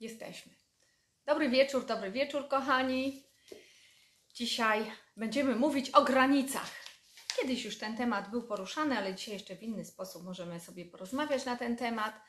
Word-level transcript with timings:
Jesteśmy. 0.00 0.52
Dobry 1.26 1.50
wieczór, 1.50 1.86
dobry 1.86 2.10
wieczór, 2.10 2.48
kochani. 2.48 3.24
Dzisiaj 4.34 4.92
będziemy 5.16 5.56
mówić 5.56 5.90
o 5.90 6.04
granicach. 6.04 6.70
Kiedyś 7.40 7.64
już 7.64 7.78
ten 7.78 7.96
temat 7.96 8.30
był 8.30 8.42
poruszany, 8.42 8.98
ale 8.98 9.14
dzisiaj 9.14 9.34
jeszcze 9.34 9.56
w 9.56 9.62
inny 9.62 9.84
sposób 9.84 10.24
możemy 10.24 10.60
sobie 10.60 10.84
porozmawiać 10.86 11.44
na 11.44 11.56
ten 11.56 11.76
temat 11.76 12.20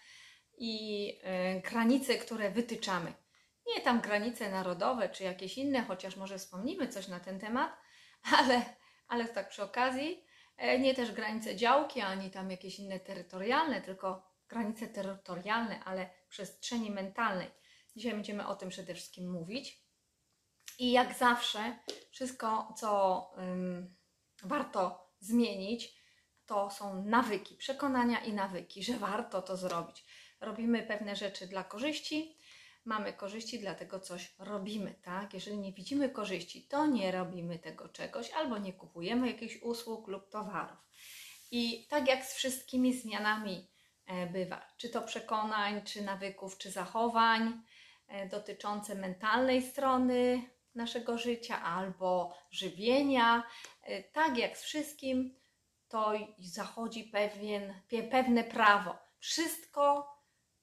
i 0.58 1.08
e, 1.24 1.62
granice, 1.62 2.16
które 2.16 2.52
wytyczamy. 2.52 3.14
Nie 3.68 3.82
tam 3.82 4.02
granice 4.02 4.52
narodowe 4.52 5.10
czy 5.10 5.24
jakieś 5.24 5.58
inne, 5.58 5.82
chociaż 5.82 6.16
może 6.16 6.38
wspomnimy 6.38 6.88
coś 6.88 7.08
na 7.08 7.20
ten 7.20 7.40
temat, 7.40 7.78
ale, 8.38 8.62
ale 9.08 9.26
tak 9.26 9.50
przy 9.50 9.64
okazji. 9.64 10.26
E, 10.58 10.80
nie 10.80 10.96
też 10.96 11.12
granice 11.12 11.56
działki, 11.56 12.02
ani 12.02 12.32
tam 12.32 12.52
jakieś 12.52 12.80
inne 12.80 13.00
terytorialne, 13.00 13.82
tylko 13.82 14.32
granice 14.48 14.88
terytorialne, 14.88 15.84
ale 15.84 16.10
przestrzeni 16.30 16.92
mentalnej. 16.92 17.61
Dzisiaj 17.96 18.14
będziemy 18.14 18.48
o 18.48 18.56
tym 18.56 18.70
przede 18.70 18.94
wszystkim 18.94 19.32
mówić. 19.32 19.82
I 20.80 20.92
jak 20.92 21.18
zawsze, 21.18 21.80
wszystko, 22.12 22.74
co 22.78 23.32
warto 24.44 25.12
zmienić, 25.20 26.02
to 26.46 26.70
są 26.70 27.04
nawyki, 27.04 27.56
przekonania 27.56 28.20
i 28.20 28.34
nawyki, 28.34 28.84
że 28.84 28.94
warto 28.94 29.42
to 29.42 29.58
zrobić. 29.58 30.06
Robimy 30.42 30.84
pewne 30.84 31.16
rzeczy 31.16 31.48
dla 31.48 31.64
korzyści, 31.64 32.38
mamy 32.86 33.14
korzyści, 33.14 33.60
dlatego 33.60 34.00
coś 34.00 34.36
robimy, 34.40 34.96
tak? 35.04 35.34
Jeżeli 35.34 35.58
nie 35.58 35.74
widzimy 35.74 36.10
korzyści, 36.10 36.68
to 36.68 36.86
nie 36.86 37.12
robimy 37.12 37.60
tego 37.60 37.90
czegoś 37.90 38.32
albo 38.32 38.58
nie 38.58 38.74
kupujemy 38.74 39.28
jakichś 39.28 39.62
usług 39.62 40.08
lub 40.08 40.30
towarów. 40.30 40.78
I 41.52 41.88
tak 41.90 42.08
jak 42.08 42.26
z 42.26 42.34
wszystkimi 42.34 42.94
zmianami 42.94 43.68
e, 44.06 44.28
bywa, 44.28 44.68
czy 44.78 44.90
to 44.90 45.02
przekonań, 45.02 45.82
czy 45.86 46.02
nawyków, 46.02 46.58
czy 46.58 46.72
zachowań 46.72 47.62
dotyczące 48.32 48.96
mentalnej 48.96 49.62
strony 49.62 50.42
naszego 50.76 51.18
życia 51.18 51.64
albo 51.64 52.34
żywienia, 52.52 53.44
e, 53.84 54.04
tak 54.04 54.38
jak 54.38 54.58
z 54.58 54.64
wszystkim, 54.64 55.36
to 55.88 56.14
zachodzi 56.40 57.04
pewien, 57.04 57.74
pewne 58.12 58.44
prawo. 58.44 58.98
Wszystko 59.20 60.16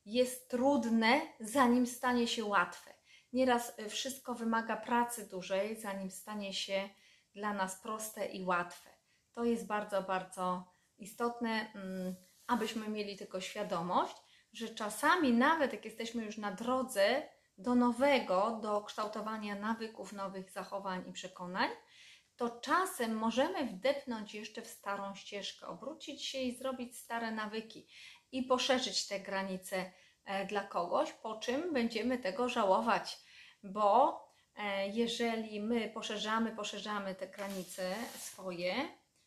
jest 0.04 0.50
trudne, 0.50 1.20
zanim 1.40 1.86
stanie 1.86 2.28
się 2.28 2.44
łatwe. 2.44 2.94
Nieraz 3.32 3.76
wszystko 3.88 4.34
wymaga 4.34 4.76
pracy 4.76 5.28
dużej, 5.28 5.76
zanim 5.76 6.10
stanie 6.10 6.54
się 6.54 6.88
dla 7.34 7.54
nas 7.54 7.80
proste 7.80 8.26
i 8.26 8.44
łatwe. 8.44 8.90
To 9.32 9.44
jest 9.44 9.66
bardzo, 9.66 10.02
bardzo 10.02 10.72
istotne, 10.98 11.72
mm, 11.74 12.14
abyśmy 12.46 12.88
mieli 12.88 13.16
tylko 13.16 13.40
świadomość, 13.40 14.16
że 14.52 14.68
czasami, 14.68 15.32
nawet 15.32 15.72
jak 15.72 15.84
jesteśmy 15.84 16.24
już 16.24 16.38
na 16.38 16.52
drodze 16.52 17.28
do 17.58 17.74
nowego, 17.74 18.58
do 18.62 18.82
kształtowania 18.82 19.54
nawyków, 19.54 20.12
nowych 20.12 20.50
zachowań 20.50 21.08
i 21.08 21.12
przekonań, 21.12 21.70
to 22.36 22.60
czasem 22.60 23.16
możemy 23.16 23.66
wdepnąć 23.66 24.34
jeszcze 24.34 24.62
w 24.62 24.66
starą 24.66 25.14
ścieżkę, 25.14 25.66
obrócić 25.66 26.24
się 26.24 26.38
i 26.38 26.58
zrobić 26.58 26.98
stare 26.98 27.30
nawyki 27.30 27.88
i 28.32 28.42
poszerzyć 28.42 29.06
te 29.06 29.20
granice 29.20 29.92
e, 30.24 30.46
dla 30.46 30.64
kogoś, 30.64 31.12
po 31.12 31.38
czym 31.38 31.72
będziemy 31.72 32.18
tego 32.18 32.48
żałować, 32.48 33.18
bo 33.62 34.20
e, 34.56 34.88
jeżeli 34.88 35.60
my 35.60 35.88
poszerzamy, 35.88 36.56
poszerzamy 36.56 37.14
te 37.14 37.28
granice 37.28 37.94
swoje 38.18 38.74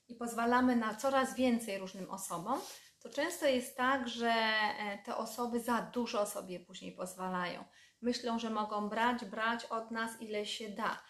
i 0.08 0.16
pozwalamy 0.16 0.76
na 0.76 0.96
coraz 0.96 1.36
więcej 1.36 1.78
różnym 1.78 2.10
osobom, 2.10 2.62
to 3.00 3.10
często 3.10 3.48
jest 3.48 3.78
tak, 3.78 4.10
że 4.10 4.30
e, 4.30 4.98
te 5.06 5.18
osoby 5.18 5.60
za 5.60 5.82
dużo 5.82 6.26
sobie 6.26 6.60
później 6.60 6.92
pozwalają. 6.92 7.66
Myślą, 8.02 8.40
że 8.40 8.50
mogą 8.50 8.90
brać, 8.90 9.26
brać 9.26 9.66
od 9.66 9.92
nas 9.92 10.22
ile 10.22 10.46
się 10.46 10.70
da. 10.70 11.02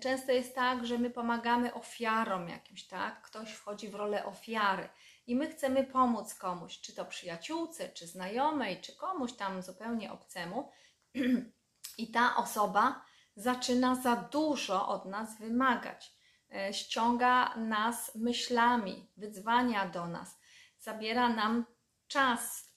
Często 0.00 0.32
jest 0.32 0.54
tak, 0.54 0.86
że 0.86 0.98
my 0.98 1.10
pomagamy 1.10 1.74
ofiarom 1.74 2.48
jakimś, 2.48 2.86
tak? 2.86 3.22
Ktoś 3.22 3.52
wchodzi 3.52 3.88
w 3.88 3.94
rolę 3.94 4.24
ofiary 4.24 4.88
i 5.26 5.36
my 5.36 5.50
chcemy 5.50 5.84
pomóc 5.84 6.34
komuś, 6.34 6.80
czy 6.80 6.94
to 6.94 7.04
przyjaciółce, 7.04 7.88
czy 7.88 8.06
znajomej, 8.06 8.80
czy 8.80 8.96
komuś 8.96 9.32
tam 9.32 9.62
zupełnie 9.62 10.12
obcemu, 10.12 10.70
i 11.98 12.10
ta 12.10 12.36
osoba 12.36 13.04
zaczyna 13.36 13.94
za 13.94 14.16
dużo 14.16 14.88
od 14.88 15.06
nas 15.06 15.38
wymagać. 15.38 16.12
E, 16.54 16.74
ściąga 16.74 17.54
nas 17.56 18.14
myślami, 18.14 19.08
wyzwania 19.16 19.88
do 19.88 20.06
nas, 20.06 20.40
zabiera 20.78 21.28
nam 21.28 21.64
czas, 22.08 22.69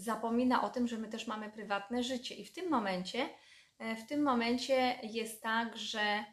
zapomina 0.00 0.62
o 0.62 0.70
tym, 0.70 0.88
że 0.88 0.98
my 0.98 1.08
też 1.08 1.26
mamy 1.26 1.50
prywatne 1.50 2.02
życie. 2.02 2.34
I 2.34 2.44
w 2.44 2.52
tym 2.52 2.70
momencie, 2.70 3.28
e, 3.78 3.96
w 3.96 4.06
tym 4.06 4.22
momencie 4.22 4.98
jest 5.02 5.42
tak, 5.42 5.76
że 5.76 6.24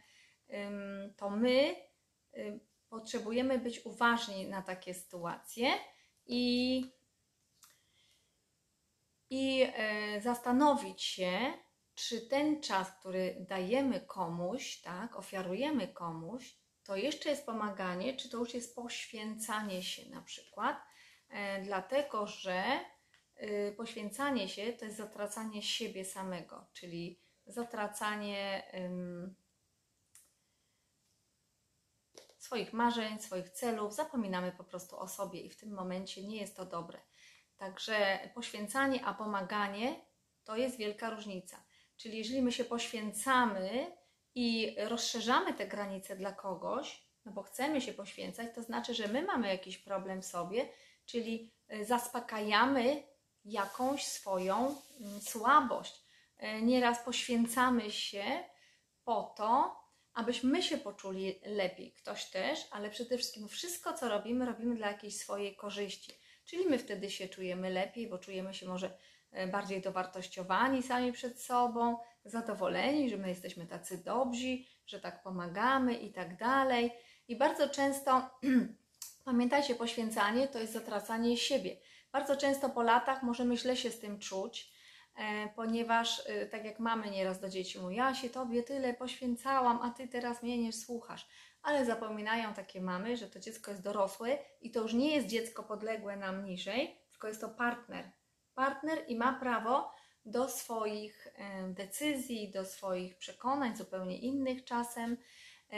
to 1.18 1.30
my 1.30 1.76
potrzebujemy 2.90 3.60
być 3.60 3.86
uważni 3.86 4.48
na 4.48 4.62
takie 4.62 4.94
sytuacje 4.94 5.74
i, 6.26 6.84
i 9.30 9.68
e, 9.76 10.22
zastanowić 10.22 11.04
się, 11.04 11.54
czy 11.96 12.22
ten 12.22 12.62
czas, 12.62 12.92
który 12.92 13.46
dajemy 13.50 14.02
komuś, 14.02 14.82
tak, 14.82 15.16
ofiarujemy 15.16 15.88
komuś, 15.88 16.58
to 16.84 16.96
jeszcze 16.96 17.30
jest 17.30 17.46
pomaganie, 17.46 18.14
czy 18.16 18.30
to 18.30 18.38
już 18.38 18.54
jest 18.54 18.76
poświęcanie 18.76 19.84
się 19.84 20.10
na 20.10 20.22
przykład, 20.22 20.78
e, 21.30 21.62
dlatego 21.62 22.28
że 22.28 22.64
y, 22.64 22.97
poświęcanie 23.78 24.50
się 24.50 24.74
to 24.74 24.86
jest 24.86 24.98
zatracanie 24.98 25.64
siebie 25.64 26.06
samego, 26.06 26.66
czyli 26.74 27.20
zatracanie 27.46 28.64
swoich 32.38 32.74
marzeń, 32.74 33.20
swoich 33.20 33.50
celów, 33.50 33.96
zapominamy 33.96 34.52
po 34.52 34.64
prostu 34.64 35.00
o 35.00 35.08
sobie 35.08 35.42
i 35.42 35.50
w 35.50 35.58
tym 35.58 35.74
momencie 35.74 36.24
nie 36.24 36.38
jest 36.38 36.56
to 36.56 36.66
dobre. 36.66 37.00
Także 37.58 38.20
poświęcanie, 38.34 39.06
a 39.06 39.14
pomaganie 39.14 40.06
to 40.44 40.58
jest 40.58 40.78
wielka 40.78 41.10
różnica. 41.10 41.64
Czyli 41.98 42.18
jeżeli 42.18 42.42
my 42.42 42.52
się 42.52 42.66
poświęcamy 42.66 43.98
i 44.36 44.76
rozszerzamy 44.78 45.54
te 45.54 45.68
granice 45.68 46.16
dla 46.16 46.32
kogoś, 46.32 47.08
no 47.26 47.32
bo 47.32 47.44
chcemy 47.44 47.82
się 47.82 47.94
poświęcać, 47.94 48.56
to 48.56 48.64
znaczy, 48.64 48.94
że 48.94 49.08
my 49.08 49.22
mamy 49.22 49.48
jakiś 49.48 49.78
problem 49.78 50.22
w 50.22 50.26
sobie, 50.26 50.70
czyli 51.06 51.52
y, 51.74 51.86
zaspokajamy 51.86 53.04
jakąś 53.48 54.06
swoją 54.06 54.56
mm, 55.02 55.22
słabość. 55.22 56.02
Y, 56.44 56.62
nieraz 56.62 57.00
poświęcamy 57.00 57.92
się 57.92 58.24
po 59.04 59.34
to, 59.38 59.76
abyśmy 60.14 60.64
się 60.64 60.78
poczuli 60.78 61.40
lepiej, 61.46 61.92
ktoś 61.92 62.26
też, 62.26 62.68
ale 62.72 62.90
przede 62.90 63.18
wszystkim 63.18 63.48
wszystko, 63.48 63.94
co 63.94 64.10
robimy, 64.10 64.46
robimy 64.46 64.76
dla 64.76 64.88
jakiejś 64.88 65.18
swojej 65.18 65.56
korzyści. 65.56 66.12
Czyli 66.46 66.66
my 66.66 66.80
wtedy 66.80 67.12
się 67.12 67.28
czujemy 67.28 67.70
lepiej, 67.70 68.08
bo 68.08 68.18
czujemy 68.18 68.54
się 68.54 68.68
może 68.68 68.98
e, 69.32 69.48
bardziej 69.48 69.82
dowartościowani 69.82 70.84
sami 70.84 71.12
przed 71.12 71.42
sobą, 71.42 71.98
zadowoleni, 72.26 73.10
że 73.10 73.18
my 73.18 73.30
jesteśmy 73.30 73.68
tacy 73.68 74.04
dobrzy, 74.04 74.58
że 74.88 75.00
tak 75.00 75.24
pomagamy 75.24 75.94
i 75.94 76.14
tak 76.14 76.38
dalej. 76.38 76.92
I 77.28 77.36
bardzo 77.36 77.70
często, 77.70 78.30
pamiętajcie, 79.26 79.76
poświęcanie 79.76 80.48
to 80.48 80.60
jest 80.60 80.74
zatracanie 80.74 81.38
siebie. 81.38 81.78
Bardzo 82.12 82.38
często 82.38 82.70
po 82.70 82.84
latach 82.84 83.24
możemy 83.24 83.58
źle 83.58 83.78
się 83.78 83.92
z 83.92 84.00
tym 84.00 84.20
czuć, 84.20 84.78
E, 85.18 85.50
ponieważ 85.56 86.22
e, 86.26 86.46
tak 86.46 86.66
jak 86.66 86.80
mamy 86.80 87.12
nieraz 87.12 87.40
do 87.40 87.50
dzieci 87.50 87.80
mówią, 87.80 87.90
ja 87.90 88.16
się 88.16 88.30
Tobie 88.30 88.64
tyle 88.64 88.94
poświęcałam, 88.94 89.80
a 89.82 89.90
Ty 89.90 90.08
teraz 90.08 90.44
mnie 90.44 90.58
nie 90.58 90.74
słuchasz. 90.74 91.28
Ale 91.62 91.86
zapominają 91.86 92.54
takie 92.54 92.82
mamy, 92.82 93.18
że 93.18 93.28
to 93.28 93.40
dziecko 93.40 93.72
jest 93.72 93.84
dorosłe 93.84 94.38
i 94.62 94.72
to 94.72 94.82
już 94.82 94.94
nie 94.94 95.16
jest 95.16 95.28
dziecko 95.28 95.64
podległe 95.64 96.18
nam 96.18 96.46
niżej, 96.46 97.02
tylko 97.12 97.28
jest 97.28 97.42
to 97.42 97.50
partner. 97.50 98.12
Partner 98.56 99.04
i 99.08 99.16
ma 99.16 99.34
prawo 99.34 99.92
do 100.26 100.50
swoich 100.50 101.28
e, 101.36 101.68
decyzji, 101.68 102.52
do 102.52 102.66
swoich 102.66 103.18
przekonań, 103.18 103.78
zupełnie 103.78 104.18
innych 104.18 104.64
czasem 104.64 105.18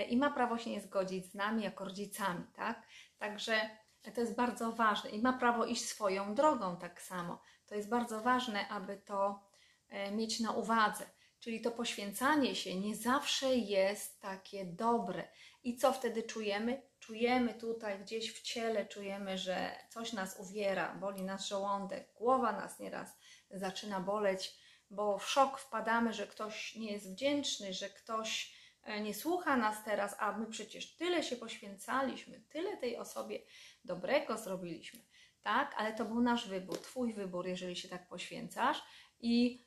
i 0.09 0.17
ma 0.17 0.29
prawo 0.29 0.57
się 0.57 0.69
nie 0.69 0.81
zgodzić 0.81 1.25
z 1.25 1.35
nami 1.35 1.63
jako 1.63 1.85
rodzicami, 1.85 2.45
tak? 2.55 2.87
Także 3.17 3.69
to 4.15 4.21
jest 4.21 4.35
bardzo 4.35 4.71
ważne 4.71 5.09
i 5.09 5.21
ma 5.21 5.33
prawo 5.33 5.65
iść 5.65 5.85
swoją 5.85 6.35
drogą 6.35 6.77
tak 6.77 7.01
samo. 7.01 7.41
To 7.65 7.75
jest 7.75 7.89
bardzo 7.89 8.21
ważne, 8.21 8.67
aby 8.67 8.97
to 8.97 9.43
e, 9.89 10.11
mieć 10.11 10.39
na 10.39 10.51
uwadze. 10.51 11.05
Czyli 11.39 11.61
to 11.61 11.71
poświęcanie 11.71 12.55
się 12.55 12.75
nie 12.75 12.95
zawsze 12.95 13.55
jest 13.55 14.21
takie 14.21 14.65
dobre. 14.65 15.27
I 15.63 15.77
co 15.77 15.93
wtedy 15.93 16.23
czujemy? 16.23 16.81
Czujemy 16.99 17.53
tutaj 17.53 17.99
gdzieś 17.99 18.33
w 18.33 18.41
ciele, 18.41 18.85
czujemy, 18.85 19.37
że 19.37 19.75
coś 19.89 20.13
nas 20.13 20.39
uwiera, 20.39 20.95
boli 20.95 21.23
nas 21.23 21.47
żołądek, 21.47 22.13
głowa 22.15 22.51
nas 22.51 22.79
nieraz 22.79 23.17
zaczyna 23.51 23.99
boleć, 23.99 24.55
bo 24.89 25.17
w 25.17 25.29
szok 25.29 25.59
wpadamy, 25.59 26.13
że 26.13 26.27
ktoś 26.27 26.75
nie 26.75 26.91
jest 26.91 27.11
wdzięczny, 27.11 27.73
że 27.73 27.89
ktoś 27.89 28.55
e, 28.83 29.01
nie 29.01 29.13
słucha 29.13 29.57
nas 29.57 29.83
teraz, 29.83 30.15
a 30.19 30.37
my 30.37 30.45
przecież 30.45 30.95
tyle 30.95 31.23
się 31.23 31.35
poświęcaliśmy, 31.35 32.43
tyle 32.49 32.77
tej 32.77 32.97
osobie 32.97 33.39
dobrego 33.85 34.37
zrobiliśmy 34.37 35.09
tak? 35.41 35.75
Ale 35.77 35.93
to 35.93 36.05
był 36.05 36.21
nasz 36.21 36.47
wybór, 36.47 36.77
Twój 36.77 37.13
wybór, 37.13 37.47
jeżeli 37.47 37.75
się 37.75 37.89
tak 37.89 38.07
poświęcasz. 38.07 38.83
I 39.19 39.65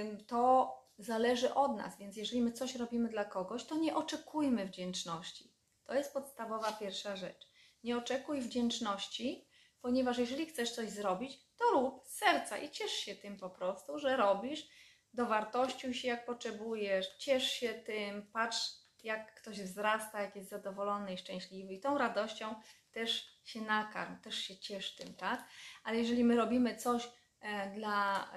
ym, 0.00 0.24
to 0.24 0.72
zależy 0.98 1.54
od 1.54 1.76
nas, 1.76 1.98
więc 1.98 2.16
jeżeli 2.16 2.42
my 2.42 2.52
coś 2.52 2.74
robimy 2.74 3.08
dla 3.08 3.24
kogoś, 3.24 3.64
to 3.64 3.76
nie 3.76 3.94
oczekujmy 3.94 4.66
wdzięczności. 4.66 5.52
To 5.84 5.94
jest 5.94 6.12
podstawowa 6.12 6.72
pierwsza 6.72 7.16
rzecz. 7.16 7.48
Nie 7.84 7.96
oczekuj 7.96 8.40
wdzięczności, 8.40 9.48
ponieważ 9.80 10.18
jeżeli 10.18 10.46
chcesz 10.46 10.70
coś 10.70 10.90
zrobić, 10.90 11.38
to 11.56 11.64
rób 11.70 12.06
z 12.06 12.16
serca 12.16 12.58
i 12.58 12.70
ciesz 12.70 12.92
się 12.92 13.14
tym 13.14 13.36
po 13.36 13.50
prostu, 13.50 13.98
że 13.98 14.16
robisz, 14.16 14.68
dowartościuj 15.12 15.94
się 15.94 16.08
jak 16.08 16.26
potrzebujesz, 16.26 17.16
ciesz 17.18 17.52
się 17.52 17.74
tym, 17.74 18.30
patrz 18.32 18.82
jak 19.02 19.34
ktoś 19.34 19.62
wzrasta, 19.62 20.22
jak 20.22 20.36
jest 20.36 20.50
zadowolony 20.50 21.14
i 21.14 21.18
szczęśliwy 21.18 21.72
i 21.72 21.80
tą 21.80 21.98
radością 21.98 22.54
też 22.92 23.31
się 23.44 23.60
nakarm, 23.60 24.20
też 24.20 24.38
się 24.38 24.56
ciesz 24.56 24.94
tym, 24.94 25.14
tak? 25.14 25.44
Ale 25.84 25.98
jeżeli 25.98 26.24
my 26.24 26.36
robimy 26.36 26.76
coś 26.76 27.10
e, 27.40 27.70
dla, 27.74 28.30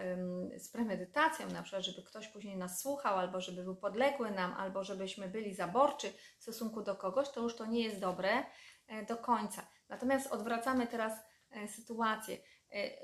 z 0.57 0.69
premedytacją, 0.69 1.47
na 1.49 1.61
przykład, 1.61 1.83
żeby 1.85 2.03
ktoś 2.03 2.27
później 2.27 2.57
nas 2.57 2.81
słuchał, 2.81 3.17
albo 3.17 3.41
żeby 3.41 3.63
był 3.63 3.75
podległy 3.75 4.31
nam, 4.31 4.53
albo 4.53 4.83
żebyśmy 4.83 5.27
byli 5.27 5.53
zaborczy 5.53 6.13
w 6.39 6.41
stosunku 6.41 6.81
do 6.81 6.95
kogoś, 6.95 7.29
to 7.29 7.41
już 7.41 7.55
to 7.55 7.65
nie 7.65 7.83
jest 7.83 7.99
dobre 7.99 8.45
e, 8.87 9.05
do 9.05 9.17
końca. 9.17 9.67
Natomiast 9.89 10.31
odwracamy 10.31 10.87
teraz 10.87 11.13
e, 11.51 11.67
sytuację, 11.67 12.37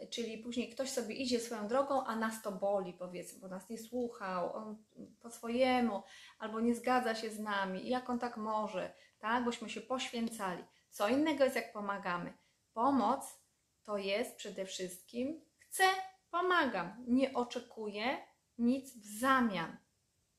czyli 0.10 0.38
później 0.38 0.70
ktoś 0.70 0.90
sobie 0.90 1.16
idzie 1.16 1.40
swoją 1.40 1.68
drogą, 1.68 2.06
a 2.06 2.16
nas 2.16 2.42
to 2.42 2.52
boli, 2.52 2.94
powiedzmy, 2.94 3.40
bo 3.40 3.48
nas 3.48 3.70
nie 3.70 3.78
słuchał, 3.78 4.54
on 4.54 4.84
po 5.22 5.30
swojemu, 5.30 6.04
albo 6.40 6.60
nie 6.60 6.76
zgadza 6.76 7.16
się 7.16 7.30
z 7.30 7.40
nami, 7.40 7.90
jak 7.90 8.10
on 8.10 8.20
tak 8.20 8.38
może, 8.38 8.94
tak, 9.20 9.44
bośmy 9.44 9.70
się 9.70 9.82
poświęcali. 9.82 10.64
Co 10.92 11.08
innego 11.08 11.44
jest, 11.44 11.56
jak 11.56 11.74
pomagamy. 11.74 12.34
Pomoc 12.74 13.40
to 13.84 13.98
jest 13.98 14.36
przede 14.36 14.66
wszystkim 14.66 15.42
chcę, 15.60 15.84
pomagam, 16.32 17.06
nie 17.08 17.34
oczekuję 17.34 18.18
nic 18.58 18.98
w 18.98 19.20
zamian. 19.20 19.78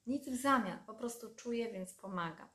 Nic 0.06 0.28
w 0.28 0.40
zamian, 0.42 0.84
po 0.86 0.94
prostu 0.94 1.34
czuję, 1.34 1.72
więc 1.72 1.94
pomagam. 1.94 2.48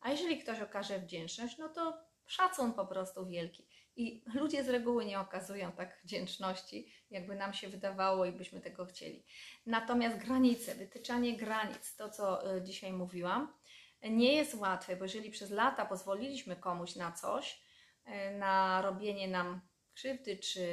A 0.00 0.10
jeżeli 0.10 0.38
ktoś 0.38 0.60
okaże 0.60 0.98
wdzięczność, 0.98 1.58
no 1.58 1.68
to 1.68 1.98
szacun 2.26 2.72
po 2.72 2.86
prostu 2.86 3.26
wielki. 3.26 3.68
I 3.96 4.24
ludzie 4.34 4.64
z 4.64 4.68
reguły 4.68 5.04
nie 5.04 5.20
okazują 5.20 5.72
tak 5.72 6.00
wdzięczności, 6.04 6.92
jakby 7.10 7.34
nam 7.34 7.52
się 7.52 7.68
wydawało 7.68 8.24
i 8.24 8.32
byśmy 8.32 8.60
tego 8.60 8.86
chcieli. 8.86 9.24
Natomiast 9.66 10.18
granice, 10.18 10.74
wytyczanie 10.74 11.36
granic, 11.36 11.96
to 11.96 12.10
co 12.10 12.56
y, 12.56 12.62
dzisiaj 12.62 12.92
mówiłam, 12.92 13.52
nie 14.02 14.32
jest 14.32 14.54
łatwe, 14.54 14.96
bo 14.96 15.04
jeżeli 15.04 15.30
przez 15.30 15.50
lata 15.50 15.86
pozwoliliśmy 15.86 16.56
komuś 16.56 16.96
na 16.96 17.12
coś, 17.12 17.62
y, 18.06 18.38
na 18.38 18.82
robienie 18.82 19.28
nam 19.28 19.60
krzywdy, 19.94 20.36
czy 20.36 20.64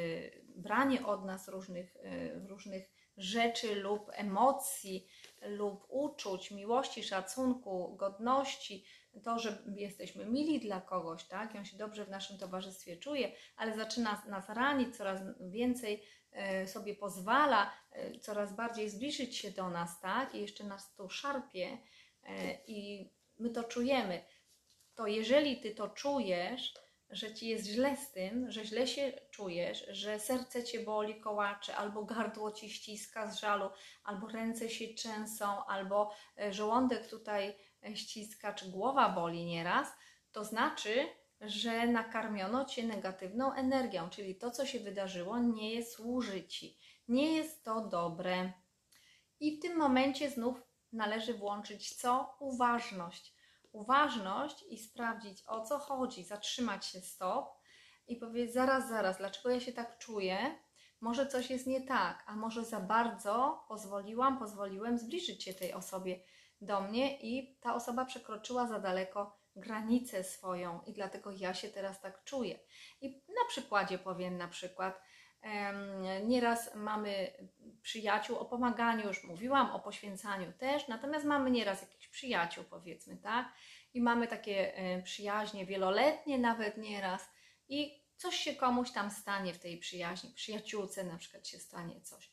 branie 0.55 1.05
od 1.05 1.25
nas 1.25 1.47
różnych, 1.47 1.95
y, 1.95 2.47
różnych 2.47 2.97
rzeczy 3.17 3.75
lub 3.75 4.09
emocji, 4.13 5.07
lub 5.41 5.85
uczuć, 5.89 6.51
miłości, 6.51 7.03
szacunku, 7.03 7.95
godności, 7.95 8.85
to, 9.23 9.39
że 9.39 9.63
jesteśmy 9.75 10.25
mili 10.25 10.59
dla 10.59 10.81
kogoś, 10.81 11.23
tak, 11.23 11.55
i 11.55 11.57
on 11.57 11.65
się 11.65 11.77
dobrze 11.77 12.05
w 12.05 12.09
naszym 12.09 12.37
towarzystwie 12.37 12.97
czuje, 12.97 13.31
ale 13.55 13.75
zaczyna 13.75 14.23
nas 14.27 14.49
ranić, 14.49 14.97
coraz 14.97 15.21
więcej 15.39 16.03
e, 16.31 16.67
sobie 16.67 16.95
pozwala, 16.95 17.73
e, 17.91 18.19
coraz 18.19 18.55
bardziej 18.55 18.89
zbliżyć 18.89 19.37
się 19.37 19.51
do 19.51 19.69
nas, 19.69 19.99
tak, 19.99 20.35
i 20.35 20.41
jeszcze 20.41 20.63
nas 20.63 20.95
tu 20.95 21.09
szarpie 21.09 21.77
e, 22.23 22.57
i 22.67 23.09
my 23.39 23.49
to 23.49 23.63
czujemy. 23.63 24.25
To 24.95 25.07
jeżeli 25.07 25.61
ty 25.61 25.75
to 25.75 25.89
czujesz, 25.89 26.73
że 27.09 27.33
ci 27.33 27.47
jest 27.47 27.65
źle 27.65 27.97
z 27.97 28.11
tym, 28.11 28.51
że 28.51 28.65
źle 28.65 28.87
się 28.87 29.13
czujesz, 29.31 29.85
że 29.89 30.19
serce 30.19 30.63
cię 30.63 30.79
boli, 30.79 31.21
kołacze, 31.21 31.75
albo 31.75 32.03
gardło 32.03 32.51
ci 32.51 32.69
ściska 32.69 33.31
z 33.31 33.39
żalu, 33.39 33.69
albo 34.03 34.27
ręce 34.27 34.69
się 34.69 34.87
trzęsą, 34.87 35.65
albo 35.65 36.13
e, 36.39 36.53
żołądek 36.53 37.07
tutaj 37.07 37.55
e, 37.83 37.95
ściska, 37.95 38.53
czy 38.53 38.69
głowa 38.69 39.09
boli 39.09 39.45
nieraz, 39.45 39.87
to 40.31 40.43
znaczy, 40.43 41.07
że 41.41 41.87
nakarmiono 41.87 42.65
cię 42.65 42.83
negatywną 42.83 43.53
energią, 43.53 44.09
czyli 44.09 44.35
to, 44.35 44.51
co 44.51 44.65
się 44.65 44.79
wydarzyło, 44.79 45.39
nie 45.39 45.73
jest 45.73 45.91
służy 45.91 46.47
ci, 46.47 46.77
nie 47.07 47.33
jest 47.33 47.63
to 47.63 47.81
dobre. 47.81 48.53
I 49.39 49.57
w 49.57 49.61
tym 49.61 49.77
momencie 49.77 50.29
znów 50.29 50.66
należy 50.97 51.33
włączyć 51.33 51.95
co? 51.95 52.35
Uważność 52.39 53.37
uważność 53.77 54.65
i 54.69 54.77
sprawdzić 54.79 55.43
o 55.47 55.61
co 55.61 55.79
chodzi, 55.79 56.23
zatrzymać 56.23 56.85
się 56.85 57.01
stop 57.01 57.57
i 58.07 58.15
powiedzieć 58.15 58.53
zaraz, 58.53 58.89
zaraz, 58.89 59.17
dlaczego 59.17 59.49
ja 59.49 59.59
się 59.59 59.73
tak 59.73 59.97
czuję? 59.97 60.37
Może 61.01 61.27
coś 61.27 61.49
jest 61.49 61.67
nie 61.67 61.81
tak, 61.81 62.23
a 62.27 62.35
może 62.35 62.65
za 62.65 62.79
bardzo 62.79 63.65
pozwoliłam, 63.67 64.39
pozwoliłem 64.39 64.97
zbliżyć 64.97 65.43
się 65.43 65.53
tej 65.53 65.73
osobie 65.73 66.19
do 66.61 66.81
mnie 66.81 67.19
i 67.21 67.57
ta 67.61 67.75
osoba 67.75 68.05
przekroczyła 68.05 68.67
za 68.67 68.79
daleko 68.79 69.39
granicę 69.55 70.23
swoją 70.23 70.81
i 70.81 70.93
dlatego 70.93 71.31
ja 71.31 71.53
się 71.53 71.69
teraz 71.69 72.01
tak 72.01 72.23
czuję. 72.23 72.59
I 73.01 73.09
na 73.09 73.47
przykładzie 73.49 73.97
powiem 73.97 74.37
na 74.37 74.47
przykład, 74.47 75.01
Nieraz 76.23 76.75
mamy 76.75 77.31
przyjaciół 77.87 78.37
o 78.37 78.45
pomaganiu, 78.45 79.07
już 79.07 79.23
mówiłam, 79.23 79.71
o 79.71 79.79
poświęcaniu 79.79 80.53
też, 80.53 80.87
natomiast 80.87 81.25
mamy 81.25 81.51
nieraz 81.51 81.81
jakichś 81.81 82.07
przyjaciół, 82.07 82.63
powiedzmy, 82.63 83.17
tak? 83.17 83.53
I 83.93 84.01
mamy 84.01 84.27
takie 84.27 84.75
e, 84.75 85.01
przyjaźnie 85.01 85.65
wieloletnie, 85.65 86.37
nawet 86.37 86.77
nieraz, 86.77 87.29
i 87.69 88.03
coś 88.17 88.35
się 88.35 88.55
komuś 88.55 88.91
tam 88.91 89.11
stanie 89.11 89.53
w 89.53 89.59
tej 89.59 89.77
przyjaźni, 89.77 90.29
przyjaciółce 90.29 91.03
na 91.03 91.17
przykład 91.17 91.47
się 91.47 91.59
stanie 91.59 92.01
coś. 92.01 92.31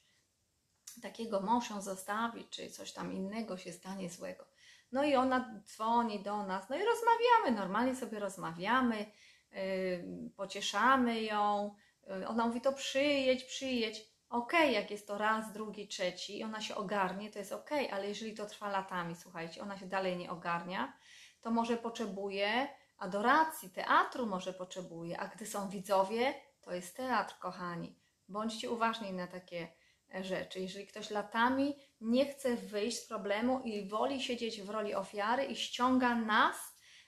Takiego 1.03 1.41
mąż 1.41 1.71
ją 1.71 1.83
zostawi, 1.83 2.45
czy 2.51 2.71
coś 2.71 2.93
tam 2.93 3.13
innego 3.13 3.59
się 3.59 3.73
stanie 3.73 4.11
złego. 4.11 4.45
No 4.93 5.05
i 5.05 5.15
ona 5.15 5.61
dzwoni 5.65 6.23
do 6.23 6.47
nas, 6.47 6.69
no 6.69 6.77
i 6.77 6.83
rozmawiamy, 6.85 7.61
normalnie 7.61 7.97
sobie 7.97 8.19
rozmawiamy, 8.19 9.07
yy, 9.53 10.31
pocieszamy 10.37 11.23
ją, 11.23 11.75
Y, 12.11 12.29
ona 12.29 12.47
mówi, 12.47 12.61
to 12.61 12.73
przyjedź, 12.73 13.45
przyjedź. 13.45 14.14
Okay, 14.35 14.73
jak 14.73 14.91
jest 14.91 15.07
to 15.07 15.19
raz, 15.19 15.53
drugi, 15.53 15.89
trzeci 15.89 16.39
i 16.39 16.45
ona 16.45 16.61
się 16.61 16.75
ogarnie, 16.75 17.31
to 17.31 17.39
jest 17.39 17.53
okay, 17.53 17.93
ale 17.93 18.09
jeżeli 18.09 18.35
to 18.35 18.47
trwa 18.47 18.69
latami, 18.69 19.17
słuchajcie, 19.17 19.63
ona 19.63 19.79
się 19.79 19.87
dalej 19.87 20.17
nie 20.17 20.31
ogarnia, 20.31 20.97
to 21.41 21.51
może 21.51 21.77
potrzebuje 21.77 22.69
adoracji, 22.99 23.71
teatru 23.71 24.27
może 24.27 24.53
potrzebuje, 24.53 25.21
a 25.21 25.29
gdy 25.29 25.47
są 25.47 25.69
widzowie, 25.69 26.35
to 26.61 26.73
jest 26.73 26.97
teatr, 26.97 27.39
kochani. 27.39 27.97
Bądźcie 28.29 28.71
uważni 28.71 29.13
na 29.13 29.27
takie 29.27 29.69
e, 30.15 30.25
rzeczy. 30.25 30.61
Jeżeli 30.61 30.87
ktoś 30.87 31.11
latami 31.11 31.77
nie 32.01 32.27
chce 32.27 32.57
wyjść 32.57 32.99
z 32.99 33.07
problemu 33.07 33.61
i 33.61 33.89
woli 33.89 34.23
siedzieć 34.23 34.63
w 34.63 34.71
roli 34.71 34.95
ofiary 34.95 35.45
i 35.45 35.57
ściąga 35.57 36.15
nas, 36.15 36.57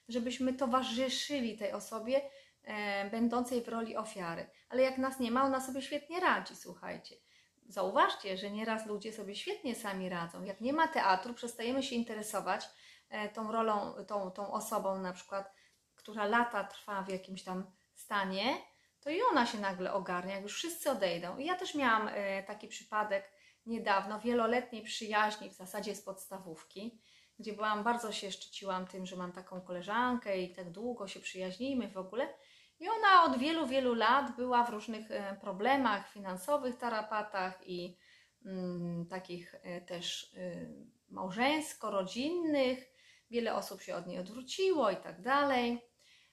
żebyśmy 0.09 0.55
towarzyszyli 0.55 1.59
tej 1.59 1.73
osobie, 1.73 2.21
będącej 3.11 3.63
w 3.63 3.69
roli 3.69 3.97
ofiary. 3.97 4.51
Ale 4.69 4.83
jak 4.83 4.99
nas 4.99 5.21
nie 5.21 5.31
ma, 5.31 5.45
ona 5.45 5.61
sobie 5.61 5.83
świetnie 5.83 6.21
radzi, 6.21 6.57
słuchajcie. 6.57 7.17
Zauważcie, 7.69 8.37
że 8.37 8.51
nieraz 8.51 8.87
ludzie 8.87 9.13
sobie 9.13 9.35
świetnie 9.35 9.75
sami 9.75 10.09
radzą. 10.09 10.45
Jak 10.45 10.61
nie 10.61 10.73
ma 10.73 10.89
teatru, 10.89 11.35
przestajemy 11.35 11.83
się 11.83 11.97
interesować 11.97 12.69
e, 13.09 13.29
tą 13.29 13.53
rolą, 13.53 13.95
tą, 14.07 14.31
tą 14.31 14.53
osobą 14.53 14.99
na 14.99 15.13
przykład, 15.13 15.53
która 15.95 16.27
lata 16.27 16.65
trwa 16.65 17.03
w 17.03 17.09
jakimś 17.09 17.45
tam 17.45 17.71
stanie, 17.95 18.57
to 19.01 19.11
i 19.11 19.23
ona 19.31 19.47
się 19.47 19.59
nagle 19.59 19.93
ogarnia, 19.93 20.35
jak 20.35 20.43
już 20.43 20.55
wszyscy 20.55 20.91
odejdą. 20.91 21.39
I 21.39 21.47
ja 21.47 21.55
też 21.55 21.75
miałam 21.75 22.09
e, 22.09 22.43
taki 22.43 22.69
przypadek 22.69 23.33
niedawno, 23.67 24.21
wieloletniej 24.21 24.83
przyjaźni, 24.83 25.51
w 25.51 25.55
zasadzie 25.55 25.95
z 25.95 26.03
podstawówki, 26.03 27.01
gdzie 27.39 27.53
byłam, 27.53 27.85
bardzo 27.85 28.13
się 28.13 28.33
szczyciłam 28.33 28.87
tym, 28.87 29.07
że 29.07 29.17
mam 29.17 29.33
taką 29.33 29.61
koleżankę 29.61 30.39
i 30.39 30.55
tak 30.55 30.71
długo 30.71 31.09
się 31.09 31.21
przyjaźnimy 31.21 31.89
w 31.89 31.97
ogóle. 31.97 32.35
I 32.81 32.89
ona 32.89 33.25
od 33.25 33.39
wielu, 33.39 33.67
wielu 33.67 33.95
lat 33.95 34.37
była 34.37 34.65
w 34.65 34.71
różnych 34.71 35.11
e, 35.11 35.37
problemach 35.41 36.09
finansowych, 36.09 36.79
tarapatach 36.79 37.69
i 37.69 37.97
mm, 38.45 39.07
takich 39.07 39.55
e, 39.63 39.81
też 39.81 40.35
y, 40.35 40.87
małżeńsko-rodzinnych. 41.09 42.93
Wiele 43.31 43.55
osób 43.55 43.83
się 43.83 43.97
od 43.97 44.07
niej 44.07 44.19
odwróciło 44.19 44.91
i 44.91 44.97
tak 44.97 45.23
dalej. 45.23 45.81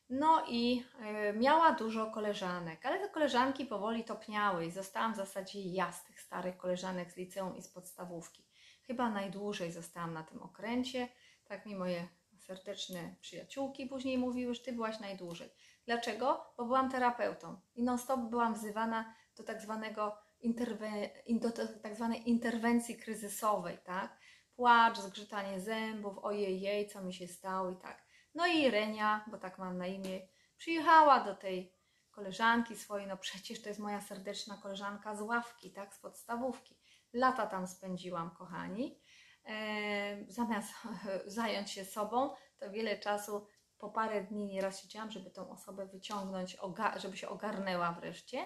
No 0.10 0.46
i 0.48 0.84
y, 1.30 1.34
miała 1.34 1.72
dużo 1.72 2.12
koleżanek, 2.12 2.86
ale 2.86 3.00
te 3.00 3.10
koleżanki 3.10 3.66
powoli 3.66 4.04
topniały 4.04 4.66
i 4.66 4.72
zostałam 4.72 5.14
w 5.14 5.18
zasadzie 5.18 5.62
ja 5.62 5.92
z 5.92 6.04
tych 6.04 6.22
starych 6.22 6.58
koleżanek 6.58 7.12
z 7.12 7.18
liceum 7.18 7.56
i 7.56 7.62
z 7.62 7.70
podstawówki. 7.70 8.44
Chyba 8.88 9.10
najdłużej 9.10 9.72
zostałam 9.72 10.14
na 10.14 10.24
tym 10.24 10.42
okręcie. 10.42 11.08
Tak 11.46 11.66
mi 11.66 11.76
moje 11.76 12.08
serdeczne 12.38 13.16
przyjaciółki 13.22 13.88
później 13.88 14.18
mówiły, 14.18 14.54
że 14.54 14.64
ty 14.64 14.74
byłaś 14.74 15.00
najdłużej. 15.00 15.50
Dlaczego? 15.86 16.54
Bo 16.58 16.66
byłam 16.66 16.92
terapeutą 16.92 17.60
i 17.76 17.84
non-stop 17.84 18.20
byłam 18.20 18.54
wzywana 18.54 19.14
do 19.38 19.44
tak 19.44 19.62
zwanego 19.62 20.18
interwe- 20.44 21.40
do 21.40 21.52
tak 21.82 21.96
zwanej 21.96 22.30
interwencji 22.30 22.98
kryzysowej, 22.98 23.78
tak? 23.78 24.18
Płacz, 24.56 24.98
zgrzytanie 24.98 25.60
zębów, 25.62 26.18
ojej, 26.18 26.88
co 26.88 27.04
mi 27.04 27.14
się 27.14 27.28
stało 27.28 27.70
i 27.70 27.76
tak. 27.76 28.04
No 28.36 28.48
i 28.48 28.72
Renia, 28.72 29.26
bo 29.32 29.38
tak 29.38 29.60
mam 29.60 29.78
na 29.78 29.88
imię, 29.88 30.28
przyjechała 30.58 31.20
do 31.24 31.36
tej 31.36 31.74
koleżanki 32.12 32.76
swojej, 32.76 33.08
no 33.08 33.18
przecież 33.18 33.62
to 33.62 33.70
jest 33.70 33.82
moja 33.82 34.02
serdeczna 34.02 34.58
koleżanka 34.58 35.16
z 35.16 35.22
ławki, 35.22 35.72
tak, 35.72 35.96
z 35.96 36.00
podstawówki. 36.00 36.78
Lata 37.14 37.48
tam 37.48 37.68
spędziłam, 37.68 38.32
kochani. 38.32 39.00
E, 39.46 40.26
zamiast 40.28 40.74
zająć 41.26 41.72
się 41.72 41.86
sobą, 41.86 42.30
to 42.60 42.72
wiele 42.72 43.00
czasu, 43.00 43.48
po 43.84 43.90
parę 43.90 44.24
dni 44.24 44.48
nieraz 44.48 44.82
siedziałam, 44.82 45.12
żeby 45.12 45.32
tą 45.32 45.50
osobę 45.50 45.86
wyciągnąć, 45.86 46.58
żeby 46.96 47.18
się 47.18 47.30
ogarnęła 47.30 47.92
wreszcie. 47.92 48.46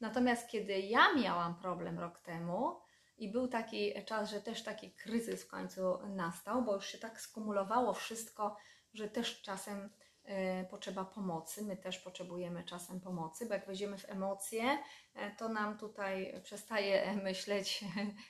Natomiast 0.00 0.48
kiedy 0.48 0.80
ja 0.80 1.14
miałam 1.14 1.54
problem 1.54 1.98
rok 1.98 2.18
temu 2.18 2.80
i 3.16 3.32
był 3.32 3.48
taki 3.48 4.04
czas, 4.04 4.30
że 4.30 4.40
też 4.40 4.62
taki 4.62 4.92
kryzys 4.92 5.44
w 5.44 5.48
końcu 5.48 5.98
nastał, 6.08 6.64
bo 6.64 6.74
już 6.74 6.86
się 6.86 6.98
tak 6.98 7.20
skumulowało 7.20 7.92
wszystko, 7.94 8.56
że 8.94 9.08
też 9.08 9.42
czasem 9.42 9.90
e, 10.24 10.64
potrzeba 10.64 11.04
pomocy. 11.04 11.64
My 11.64 11.76
też 11.76 11.98
potrzebujemy 11.98 12.64
czasem 12.64 13.00
pomocy, 13.00 13.46
bo 13.46 13.54
jak 13.54 13.66
wejdziemy 13.66 13.98
w 13.98 14.10
emocje, 14.10 14.78
e, 15.14 15.30
to 15.30 15.48
nam 15.48 15.78
tutaj 15.78 16.40
przestaje 16.42 17.14
myśleć 17.24 17.84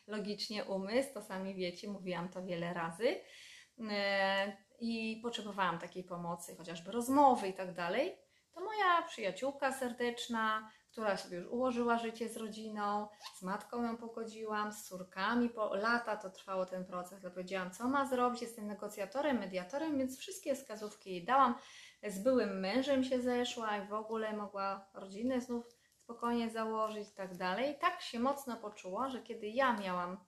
logicznie 0.07 0.65
umysł. 0.65 1.15
To 1.15 1.23
sami 1.23 1.55
wiecie, 1.55 1.89
mówiłam 1.89 2.29
to 2.29 2.45
wiele 2.45 2.75
razy. 2.75 3.21
I 4.81 5.21
potrzebowałam 5.23 5.79
takiej 5.79 6.05
pomocy, 6.05 6.57
chociażby 6.57 6.93
rozmowy 6.93 7.49
i 7.49 7.53
tak 7.53 7.75
dalej. 7.75 8.17
To 8.53 8.61
moja 8.61 9.03
przyjaciółka 9.03 9.73
serdeczna, 9.73 10.71
która 10.95 11.17
sobie 11.17 11.37
już 11.37 11.47
ułożyła 11.47 11.99
życie 11.99 12.29
z 12.29 12.37
rodziną, 12.37 13.09
z 13.39 13.43
matką 13.43 13.83
ją 13.83 13.97
pogodziłam, 13.97 14.73
z 14.73 14.85
córkami, 14.85 15.49
po 15.49 15.75
lata 15.75 16.17
to 16.17 16.31
trwało 16.31 16.67
ten 16.67 16.85
proces, 16.85 17.19
ale 17.23 17.31
powiedziałam, 17.31 17.71
co 17.71 17.89
ma 17.89 18.07
zrobić, 18.07 18.43
jestem 18.43 18.67
negocjatorem, 18.67 19.39
mediatorem, 19.39 19.99
więc 19.99 20.19
wszystkie 20.19 20.55
wskazówki 20.55 21.11
jej 21.11 21.25
dałam. 21.25 21.55
Z 22.03 22.19
byłym 22.19 22.61
mężem 22.61 23.05
się 23.05 23.21
zeszła 23.21 23.77
i 23.77 23.89
w 23.89 23.93
ogóle 23.93 24.37
mogła 24.37 24.87
rodzinę 24.95 25.41
znów 25.41 25.65
spokojnie 25.97 26.51
założyć 26.51 27.09
i 27.09 27.15
tak 27.15 27.37
dalej. 27.37 27.79
Tak 27.81 28.01
się 28.01 28.21
mocno 28.21 28.57
poczuła, 28.57 29.09
że 29.09 29.23
kiedy 29.23 29.49
ja 29.49 29.73
miałam 29.73 30.25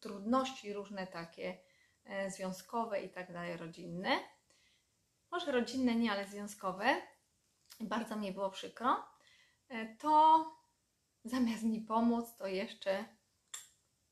trudności 0.00 0.72
różne 0.72 1.06
takie 1.06 1.58
związkowe 2.28 3.02
i 3.02 3.10
tak 3.10 3.32
dalej, 3.32 3.56
rodzinne, 3.56 4.20
może 5.30 5.52
rodzinne 5.52 5.94
nie, 5.94 6.12
ale 6.12 6.26
związkowe, 6.26 7.02
bardzo 7.80 8.16
mi 8.16 8.32
było 8.32 8.50
przykro, 8.50 9.04
e, 9.68 9.96
to 9.96 10.44
zamiast 11.24 11.62
mi 11.62 11.80
pomóc, 11.80 12.36
to 12.36 12.46
jeszcze 12.46 13.04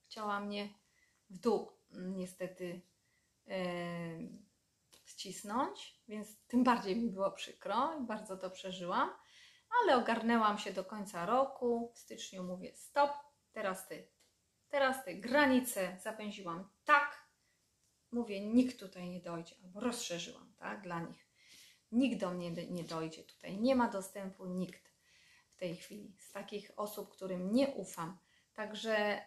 chciała 0.00 0.40
mnie 0.40 0.68
w 1.30 1.38
dół 1.38 1.72
mm, 1.92 2.16
niestety 2.16 2.80
e, 3.48 3.58
ścisnąć, 5.04 6.02
więc 6.08 6.46
tym 6.46 6.64
bardziej 6.64 6.96
mi 6.96 7.10
było 7.10 7.30
przykro 7.30 7.98
i 8.00 8.06
bardzo 8.06 8.36
to 8.36 8.50
przeżyłam, 8.50 9.10
ale 9.82 9.96
ogarnęłam 9.96 10.58
się 10.58 10.72
do 10.72 10.84
końca 10.84 11.26
roku. 11.26 11.92
W 11.94 11.98
styczniu 11.98 12.44
mówię 12.44 12.76
stop, 12.76 13.10
teraz 13.52 13.88
ty, 13.88 14.08
teraz 14.68 15.04
ty. 15.04 15.14
Granice 15.14 15.96
zapędziłam 16.02 16.70
tak, 16.84 17.11
mówię, 18.12 18.40
nikt 18.40 18.80
tutaj 18.80 19.08
nie 19.08 19.20
dojdzie, 19.20 19.54
albo 19.64 19.80
rozszerzyłam, 19.80 20.52
tak, 20.58 20.82
dla 20.82 21.00
nich. 21.00 21.28
Nikt 21.92 22.20
do 22.20 22.30
mnie 22.30 22.50
nie 22.50 22.84
dojdzie 22.84 23.22
tutaj, 23.22 23.58
nie 23.60 23.76
ma 23.76 23.88
dostępu 23.90 24.46
nikt 24.46 24.92
w 25.48 25.56
tej 25.56 25.76
chwili 25.76 26.16
z 26.18 26.32
takich 26.32 26.72
osób, 26.76 27.10
którym 27.10 27.52
nie 27.52 27.68
ufam. 27.68 28.18
Także 28.54 29.22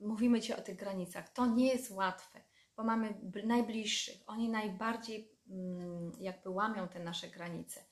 yy, 0.00 0.06
mówimy 0.06 0.40
Ci 0.40 0.54
o 0.54 0.60
tych 0.60 0.76
granicach. 0.76 1.28
To 1.28 1.46
nie 1.46 1.68
jest 1.68 1.90
łatwe, 1.90 2.40
bo 2.76 2.84
mamy 2.84 3.10
bl- 3.10 3.46
najbliższych. 3.46 4.22
Oni 4.26 4.48
najbardziej 4.48 5.32
mm, 5.50 6.12
jakby 6.18 6.50
łamią 6.50 6.88
te 6.88 7.00
nasze 7.00 7.28
granice. 7.28 7.84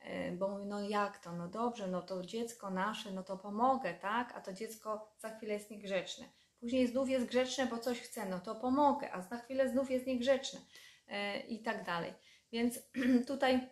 Yy, 0.00 0.36
bo 0.36 0.48
mówią, 0.48 0.64
no 0.64 0.80
jak 0.80 1.18
to, 1.18 1.32
no 1.32 1.48
dobrze, 1.48 1.86
no 1.86 2.02
to 2.02 2.22
dziecko 2.22 2.70
nasze, 2.70 3.12
no 3.12 3.22
to 3.22 3.36
pomogę, 3.36 3.94
tak? 3.94 4.32
A 4.36 4.40
to 4.40 4.52
dziecko 4.52 5.14
za 5.18 5.36
chwilę 5.36 5.54
jest 5.54 5.70
niegrzeczne. 5.70 6.24
Później 6.60 6.86
znów 6.86 7.08
jest 7.08 7.26
grzeczne, 7.26 7.66
bo 7.66 7.78
coś 7.78 8.00
chce, 8.00 8.26
no 8.26 8.40
to 8.40 8.54
pomogę, 8.54 9.12
a 9.12 9.22
za 9.22 9.36
chwilę 9.36 9.68
znów 9.68 9.90
jest 9.90 10.06
niegrzeczne 10.06 10.60
yy, 11.08 11.38
i 11.38 11.62
tak 11.62 11.84
dalej. 11.84 12.12
Więc 12.52 12.78
tutaj 13.28 13.68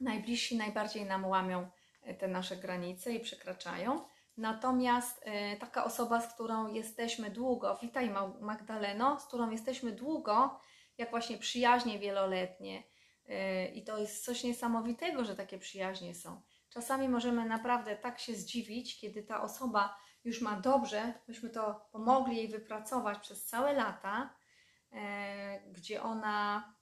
najbliżsi 0.00 0.56
najbardziej 0.56 1.04
nam 1.04 1.24
łamią 1.24 1.70
e, 2.02 2.14
te 2.14 2.28
nasze 2.28 2.56
granice 2.56 3.12
i 3.12 3.20
przekraczają. 3.20 4.04
Natomiast 4.36 5.20
e, 5.24 5.56
taka 5.56 5.84
osoba, 5.84 6.20
z 6.20 6.34
którą 6.34 6.74
jesteśmy 6.74 7.30
długo, 7.30 7.78
witaj 7.82 8.10
Mag- 8.10 8.40
Magdaleno, 8.40 9.20
z 9.20 9.26
którą 9.26 9.50
jesteśmy 9.50 9.92
długo, 9.92 10.60
jak 10.98 11.10
właśnie 11.10 11.38
przyjaźnie 11.38 11.98
wieloletnie, 11.98 12.82
e, 13.28 13.66
i 13.68 13.84
to 13.84 13.98
jest 13.98 14.24
coś 14.24 14.44
niesamowitego, 14.44 15.24
że 15.24 15.36
takie 15.36 15.58
przyjaźnie 15.58 16.14
są. 16.14 16.42
Czasami 16.70 17.08
możemy 17.08 17.44
naprawdę 17.44 17.96
tak 17.96 18.18
się 18.18 18.34
zdziwić, 18.34 19.00
kiedy 19.00 19.22
ta 19.22 19.42
osoba 19.42 19.96
już 20.26 20.40
ma 20.40 20.60
dobrze, 20.60 21.12
myśmy 21.28 21.50
to 21.50 21.88
pomogli 21.92 22.36
jej 22.36 22.48
wypracować 22.48 23.18
przez 23.18 23.46
całe 23.46 23.72
lata, 23.72 24.34
e, 24.92 25.60
gdzie 25.72 26.02
ona 26.02 26.74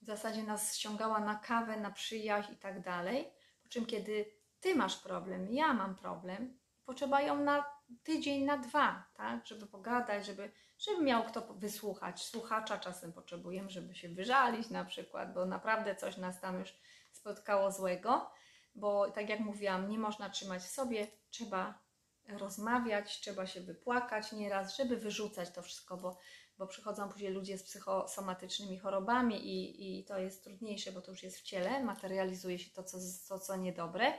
w 0.00 0.04
zasadzie 0.04 0.42
nas 0.42 0.76
ściągała 0.76 1.20
na 1.20 1.34
kawę, 1.34 1.76
na 1.76 1.90
przyjaźń 1.90 2.52
i 2.52 2.56
tak 2.56 2.82
dalej. 2.82 3.32
Po 3.62 3.68
czym, 3.68 3.86
kiedy 3.86 4.32
ty 4.60 4.74
masz 4.74 4.96
problem, 4.96 5.52
ja 5.52 5.74
mam 5.74 5.96
problem, 5.96 6.58
potrzeba 6.84 7.20
ją 7.20 7.44
na 7.44 7.64
tydzień, 8.02 8.44
na 8.44 8.58
dwa, 8.58 9.04
tak, 9.14 9.46
żeby 9.46 9.66
pogadać, 9.66 10.26
żeby, 10.26 10.50
żeby 10.78 11.02
miał 11.02 11.24
kto 11.24 11.54
wysłuchać. 11.54 12.22
Słuchacza 12.22 12.78
czasem 12.78 13.12
potrzebujemy, 13.12 13.70
żeby 13.70 13.94
się 13.94 14.08
wyżalić 14.08 14.70
na 14.70 14.84
przykład, 14.84 15.34
bo 15.34 15.46
naprawdę 15.46 15.96
coś 15.96 16.16
nas 16.16 16.40
tam 16.40 16.58
już 16.58 16.74
spotkało 17.12 17.72
złego, 17.72 18.30
bo 18.74 19.10
tak 19.10 19.28
jak 19.28 19.40
mówiłam, 19.40 19.88
nie 19.88 19.98
można 19.98 20.30
trzymać 20.30 20.62
w 20.62 20.70
sobie, 20.70 21.06
trzeba 21.30 21.89
rozmawiać, 22.38 23.20
trzeba 23.20 23.46
się 23.46 23.60
wypłakać 23.60 24.32
nieraz, 24.32 24.76
żeby 24.76 24.96
wyrzucać 24.96 25.50
to 25.50 25.62
wszystko, 25.62 25.96
bo 25.96 26.16
bo 26.60 26.66
przychodzą 26.66 27.08
później 27.08 27.32
ludzie 27.32 27.58
z 27.58 27.62
psychosomatycznymi 27.62 28.78
chorobami 28.78 29.46
i, 29.46 29.98
i 30.00 30.04
to 30.04 30.18
jest 30.18 30.44
trudniejsze, 30.44 30.92
bo 30.92 31.00
to 31.00 31.10
już 31.10 31.22
jest 31.22 31.38
w 31.38 31.42
ciele, 31.42 31.84
materializuje 31.84 32.58
się 32.58 32.70
to, 32.70 32.82
co, 32.82 32.98
to, 33.28 33.38
co 33.38 33.56
niedobre 33.56 34.12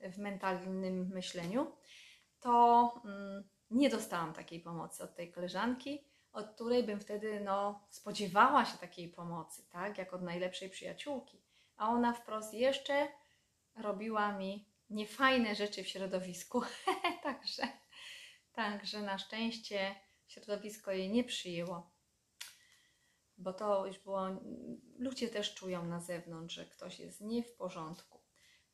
w 0.00 0.18
mentalnym 0.18 1.08
myśleniu, 1.08 1.72
to 2.40 2.94
mm, 3.04 3.48
nie 3.70 3.90
dostałam 3.90 4.32
takiej 4.32 4.60
pomocy 4.60 5.02
od 5.02 5.14
tej 5.14 5.32
koleżanki, 5.32 6.04
od 6.32 6.54
której 6.54 6.84
bym 6.84 7.00
wtedy 7.00 7.40
no, 7.40 7.86
spodziewała 7.90 8.64
się 8.64 8.78
takiej 8.78 9.08
pomocy, 9.08 9.62
tak, 9.70 9.98
jak 9.98 10.14
od 10.14 10.22
najlepszej 10.22 10.70
przyjaciółki. 10.70 11.42
A 11.76 11.88
ona 11.88 12.12
wprost 12.12 12.54
jeszcze 12.54 13.08
robiła 13.76 14.32
mi 14.32 14.71
niefajne 14.92 15.54
rzeczy 15.54 15.84
w 15.84 15.88
środowisku, 15.88 16.62
także, 17.22 17.62
także 18.52 19.02
na 19.02 19.18
szczęście 19.18 19.94
środowisko 20.26 20.92
jej 20.92 21.10
nie 21.10 21.24
przyjęło, 21.24 21.90
bo 23.38 23.52
to 23.52 23.86
już 23.86 23.98
było. 23.98 24.28
Ludzie 24.98 25.28
też 25.28 25.54
czują 25.54 25.84
na 25.84 26.00
zewnątrz, 26.00 26.54
że 26.54 26.66
ktoś 26.66 26.98
jest 26.98 27.20
nie 27.20 27.42
w 27.42 27.56
porządku. 27.56 28.22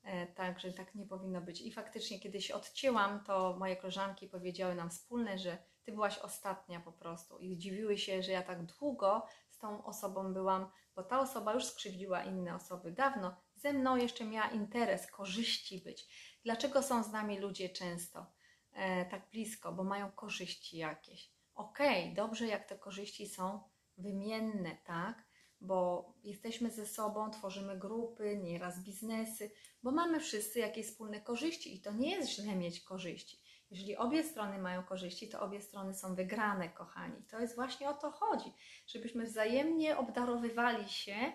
E, 0.03 0.27
Także 0.27 0.73
tak 0.73 0.95
nie 0.95 1.07
powinno 1.07 1.41
być. 1.41 1.61
I 1.61 1.73
faktycznie, 1.73 2.21
kiedy 2.21 2.43
się 2.43 2.55
odcięłam, 2.55 3.25
to 3.25 3.57
moje 3.59 3.77
koleżanki 3.77 4.29
powiedziały 4.29 4.75
nam 4.75 4.91
wspólne, 4.91 5.39
że 5.39 5.59
ty 5.83 5.93
byłaś 5.93 6.19
ostatnia 6.19 6.81
po 6.81 6.93
prostu. 6.93 7.39
I 7.39 7.55
zdziwiły 7.55 7.99
się, 7.99 8.23
że 8.23 8.33
ja 8.33 8.43
tak 8.43 8.67
długo 8.67 9.27
z 9.51 9.59
tą 9.59 9.85
osobą 9.85 10.33
byłam, 10.33 10.71
bo 10.95 11.03
ta 11.03 11.21
osoba 11.21 11.55
już 11.55 11.65
skrzywdziła 11.65 12.23
inne 12.23 12.55
osoby 12.55 12.93
dawno. 12.93 13.37
Ze 13.59 13.73
mną 13.73 13.97
jeszcze 13.97 14.25
miała 14.25 14.51
interes, 14.51 15.11
korzyści 15.11 15.79
być. 15.79 16.07
Dlaczego 16.45 16.83
są 16.83 17.03
z 17.03 17.13
nami 17.13 17.39
ludzie 17.39 17.69
często 17.69 18.27
e, 18.73 19.05
tak 19.05 19.31
blisko? 19.31 19.73
Bo 19.73 19.85
mają 19.85 20.13
korzyści 20.13 20.77
jakieś 20.77 21.31
okej, 21.55 22.03
okay, 22.03 22.15
dobrze 22.15 22.47
jak 22.47 22.69
te 22.69 22.79
korzyści 22.79 23.29
są 23.29 23.61
wymienne, 23.97 24.77
tak? 24.85 25.29
Bo 25.61 26.09
jesteśmy 26.25 26.71
ze 26.71 26.87
sobą, 26.87 27.31
tworzymy 27.31 27.79
grupy, 27.79 28.37
nieraz 28.43 28.85
biznesy, 28.85 29.51
bo 29.83 29.91
mamy 29.91 30.21
wszyscy 30.21 30.59
jakieś 30.59 30.87
wspólne 30.87 31.21
korzyści 31.21 31.77
i 31.77 31.81
to 31.81 31.93
nie 31.93 32.11
jest 32.11 32.31
źle 32.31 32.57
mieć 32.57 32.81
korzyści. 32.81 33.41
Jeżeli 33.71 33.97
obie 33.97 34.25
strony 34.25 34.59
mają 34.59 34.83
korzyści, 34.83 35.29
to 35.29 35.41
obie 35.41 35.61
strony 35.61 35.95
są 35.95 36.15
wygrane, 36.15 36.69
kochani. 36.69 37.23
To 37.31 37.41
jest 37.41 37.55
właśnie 37.55 37.91
o 37.91 37.95
to 37.95 38.11
chodzi, 38.11 38.53
żebyśmy 38.87 39.25
wzajemnie 39.25 39.97
obdarowywali 39.97 40.89
się. 40.89 41.33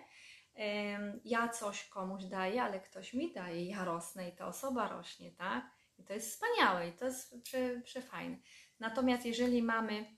Ja 1.24 1.48
coś 1.48 1.88
komuś 1.88 2.24
daję, 2.24 2.62
ale 2.62 2.80
ktoś 2.80 3.14
mi 3.14 3.32
daje, 3.32 3.64
ja 3.64 3.84
rosnę 3.84 4.28
i 4.28 4.36
ta 4.36 4.46
osoba 4.46 4.88
rośnie, 4.88 5.32
tak? 5.32 5.70
I 5.98 6.04
to 6.04 6.12
jest 6.12 6.30
wspaniałe 6.30 6.88
i 6.88 6.92
to 6.92 7.04
jest 7.04 7.42
prze, 7.42 7.80
przefajne. 7.80 8.36
Natomiast 8.80 9.26
jeżeli 9.26 9.62
mamy 9.62 10.16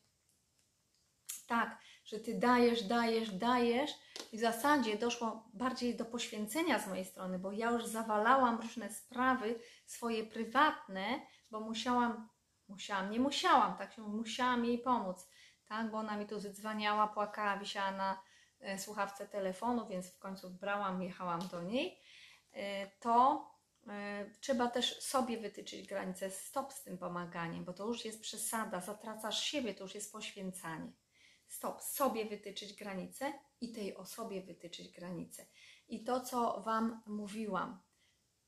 tak, 1.47 1.79
że 2.05 2.21
ty 2.21 2.39
dajesz, 2.39 2.83
dajesz, 2.83 3.31
dajesz, 3.31 3.91
i 4.33 4.37
w 4.37 4.41
zasadzie 4.41 4.99
doszło 4.99 5.49
bardziej 5.53 5.97
do 5.97 6.05
poświęcenia 6.05 6.79
z 6.79 6.89
mojej 6.89 7.05
strony, 7.05 7.39
bo 7.39 7.53
ja 7.53 7.71
już 7.71 7.87
zawalałam 7.87 8.61
różne 8.61 8.91
sprawy 8.91 9.61
swoje 9.87 10.25
prywatne, 10.25 11.21
bo 11.51 11.61
musiałam, 11.61 12.29
musiałam, 12.69 13.11
nie 13.11 13.21
musiałam, 13.21 13.77
tak 13.77 13.93
się 13.93 14.03
musiałam 14.03 14.65
jej 14.65 14.79
pomóc, 14.79 15.29
tak, 15.69 15.91
bo 15.91 15.99
ona 15.99 16.17
mi 16.17 16.27
tu 16.27 16.41
zdzwaniała, 16.41 17.07
płakała, 17.07 17.57
wisiała 17.57 17.91
na 17.91 18.23
słuchawce 18.79 19.29
telefonu, 19.29 19.87
więc 19.87 20.07
w 20.07 20.19
końcu 20.19 20.51
brałam, 20.51 21.03
jechałam 21.03 21.49
do 21.49 21.63
niej, 21.63 22.01
e, 22.53 22.87
to 22.87 23.47
e, 23.89 24.31
trzeba 24.41 24.71
też 24.71 25.03
sobie 25.03 25.39
wytyczyć 25.39 25.89
granice. 25.89 26.31
Stop 26.31 26.73
z 26.73 26.83
tym 26.83 26.99
pomaganiem, 26.99 27.65
bo 27.65 27.73
to 27.73 27.87
już 27.87 28.05
jest 28.05 28.21
przesada, 28.21 28.81
zatracasz 28.81 29.43
siebie, 29.43 29.75
to 29.75 29.85
już 29.85 29.95
jest 29.95 30.13
poświęcanie. 30.13 30.93
Stop, 31.49 31.83
sobie 31.83 32.25
wytyczyć 32.25 32.75
granice 32.75 33.33
i 33.61 33.73
tej 33.73 33.97
osobie 33.97 34.43
wytyczyć 34.43 34.89
granice. 34.89 35.47
I 35.89 36.05
to, 36.05 36.21
co 36.21 36.61
Wam 36.61 37.03
mówiłam, 37.07 37.83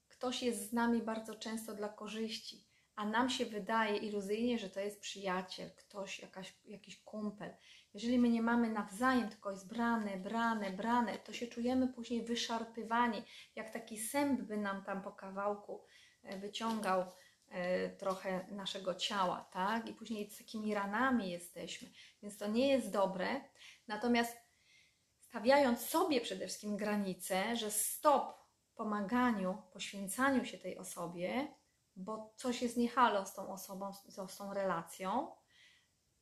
ktoś 0.08 0.42
jest 0.42 0.70
z 0.70 0.72
nami 0.72 1.02
bardzo 1.02 1.34
często 1.34 1.74
dla 1.74 1.88
korzyści, 1.88 2.68
a 2.98 3.04
nam 3.04 3.30
się 3.30 3.46
wydaje 3.46 3.96
iluzyjnie, 3.96 4.58
że 4.58 4.70
to 4.70 4.80
jest 4.80 5.00
przyjaciel, 5.00 5.70
ktoś, 5.76 6.20
jakaś, 6.20 6.54
jakiś 6.64 7.02
kumpel. 7.02 7.54
Jeżeli 7.98 8.18
my 8.18 8.28
nie 8.28 8.42
mamy 8.42 8.70
nawzajem, 8.70 9.28
tylko 9.28 9.50
jest 9.50 9.68
brane, 9.68 10.16
brane, 10.16 10.70
brane, 10.70 11.18
to 11.18 11.32
się 11.32 11.46
czujemy 11.46 11.88
później 11.88 12.24
wyszarpywani, 12.24 13.22
jak 13.56 13.70
taki 13.72 13.98
sęp 13.98 14.42
by 14.42 14.56
nam 14.56 14.84
tam 14.84 15.02
po 15.02 15.12
kawałku 15.12 15.84
e, 16.22 16.38
wyciągał 16.38 17.04
e, 17.48 17.88
trochę 17.90 18.46
naszego 18.50 18.94
ciała, 18.94 19.48
tak? 19.52 19.88
I 19.88 19.94
później 19.94 20.30
z 20.30 20.38
takimi 20.38 20.74
ranami 20.74 21.30
jesteśmy. 21.30 21.88
Więc 22.22 22.38
to 22.38 22.46
nie 22.46 22.68
jest 22.68 22.90
dobre. 22.90 23.40
Natomiast 23.88 24.36
stawiając 25.20 25.80
sobie 25.80 26.20
przede 26.20 26.46
wszystkim 26.46 26.76
granice, 26.76 27.56
że 27.56 27.70
stop 27.70 28.38
pomaganiu, 28.74 29.62
poświęcaniu 29.72 30.44
się 30.44 30.58
tej 30.58 30.78
osobie, 30.78 31.48
bo 31.96 32.32
coś 32.36 32.62
jest 32.62 32.76
niehalo 32.76 33.26
z 33.26 33.34
tą 33.34 33.52
osobą, 33.52 33.92
z 34.28 34.36
tą 34.36 34.54
relacją, 34.54 35.37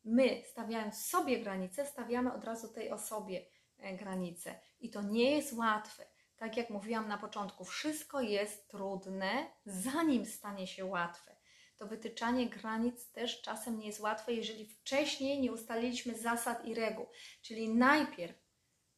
my 0.07 0.43
stawiając 0.51 1.07
sobie 1.07 1.41
granice, 1.41 1.87
stawiamy 1.87 2.33
od 2.33 2.45
razu 2.45 2.69
tej 2.69 2.91
osobie 2.91 3.47
e, 3.79 3.97
granice. 3.97 4.61
I 4.81 4.91
to 4.91 5.03
nie 5.03 5.31
jest 5.31 5.53
łatwe. 5.53 6.07
Tak 6.37 6.57
jak 6.57 6.71
mówiłam 6.71 7.09
na 7.09 7.19
początku, 7.19 7.65
wszystko 7.65 8.21
jest 8.21 8.69
trudne, 8.69 9.47
zanim 9.67 10.27
stanie 10.27 10.67
się 10.67 10.85
łatwe. 10.85 11.37
To 11.77 11.87
wytyczanie 11.87 12.49
granic 12.49 13.11
też 13.13 13.43
czasem 13.43 13.79
nie 13.79 13.87
jest 13.87 14.01
łatwe, 14.01 14.33
jeżeli 14.33 14.67
wcześniej 14.67 15.41
nie 15.41 15.53
ustaliliśmy 15.53 16.19
zasad 16.19 16.65
i 16.65 16.75
reguł. 16.75 17.07
Czyli 17.43 17.75
najpierw 17.75 18.37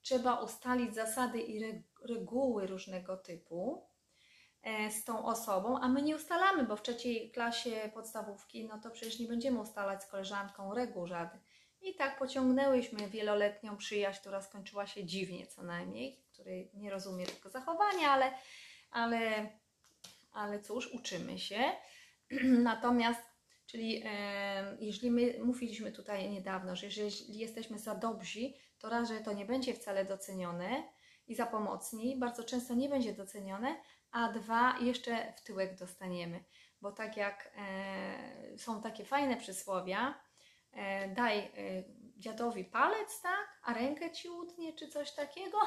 trzeba 0.02 0.40
ustalić 0.40 0.94
zasady 0.94 1.40
i 1.40 1.84
reguły 2.02 2.66
różnego 2.66 3.16
typu 3.16 3.88
z 4.90 5.04
tą 5.04 5.24
osobą, 5.24 5.78
a 5.78 5.88
my 5.88 6.02
nie 6.02 6.16
ustalamy, 6.16 6.64
bo 6.64 6.76
w 6.76 6.82
trzeciej 6.82 7.30
klasie 7.30 7.90
podstawówki, 7.94 8.68
no 8.68 8.78
to 8.78 8.90
przecież 8.90 9.18
nie 9.18 9.28
będziemy 9.28 9.60
ustalać 9.60 10.02
z 10.02 10.06
koleżanką 10.06 10.74
reguł 10.74 11.06
żadnych. 11.06 11.42
I 11.80 11.94
tak 11.94 12.18
pociągnęłyśmy 12.18 13.08
wieloletnią 13.08 13.76
przyjaźń, 13.76 14.20
która 14.20 14.40
skończyła 14.40 14.86
się 14.86 15.04
dziwnie 15.04 15.46
co 15.46 15.62
najmniej, 15.62 16.20
której 16.32 16.70
nie 16.74 16.90
rozumie 16.90 17.26
tego 17.26 17.50
zachowania, 17.50 18.10
ale, 18.10 18.32
ale, 18.90 19.50
ale 20.32 20.60
cóż, 20.60 20.94
uczymy 20.94 21.38
się. 21.38 21.58
Natomiast, 22.70 23.20
czyli 23.66 24.02
e, 24.04 24.76
jeżeli 24.80 25.10
my 25.10 25.34
mówiliśmy 25.44 25.92
tutaj 25.92 26.30
niedawno, 26.30 26.76
że 26.76 26.86
jeżeli 26.86 27.38
jesteśmy 27.38 27.78
za 27.78 27.94
dobrzy, 27.94 28.52
to 28.78 28.88
raz, 28.88 29.08
że 29.08 29.20
to 29.20 29.32
nie 29.32 29.46
będzie 29.46 29.74
wcale 29.74 30.04
docenione 30.04 30.82
i 31.26 31.34
za 31.34 31.46
pomocni, 31.46 32.16
bardzo 32.18 32.44
często 32.44 32.74
nie 32.74 32.88
będzie 32.88 33.12
docenione, 33.12 33.76
a 34.12 34.32
dwa, 34.32 34.74
jeszcze 34.80 35.32
w 35.36 35.40
tyłek 35.42 35.78
dostaniemy. 35.78 36.44
Bo 36.80 36.92
tak 36.92 37.16
jak 37.16 37.50
e, 37.56 38.58
są 38.58 38.82
takie 38.82 39.04
fajne 39.04 39.36
przysłowia, 39.36 40.14
e, 40.72 41.08
daj 41.08 41.38
e, 41.38 41.50
dziadowi 42.16 42.64
palec, 42.64 43.22
tak, 43.22 43.60
a 43.62 43.72
rękę 43.74 44.10
ci 44.10 44.28
utnie, 44.28 44.72
czy 44.72 44.88
coś 44.88 45.14
takiego, 45.14 45.58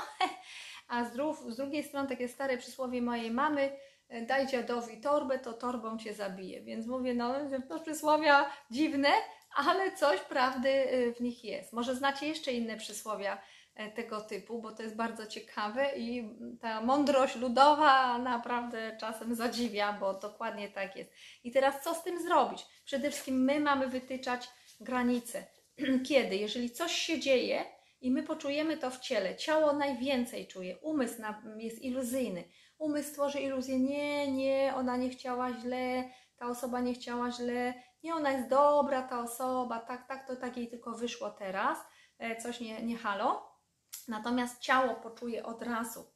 a 0.87 1.05
z, 1.05 1.13
z 1.47 1.57
drugiej 1.57 1.83
strony 1.83 2.09
takie 2.09 2.27
stare 2.27 2.57
przysłowie 2.57 3.01
mojej 3.01 3.31
mamy, 3.31 3.77
e, 4.09 4.21
daj 4.21 4.47
dziadowi 4.47 5.01
torbę, 5.01 5.39
to 5.39 5.53
torbą 5.53 5.97
cię 5.97 6.13
zabije. 6.13 6.61
Więc 6.61 6.87
mówię, 6.87 7.13
no, 7.13 7.33
to 7.69 7.79
przysłowia 7.79 8.49
dziwne, 8.71 9.09
ale 9.55 9.91
coś 9.91 10.19
prawdy 10.19 10.69
y, 10.69 11.13
w 11.13 11.21
nich 11.21 11.43
jest. 11.43 11.73
Może 11.73 11.95
znacie 11.95 12.27
jeszcze 12.27 12.51
inne 12.51 12.77
przysłowia 12.77 13.33
e, 13.35 13.39
tego 13.95 14.21
typu, 14.21 14.61
bo 14.61 14.71
to 14.71 14.83
jest 14.83 14.95
bardzo 14.95 15.27
ciekawe 15.27 15.97
i 15.97 16.29
ta 16.61 16.81
mądrość 16.81 17.35
ludowa 17.35 18.17
naprawdę 18.17 18.97
czasem 18.99 19.35
zadziwia, 19.35 19.93
bo 19.93 20.13
dokładnie 20.13 20.69
tak 20.69 20.95
jest. 20.95 21.11
I 21.43 21.51
teraz 21.51 21.83
co 21.83 21.95
z 21.95 22.03
tym 22.03 22.21
zrobić? 22.21 22.65
Przede 22.85 23.11
wszystkim 23.11 23.43
my 23.43 23.59
mamy 23.59 23.87
wytyczać 23.87 24.49
granice. 24.79 25.47
Kiedy? 26.07 26.35
Jeżeli 26.35 26.71
coś 26.71 26.91
się 26.91 27.19
dzieje 27.19 27.65
i 28.01 28.11
my 28.11 28.23
poczujemy 28.23 28.77
to 28.77 28.91
w 28.91 28.99
ciele, 28.99 29.35
ciało 29.35 29.73
najwięcej 29.73 30.47
czuje, 30.47 30.77
umysł 30.77 31.21
jest 31.57 31.81
iluzyjny. 31.81 32.43
Umysł 32.77 33.13
tworzy 33.13 33.39
iluzję, 33.39 33.79
nie, 33.79 34.31
nie, 34.31 34.73
ona 34.75 34.97
nie 34.97 35.09
chciała 35.09 35.53
źle, 35.53 36.09
ta 36.37 36.47
osoba 36.47 36.79
nie 36.79 36.93
chciała 36.93 37.31
źle, 37.31 37.73
nie, 38.03 38.15
ona 38.15 38.31
jest 38.31 38.49
dobra, 38.49 39.01
ta 39.01 39.21
osoba, 39.21 39.79
tak, 39.79 40.07
tak, 40.07 40.27
to 40.27 40.35
tak 40.35 40.57
jej 40.57 40.69
tylko 40.69 40.91
wyszło 40.91 41.29
teraz, 41.29 41.77
e, 42.19 42.35
coś 42.35 42.59
nie, 42.59 42.83
nie 42.83 42.97
halo. 42.97 43.50
Natomiast 44.07 44.59
ciało 44.59 44.95
poczuje 44.95 45.45
od 45.45 45.63
razu. 45.63 46.11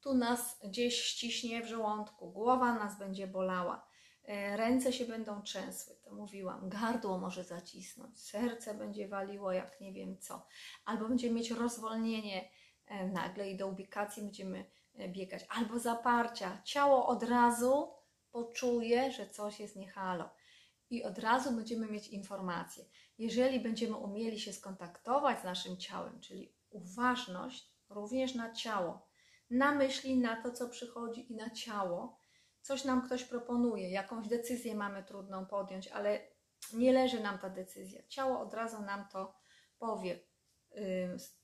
Tu 0.00 0.14
nas 0.14 0.60
gdzieś 0.64 1.02
ściśnie 1.02 1.62
w 1.62 1.66
żołądku, 1.66 2.32
głowa 2.32 2.74
nas 2.74 2.98
będzie 2.98 3.26
bolała, 3.26 3.88
e, 4.24 4.56
ręce 4.56 4.92
się 4.92 5.04
będą 5.04 5.42
trzęsły, 5.42 5.94
to 6.04 6.14
mówiłam, 6.14 6.68
gardło 6.68 7.18
może 7.18 7.44
zacisnąć, 7.44 8.20
serce 8.20 8.74
będzie 8.74 9.08
waliło 9.08 9.52
jak 9.52 9.80
nie 9.80 9.92
wiem 9.92 10.18
co, 10.18 10.46
albo 10.84 11.08
będziemy 11.08 11.34
mieć 11.34 11.50
rozwolnienie. 11.50 12.50
E, 12.86 13.08
nagle 13.08 13.50
i 13.50 13.56
do 13.56 13.66
ubikacji 13.68 14.22
będziemy 14.22 14.64
biegać, 15.08 15.44
albo 15.48 15.78
zaparcia. 15.78 16.62
Ciało 16.64 17.06
od 17.06 17.22
razu 17.22 17.90
poczuje, 18.30 19.12
że 19.12 19.30
coś 19.30 19.60
jest 19.60 19.76
niehalo. 19.76 20.30
I 20.90 21.04
od 21.04 21.18
razu 21.18 21.52
będziemy 21.52 21.86
mieć 21.86 22.08
informację. 22.08 22.84
Jeżeli 23.18 23.60
będziemy 23.60 23.96
umieli 23.96 24.40
się 24.40 24.52
skontaktować 24.52 25.40
z 25.40 25.44
naszym 25.44 25.76
ciałem, 25.76 26.20
czyli 26.20 26.54
uważność 26.72 27.72
również 27.88 28.34
na 28.34 28.52
ciało, 28.52 29.08
na 29.50 29.74
myśli, 29.74 30.18
na 30.18 30.42
to, 30.42 30.52
co 30.52 30.68
przychodzi 30.68 31.32
i 31.32 31.36
na 31.36 31.50
ciało, 31.50 32.18
coś 32.62 32.84
nam 32.84 33.06
ktoś 33.06 33.24
proponuje, 33.24 33.90
jakąś 33.90 34.28
decyzję 34.28 34.74
mamy 34.74 35.04
trudną 35.04 35.46
podjąć, 35.46 35.88
ale 35.88 36.20
nie 36.72 36.92
leży 36.92 37.20
nam 37.20 37.38
ta 37.38 37.50
decyzja. 37.50 38.02
Ciało 38.08 38.40
od 38.40 38.54
razu 38.54 38.82
nam 38.82 39.08
to 39.12 39.34
powie. 39.78 40.20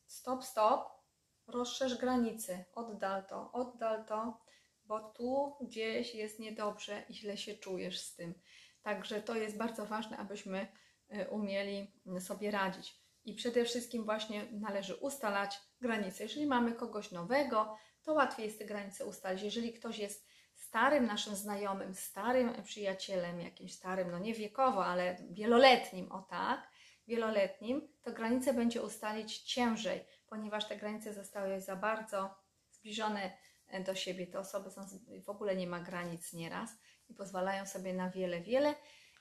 Stop, 0.07 0.45
stop, 0.45 0.99
rozszerz 1.47 1.99
granice, 1.99 2.65
oddal 2.75 3.27
to, 3.27 3.53
oddal 3.53 4.05
to, 4.05 4.41
bo 4.85 5.01
tu 5.01 5.57
gdzieś 5.61 6.15
jest 6.15 6.39
niedobrze 6.39 7.03
i 7.09 7.15
źle 7.15 7.37
się 7.37 7.55
czujesz 7.55 8.01
z 8.01 8.17
tym. 8.17 8.35
Także 8.83 9.23
to 9.23 9.35
jest 9.35 9.57
bardzo 9.57 9.87
ważne, 9.87 10.17
abyśmy 10.17 10.67
e, 11.09 11.29
umieli 11.29 11.93
sobie 12.21 12.51
radzić. 12.51 13.08
I 13.29 13.35
przede 13.35 13.65
wszystkim 13.65 14.05
właśnie 14.05 14.47
należy 14.53 14.95
ustalać 14.95 15.61
granice. 15.81 16.23
Jeżeli 16.23 16.47
mamy 16.47 16.73
kogoś 16.73 17.11
nowego, 17.11 17.77
to 18.03 18.13
łatwiej 18.13 18.47
jest 18.47 18.59
te 18.59 18.65
granice 18.65 19.07
ustalić. 19.07 19.43
Jeżeli 19.43 19.73
ktoś 19.73 19.99
jest 19.99 20.29
starym 20.55 21.07
naszym 21.07 21.37
znajomym, 21.37 21.95
starym 21.95 22.63
przyjacielem, 22.63 23.41
jakimś 23.41 23.75
starym, 23.75 24.11
no 24.11 24.19
nie 24.19 24.35
wiekowo, 24.35 24.87
ale 24.87 25.17
wieloletnim, 25.31 26.13
o 26.13 26.23
tak, 26.23 26.71
wieloletnim, 27.07 27.89
to 28.03 28.13
granice 28.13 28.55
będzie 28.55 28.83
ustalić 28.83 29.39
ciężej, 29.39 30.05
ponieważ 30.29 30.69
te 30.69 30.77
granice 30.77 31.15
zostały 31.15 31.61
za 31.61 31.77
bardzo 31.77 32.35
zbliżone 32.71 33.33
e, 33.67 33.85
do 33.85 33.95
siebie. 33.95 34.27
Te 34.27 34.39
osoby 34.39 34.71
są, 34.71 34.87
w 35.25 35.29
ogóle 35.29 35.57
nie 35.57 35.67
ma 35.67 35.81
granic 35.81 36.33
nieraz 36.33 36.71
i 37.09 37.15
pozwalają 37.15 37.67
sobie 37.67 37.95
na 37.95 38.11
wiele, 38.11 38.41
wiele. 38.41 38.75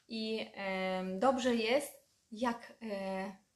I 0.08 0.52
e, 0.56 1.04
dobrze 1.20 1.56
jest, 1.56 1.94
jak, 2.32 2.74
e, 2.82 3.47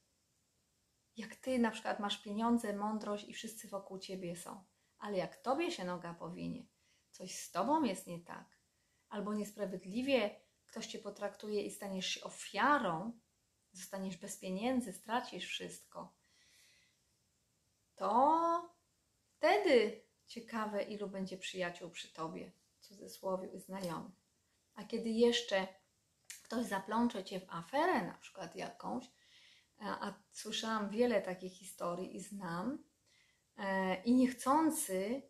jak 1.17 1.35
ty 1.35 1.59
na 1.59 1.71
przykład 1.71 1.99
masz 1.99 2.21
pieniądze, 2.21 2.73
mądrość 2.73 3.29
i 3.29 3.33
wszyscy 3.33 3.67
wokół 3.67 3.99
ciebie 3.99 4.35
są. 4.35 4.63
Ale 4.97 5.17
jak 5.17 5.37
tobie 5.37 5.71
się 5.71 5.85
noga 5.85 6.13
powinie, 6.13 6.65
coś 7.11 7.35
z 7.35 7.51
tobą 7.51 7.83
jest 7.83 8.07
nie 8.07 8.19
tak, 8.19 8.57
albo 9.09 9.33
niesprawiedliwie 9.33 10.39
ktoś 10.67 10.87
cię 10.87 10.99
potraktuje 10.99 11.63
i 11.63 11.71
staniesz 11.71 12.07
się 12.07 12.23
ofiarą, 12.23 13.19
zostaniesz 13.71 14.17
bez 14.17 14.37
pieniędzy, 14.37 14.93
stracisz 14.93 15.45
wszystko, 15.45 16.13
to 17.95 18.75
wtedy 19.37 20.03
ciekawe, 20.25 20.83
ilu 20.83 21.09
będzie 21.09 21.37
przyjaciół 21.37 21.89
przy 21.89 22.13
tobie, 22.13 22.51
w 22.79 22.79
cudzysłowie, 22.79 23.59
znajomych. 23.59 24.15
A 24.73 24.83
kiedy 24.83 25.09
jeszcze 25.09 25.67
ktoś 26.43 26.65
zaplącze 26.65 27.23
cię 27.23 27.39
w 27.39 27.49
aferę, 27.49 28.01
na 28.01 28.13
przykład 28.13 28.55
jakąś, 28.55 29.05
a, 29.81 30.13
słyszałam 30.31 30.89
wiele 30.89 31.21
takich 31.21 31.53
historii 31.53 32.15
i 32.15 32.19
znam, 32.19 32.83
e, 33.57 34.03
i 34.03 34.13
niechcący 34.13 35.21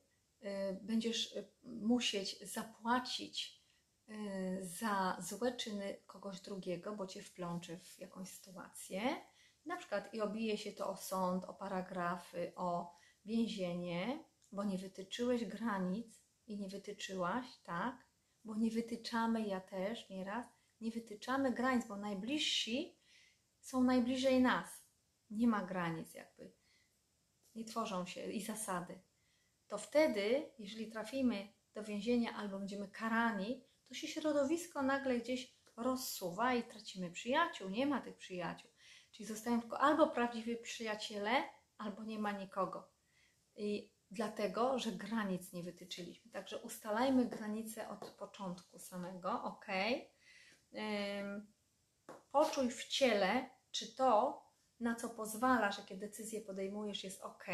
e, 0.42 0.74
będziesz 0.74 1.36
e, 1.36 1.44
musieć 1.64 2.52
zapłacić 2.54 3.62
za 4.62 5.18
złe 5.20 5.56
czyny 5.56 5.98
kogoś 6.08 6.42
drugiego, 6.42 6.96
bo 6.96 7.08
cię 7.08 7.22
wplączy 7.24 7.78
w 7.78 8.00
jakąś 8.00 8.30
sytuację, 8.30 9.02
na 9.66 9.78
przykład 9.78 10.14
i 10.14 10.22
obije 10.22 10.58
się 10.58 10.72
to 10.72 10.90
o 10.90 10.98
sąd, 10.98 11.46
o 11.46 11.54
paragrafy, 11.54 12.52
o 12.56 12.96
więzienie, 13.26 14.24
bo 14.52 14.64
nie 14.64 14.78
wytyczyłeś 14.78 15.46
granic 15.46 16.22
i 16.48 16.58
nie 16.58 16.70
wytyczyłaś, 16.70 17.46
tak? 17.64 18.06
bo 18.44 18.56
nie 18.56 18.72
wytyczamy, 18.72 19.48
ja 19.48 19.62
też 19.62 20.10
nieraz, 20.10 20.46
nie 20.82 20.92
wytyczamy 20.92 21.52
granic, 21.52 21.88
bo 21.88 21.98
najbliżsi 21.98 23.01
są 23.62 23.84
najbliżej 23.84 24.42
nas. 24.42 24.86
Nie 25.30 25.48
ma 25.48 25.66
granic, 25.66 26.14
jakby. 26.14 26.54
Nie 27.56 27.66
tworzą 27.66 28.06
się 28.06 28.32
i 28.32 28.42
zasady. 28.42 29.02
To 29.68 29.78
wtedy, 29.78 30.52
jeżeli 30.60 30.92
trafimy 30.92 31.54
do 31.74 31.84
więzienia 31.84 32.34
albo 32.34 32.60
będziemy 32.60 32.88
karani, 32.88 33.64
to 33.86 33.94
się 33.94 34.08
środowisko 34.08 34.82
nagle 34.82 35.18
gdzieś 35.18 35.56
rozsuwa 35.78 36.54
i 36.54 36.64
tracimy 36.64 37.12
przyjaciół, 37.12 37.70
nie 37.70 37.86
ma 37.86 38.02
tych 38.02 38.18
przyjaciół. 38.18 38.72
Czyli 39.12 39.26
zostają 39.26 39.62
tylko 39.62 39.80
albo 39.80 40.08
prawdziwi 40.08 40.58
przyjaciele, 40.58 41.44
albo 41.78 42.04
nie 42.04 42.20
ma 42.20 42.32
nikogo. 42.32 42.92
I 43.56 43.92
dlatego, 44.12 44.80
że 44.80 44.92
granic 44.92 45.54
nie 45.54 45.64
wytyczyliśmy. 45.64 46.32
Także 46.32 46.58
ustalajmy 46.62 47.26
granice 47.26 47.90
od 47.90 48.10
początku 48.10 48.80
samego, 48.80 49.44
ok? 49.44 49.68
Poczuj 52.32 52.72
w 52.72 52.88
ciele, 52.88 53.50
czy 53.72 53.96
to, 53.96 54.42
na 54.80 54.96
co 54.96 55.10
pozwalasz, 55.10 55.78
jakie 55.78 55.98
decyzje 55.98 56.42
podejmujesz, 56.42 57.04
jest 57.04 57.22
ok. 57.22 57.46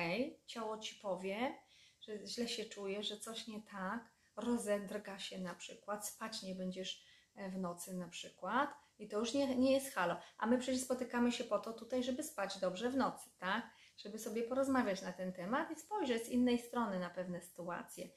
Ciało 0.45 0.77
ci 0.77 0.95
powie, 0.95 1.55
że 2.01 2.27
źle 2.27 2.47
się 2.47 2.65
czujesz, 2.65 3.07
że 3.07 3.17
coś 3.17 3.47
nie 3.47 3.61
tak, 3.61 4.11
rozedrga 4.35 5.19
się 5.19 5.39
na 5.39 5.55
przykład, 5.55 6.07
spać 6.07 6.43
nie 6.43 6.55
będziesz 6.55 7.03
e, 7.35 7.49
w 7.49 7.57
nocy 7.57 7.93
na 7.93 8.07
przykład. 8.07 8.69
I 8.99 9.07
to 9.07 9.19
już 9.19 9.33
nie, 9.33 9.55
nie 9.55 9.71
jest 9.71 9.93
halo. 9.93 10.17
A 10.37 10.45
my 10.47 10.57
przecież 10.57 10.81
spotykamy 10.81 11.31
się 11.31 11.43
po 11.43 11.59
to 11.59 11.73
tutaj, 11.73 12.03
żeby 12.03 12.23
spać 12.23 12.59
dobrze 12.59 12.89
w 12.89 12.97
nocy, 12.97 13.29
tak? 13.37 13.69
Żeby 13.97 14.19
sobie 14.19 14.43
porozmawiać 14.43 15.01
na 15.01 15.13
ten 15.13 15.33
temat 15.33 15.71
i 15.71 15.75
spojrzeć 15.75 16.23
z 16.23 16.29
innej 16.29 16.59
strony 16.59 16.99
na 16.99 17.09
pewne 17.09 17.41
sytuacje. 17.41 18.09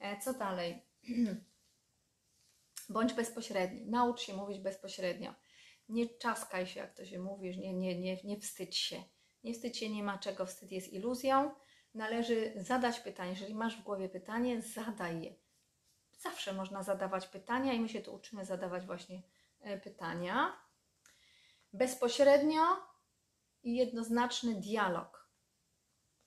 E, 0.00 0.20
co 0.20 0.32
dalej? 0.32 0.86
Bądź 2.88 3.12
bezpośredni. 3.12 3.86
Naucz 3.86 4.20
się 4.20 4.34
mówić 4.34 4.60
bezpośrednio. 4.60 5.34
Nie 5.88 6.08
czaskaj 6.08 6.66
się, 6.66 6.80
jak 6.80 6.94
to 6.94 7.04
się 7.04 7.18
mówi, 7.18 7.58
nie, 7.58 7.74
nie, 7.74 8.00
nie, 8.00 8.22
nie 8.24 8.40
wstydź 8.40 8.76
się. 8.76 9.04
Nie 9.44 9.54
wstydź 9.54 9.78
się, 9.78 9.90
nie 9.90 10.02
ma 10.02 10.18
czego. 10.18 10.46
Wstyd 10.46 10.72
jest 10.72 10.92
iluzją. 10.92 11.54
Należy 11.94 12.52
zadać 12.56 13.00
pytanie. 13.00 13.30
Jeżeli 13.30 13.54
masz 13.54 13.76
w 13.76 13.82
głowie 13.82 14.08
pytanie, 14.08 14.62
zadaj 14.62 15.22
je. 15.22 15.34
Zawsze 16.18 16.52
można 16.52 16.82
zadawać 16.82 17.26
pytania 17.26 17.72
i 17.72 17.80
my 17.80 17.88
się 17.88 18.00
tu 18.00 18.14
uczymy 18.14 18.44
zadawać 18.44 18.86
właśnie 18.86 19.22
e, 19.60 19.78
pytania. 19.80 20.56
Bezpośrednio 21.72 22.62
i 23.62 23.76
jednoznaczny 23.76 24.54
dialog. 24.54 25.30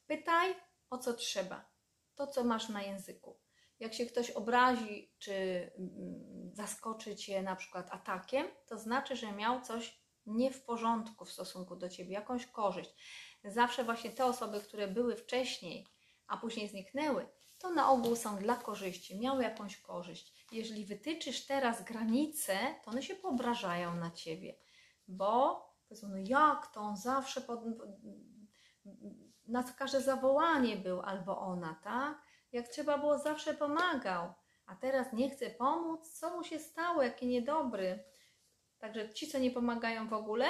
Pytaj 0.07 0.55
o 0.89 0.97
co 0.97 1.13
trzeba. 1.13 1.69
To, 2.15 2.27
co 2.27 2.43
masz 2.43 2.69
na 2.69 2.81
języku. 2.81 3.39
Jak 3.79 3.93
się 3.93 4.05
ktoś 4.05 4.31
obrazi, 4.31 5.11
czy 5.19 5.33
mm, 5.77 6.51
zaskoczy 6.53 7.15
cię 7.15 7.41
na 7.41 7.55
przykład 7.55 7.91
atakiem, 7.91 8.47
to 8.67 8.77
znaczy, 8.77 9.15
że 9.15 9.31
miał 9.31 9.61
coś 9.61 9.99
nie 10.25 10.51
w 10.51 10.63
porządku 10.63 11.25
w 11.25 11.31
stosunku 11.31 11.75
do 11.75 11.89
ciebie, 11.89 12.13
jakąś 12.13 12.45
korzyść. 12.47 12.95
Zawsze 13.43 13.83
właśnie 13.83 14.09
te 14.09 14.25
osoby, 14.25 14.61
które 14.61 14.87
były 14.87 15.15
wcześniej, 15.15 15.87
a 16.27 16.37
później 16.37 16.67
zniknęły, 16.67 17.27
to 17.59 17.69
na 17.69 17.89
ogół 17.89 18.15
są 18.15 18.37
dla 18.37 18.55
korzyści, 18.55 19.19
miały 19.19 19.43
jakąś 19.43 19.77
korzyść. 19.77 20.45
Jeżeli 20.51 20.85
wytyczysz 20.85 21.45
teraz 21.45 21.83
granice, 21.83 22.57
to 22.83 22.91
one 22.91 23.03
się 23.03 23.15
poobrażają 23.15 23.95
na 23.95 24.11
ciebie, 24.11 24.55
bo 25.07 25.65
powiedzą, 25.87 26.09
no 26.09 26.17
jak 26.17 26.73
to 26.73 26.81
on 26.81 26.97
zawsze 26.97 27.41
pod, 27.41 27.59
na 29.47 29.63
każde 29.63 30.01
zawołanie 30.01 30.77
był 30.77 31.01
albo 31.01 31.39
ona, 31.39 31.79
tak? 31.83 32.28
Jak 32.51 32.67
trzeba 32.67 32.97
było, 32.97 33.17
zawsze 33.17 33.53
pomagał, 33.53 34.33
a 34.65 34.75
teraz 34.75 35.13
nie 35.13 35.29
chce 35.29 35.49
pomóc, 35.49 36.12
co 36.12 36.38
mu 36.38 36.43
się 36.43 36.59
stało, 36.59 37.03
jaki 37.03 37.27
niedobry. 37.27 38.03
Także 38.79 39.13
ci, 39.13 39.27
co 39.27 39.39
nie 39.39 39.51
pomagają 39.51 40.07
w 40.07 40.13
ogóle, 40.13 40.45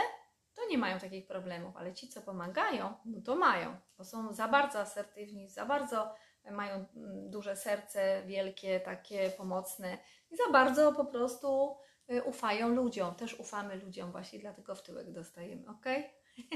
to 0.53 0.67
nie 0.69 0.77
mają 0.77 0.99
takich 0.99 1.27
problemów, 1.27 1.77
ale 1.77 1.93
ci, 1.93 2.09
co 2.09 2.21
pomagają, 2.21 2.93
no 3.05 3.21
to 3.21 3.35
mają, 3.35 3.77
bo 3.97 4.05
są 4.05 4.33
za 4.33 4.47
bardzo 4.47 4.79
asertywni, 4.79 5.49
za 5.49 5.65
bardzo 5.65 6.15
mają 6.51 6.75
mm, 6.75 7.29
duże 7.29 7.55
serce, 7.55 8.23
wielkie, 8.25 8.79
takie 8.79 9.29
pomocne 9.29 9.97
i 10.31 10.38
za 10.38 10.51
bardzo 10.51 10.93
po 10.93 11.05
prostu 11.05 11.77
y, 12.12 12.23
ufają 12.23 12.69
ludziom. 12.69 13.15
Też 13.15 13.39
ufamy 13.39 13.75
ludziom, 13.75 14.12
właśnie 14.12 14.39
dlatego 14.39 14.75
w 14.75 14.83
tyłek 14.83 15.12
dostajemy, 15.12 15.69
ok? 15.69 15.85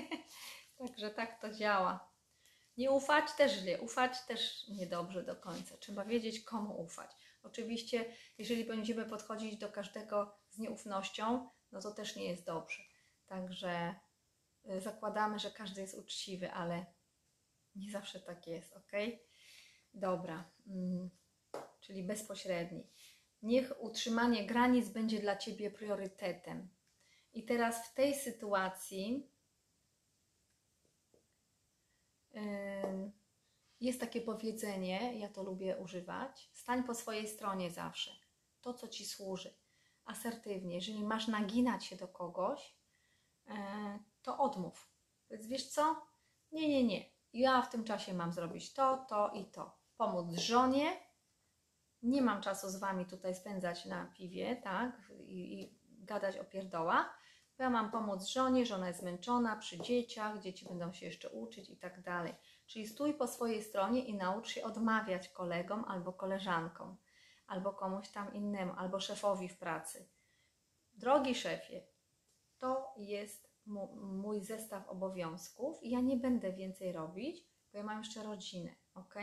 Także 0.79 1.09
tak 1.09 1.41
to 1.41 1.51
działa. 1.51 2.12
Nie 2.77 2.91
ufać 2.91 3.31
też 3.37 3.51
źle, 3.51 3.81
ufać 3.81 4.25
też 4.25 4.67
niedobrze 4.67 5.23
do 5.23 5.35
końca. 5.35 5.77
Trzeba 5.77 6.05
wiedzieć, 6.05 6.41
komu 6.41 6.81
ufać. 6.81 7.11
Oczywiście, 7.43 8.05
jeżeli 8.37 8.65
będziemy 8.65 9.05
podchodzić 9.05 9.57
do 9.57 9.69
każdego 9.69 10.37
z 10.49 10.59
nieufnością, 10.59 11.49
no 11.71 11.81
to 11.81 11.91
też 11.91 12.15
nie 12.15 12.27
jest 12.27 12.45
dobrze. 12.45 12.83
Także 13.25 13.95
y, 14.69 14.81
zakładamy, 14.81 15.39
że 15.39 15.51
każdy 15.51 15.81
jest 15.81 15.97
uczciwy, 15.97 16.51
ale 16.51 16.85
nie 17.75 17.91
zawsze 17.91 18.19
tak 18.19 18.47
jest, 18.47 18.73
ok? 18.73 18.91
Dobra, 19.93 20.51
mm, 20.67 21.09
czyli 21.79 22.03
bezpośredni. 22.03 22.87
Niech 23.41 23.83
utrzymanie 23.83 24.45
granic 24.45 24.89
będzie 24.89 25.19
dla 25.19 25.37
Ciebie 25.37 25.71
priorytetem. 25.71 26.69
I 27.33 27.45
teraz 27.45 27.87
w 27.87 27.93
tej 27.93 28.15
sytuacji 28.15 29.32
jest 33.79 33.99
takie 33.99 34.21
powiedzenie, 34.21 35.19
ja 35.19 35.29
to 35.29 35.43
lubię 35.43 35.77
używać: 35.77 36.49
stań 36.53 36.83
po 36.83 36.95
swojej 36.95 37.27
stronie 37.27 37.71
zawsze. 37.71 38.11
To, 38.61 38.73
co 38.73 38.87
ci 38.87 39.05
służy. 39.05 39.55
Asertywnie. 40.05 40.75
Jeżeli 40.75 41.03
masz 41.03 41.27
naginać 41.27 41.85
się 41.85 41.95
do 41.95 42.07
kogoś, 42.07 42.75
e, 43.47 43.99
to 44.21 44.37
odmów. 44.37 44.89
Więc 45.29 45.47
wiesz 45.47 45.67
co? 45.67 46.05
Nie, 46.51 46.69
nie, 46.69 46.83
nie. 46.83 47.05
Ja 47.33 47.61
w 47.61 47.69
tym 47.69 47.83
czasie 47.83 48.13
mam 48.13 48.31
zrobić 48.31 48.73
to, 48.73 49.05
to 49.09 49.31
i 49.33 49.45
to. 49.45 49.77
Pomóc 49.97 50.39
żonie. 50.39 50.99
Nie 52.01 52.21
mam 52.21 52.41
czasu 52.41 52.69
z 52.69 52.75
wami 52.75 53.05
tutaj 53.05 53.35
spędzać 53.35 53.85
na 53.85 54.05
piwie, 54.05 54.55
tak? 54.55 55.11
I, 55.19 55.61
i 55.61 55.79
gadać 56.05 56.37
o 56.37 56.45
pierdołach 56.45 57.19
ja 57.59 57.69
mam 57.69 57.91
pomóc 57.91 58.27
żonie, 58.27 58.65
żona 58.65 58.87
jest 58.87 58.99
zmęczona, 58.99 59.55
przy 59.55 59.81
dzieciach, 59.81 60.39
dzieci 60.39 60.65
będą 60.65 60.93
się 60.93 61.05
jeszcze 61.05 61.29
uczyć 61.29 61.69
i 61.69 61.77
tak 61.77 62.01
dalej. 62.01 62.33
Czyli 62.65 62.87
stój 62.87 63.13
po 63.13 63.27
swojej 63.27 63.63
stronie 63.63 64.05
i 64.05 64.15
naucz 64.15 64.49
się 64.49 64.63
odmawiać 64.63 65.29
kolegom 65.29 65.85
albo 65.87 66.13
koleżankom, 66.13 66.97
albo 67.47 67.73
komuś 67.73 68.09
tam 68.09 68.33
innemu, 68.33 68.73
albo 68.77 68.99
szefowi 68.99 69.49
w 69.49 69.57
pracy. 69.57 70.09
Drogi 70.93 71.35
szefie, 71.35 71.87
to 72.57 72.93
jest 72.97 73.53
mój 73.95 74.41
zestaw 74.41 74.89
obowiązków 74.89 75.83
i 75.83 75.89
ja 75.89 76.01
nie 76.01 76.17
będę 76.17 76.53
więcej 76.53 76.91
robić, 76.91 77.47
bo 77.71 77.77
ja 77.77 77.83
mam 77.83 77.97
jeszcze 77.97 78.23
rodzinę, 78.23 78.75
ok? 78.93 79.15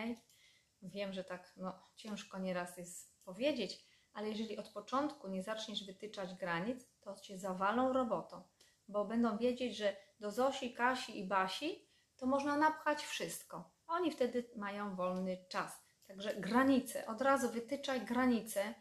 Wiem, 0.83 1.13
że 1.13 1.25
tak 1.25 1.53
no, 1.57 1.83
ciężko 1.97 2.39
nieraz 2.39 2.77
jest 2.77 3.25
powiedzieć, 3.25 3.87
ale 4.13 4.29
jeżeli 4.29 4.59
od 4.59 4.69
początku 4.69 5.29
nie 5.29 5.43
zaczniesz 5.43 5.87
wytyczać 5.87 6.35
granic, 6.35 6.87
to 7.01 7.15
cię 7.15 7.39
zawalą 7.39 7.93
robotą, 7.93 8.43
bo 8.89 9.05
będą 9.05 9.39
wiedzieć, 9.39 9.77
że 9.77 9.97
do 10.21 10.31
Zosi, 10.31 10.75
Kasi 10.75 11.19
i 11.19 11.25
Basi 11.25 11.89
to 12.17 12.27
można 12.27 12.57
napchać 12.57 13.03
wszystko. 13.03 13.71
Oni 13.87 14.11
wtedy 14.11 14.51
mają 14.57 14.97
wolny 14.97 15.45
czas. 15.49 15.85
Także 16.07 16.35
granice, 16.35 17.07
od 17.07 17.21
razu 17.21 17.51
wytyczaj 17.51 18.01
granice 18.01 18.75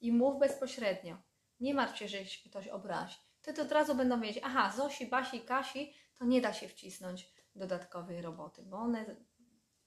i 0.00 0.12
mów 0.12 0.38
bezpośrednio. 0.38 1.16
Nie 1.60 1.74
martw 1.74 1.96
się, 1.96 2.08
że 2.08 2.18
ktoś 2.48 2.68
obrazi. 2.68 3.16
Wtedy 3.38 3.62
od 3.62 3.72
razu 3.72 3.94
będą 3.94 4.20
wiedzieć, 4.20 4.42
aha, 4.46 4.72
Zosi, 4.76 5.06
Basi, 5.06 5.40
Kasi, 5.40 5.94
to 6.18 6.24
nie 6.24 6.40
da 6.40 6.52
się 6.52 6.68
wcisnąć 6.68 7.32
dodatkowej 7.54 8.22
roboty, 8.22 8.62
bo 8.62 8.76
one 8.76 9.16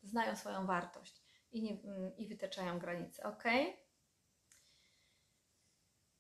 znają 0.03 0.35
swoją 0.35 0.65
wartość 0.65 1.23
i, 1.51 1.63
nie, 1.63 1.77
i 2.17 2.27
wytyczają 2.27 2.79
granice, 2.79 3.23
ok? 3.23 3.43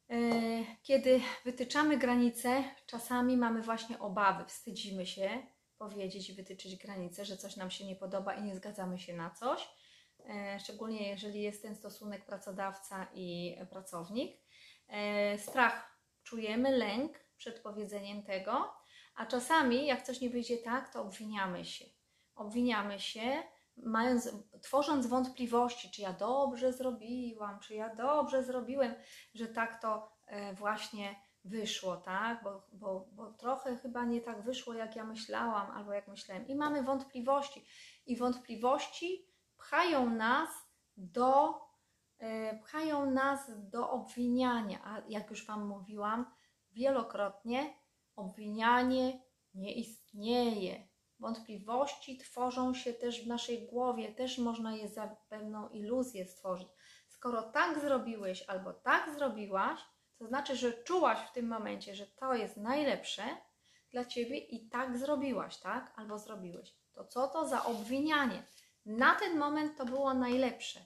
E, 0.09 0.19
kiedy 0.83 1.21
wytyczamy 1.45 1.97
granice, 1.97 2.63
czasami 2.85 3.37
mamy 3.37 3.61
właśnie 3.61 3.99
obawy, 3.99 4.45
wstydzimy 4.45 5.05
się 5.05 5.29
powiedzieć 5.77 6.29
i 6.29 6.33
wytyczyć 6.33 6.75
granice, 6.75 7.25
że 7.25 7.37
coś 7.37 7.55
nam 7.55 7.71
się 7.71 7.85
nie 7.85 7.95
podoba 7.95 8.33
i 8.33 8.43
nie 8.43 8.55
zgadzamy 8.55 8.99
się 8.99 9.13
na 9.13 9.29
coś. 9.29 9.69
E, 10.29 10.59
szczególnie 10.59 11.09
jeżeli 11.09 11.41
jest 11.41 11.61
ten 11.61 11.75
stosunek 11.75 12.25
pracodawca 12.25 13.07
i 13.13 13.57
pracownik. 13.69 14.37
E, 14.87 15.37
strach 15.37 15.97
czujemy, 16.23 16.77
lęk 16.77 17.19
przed 17.37 17.59
powiedzeniem 17.59 18.23
tego, 18.23 18.73
a 19.15 19.25
czasami, 19.25 19.85
jak 19.85 20.03
coś 20.03 20.21
nie 20.21 20.29
wyjdzie 20.29 20.57
tak, 20.57 20.93
to 20.93 21.01
obwiniamy 21.01 21.65
się. 21.65 21.85
Obwiniamy 22.35 22.99
się, 22.99 23.43
mając, 23.77 24.29
tworząc 24.61 25.07
wątpliwości, 25.07 25.91
czy 25.91 26.01
ja 26.01 26.13
dobrze 26.13 26.73
zrobiłam, 26.73 27.59
czy 27.59 27.73
ja 27.73 27.95
dobrze 27.95 28.43
zrobiłem, 28.43 28.95
że 29.33 29.47
tak 29.47 29.81
to 29.81 30.11
e, 30.25 30.53
właśnie 30.53 31.15
wyszło, 31.43 31.97
tak? 31.97 32.43
Bo, 32.43 32.67
bo, 32.73 33.07
bo 33.11 33.33
trochę 33.33 33.77
chyba 33.77 34.05
nie 34.05 34.21
tak 34.21 34.43
wyszło, 34.43 34.73
jak 34.73 34.95
ja 34.95 35.03
myślałam, 35.03 35.71
albo 35.71 35.93
jak 35.93 36.07
myślałem. 36.07 36.47
I 36.47 36.55
mamy 36.55 36.83
wątpliwości. 36.83 37.65
I 38.05 38.17
wątpliwości 38.17 39.27
pchają 39.57 40.09
nas 40.09 40.49
do 40.97 41.61
e, 42.19 42.59
pchają 42.59 43.11
nas 43.11 43.51
do 43.69 43.89
obwiniania. 43.89 44.79
A 44.83 45.01
jak 45.09 45.29
już 45.29 45.45
Wam 45.45 45.67
mówiłam 45.67 46.25
wielokrotnie, 46.71 47.73
obwinianie 48.15 49.21
nie 49.53 49.73
istnieje. 49.73 50.86
Wątpliwości 51.19 52.17
tworzą 52.17 52.73
się 52.73 52.93
też 52.93 53.23
w 53.23 53.27
naszej 53.27 53.67
głowie, 53.67 54.13
też 54.13 54.37
można 54.37 54.75
je 54.75 54.89
za 54.89 55.15
pewną 55.29 55.69
iluzję 55.69 56.25
stworzyć. 56.25 56.67
Skoro 57.07 57.43
tak 57.43 57.79
zrobiłeś 57.79 58.43
albo 58.47 58.73
tak 58.73 59.15
zrobiłaś, 59.15 59.79
to 60.17 60.27
znaczy, 60.27 60.55
że 60.55 60.83
czułaś 60.83 61.19
w 61.19 61.31
tym 61.31 61.47
momencie, 61.47 61.95
że 61.95 62.07
to 62.07 62.33
jest 62.33 62.57
najlepsze 62.57 63.23
dla 63.91 64.05
ciebie 64.05 64.37
i 64.37 64.69
tak 64.69 64.97
zrobiłaś, 64.97 65.57
tak? 65.57 65.93
Albo 65.95 66.19
zrobiłeś. 66.19 66.73
To 66.93 67.05
co 67.05 67.27
to 67.27 67.47
za 67.47 67.65
obwinianie? 67.65 68.43
Na 68.85 69.15
ten 69.15 69.37
moment 69.37 69.77
to 69.77 69.85
było 69.85 70.13
najlepsze, 70.13 70.79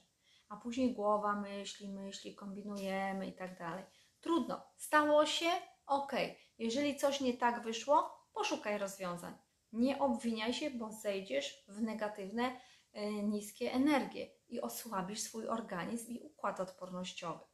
a 0.50 0.58
później 0.58 0.94
głowa 0.94 1.36
myśli, 1.36 1.90
myśli, 1.90 2.36
kombinujemy 2.36 3.28
i 3.28 3.34
tak 3.34 3.58
dalej. 3.60 3.86
Trudno. 4.22 4.62
Stało 4.78 5.26
się? 5.26 5.50
Ok. 5.86 6.12
Jeżeli 6.58 6.96
coś 6.96 7.22
nie 7.22 7.34
tak 7.34 7.64
wyszło, 7.64 8.28
poszukaj 8.34 8.78
rozwiązań. 8.78 9.34
Nie 9.74 10.00
obwiniaj 10.00 10.54
się, 10.54 10.72
bo 10.72 10.92
zejdziesz 10.92 11.66
w 11.68 11.82
negatywne, 11.82 12.60
e, 12.94 13.12
niskie 13.12 13.74
energie 13.74 14.30
i 14.50 14.62
osłabisz 14.62 15.20
swój 15.20 15.48
organizm 15.48 16.12
i 16.12 16.20
układ 16.20 16.60
odpornościowy. 16.60 17.46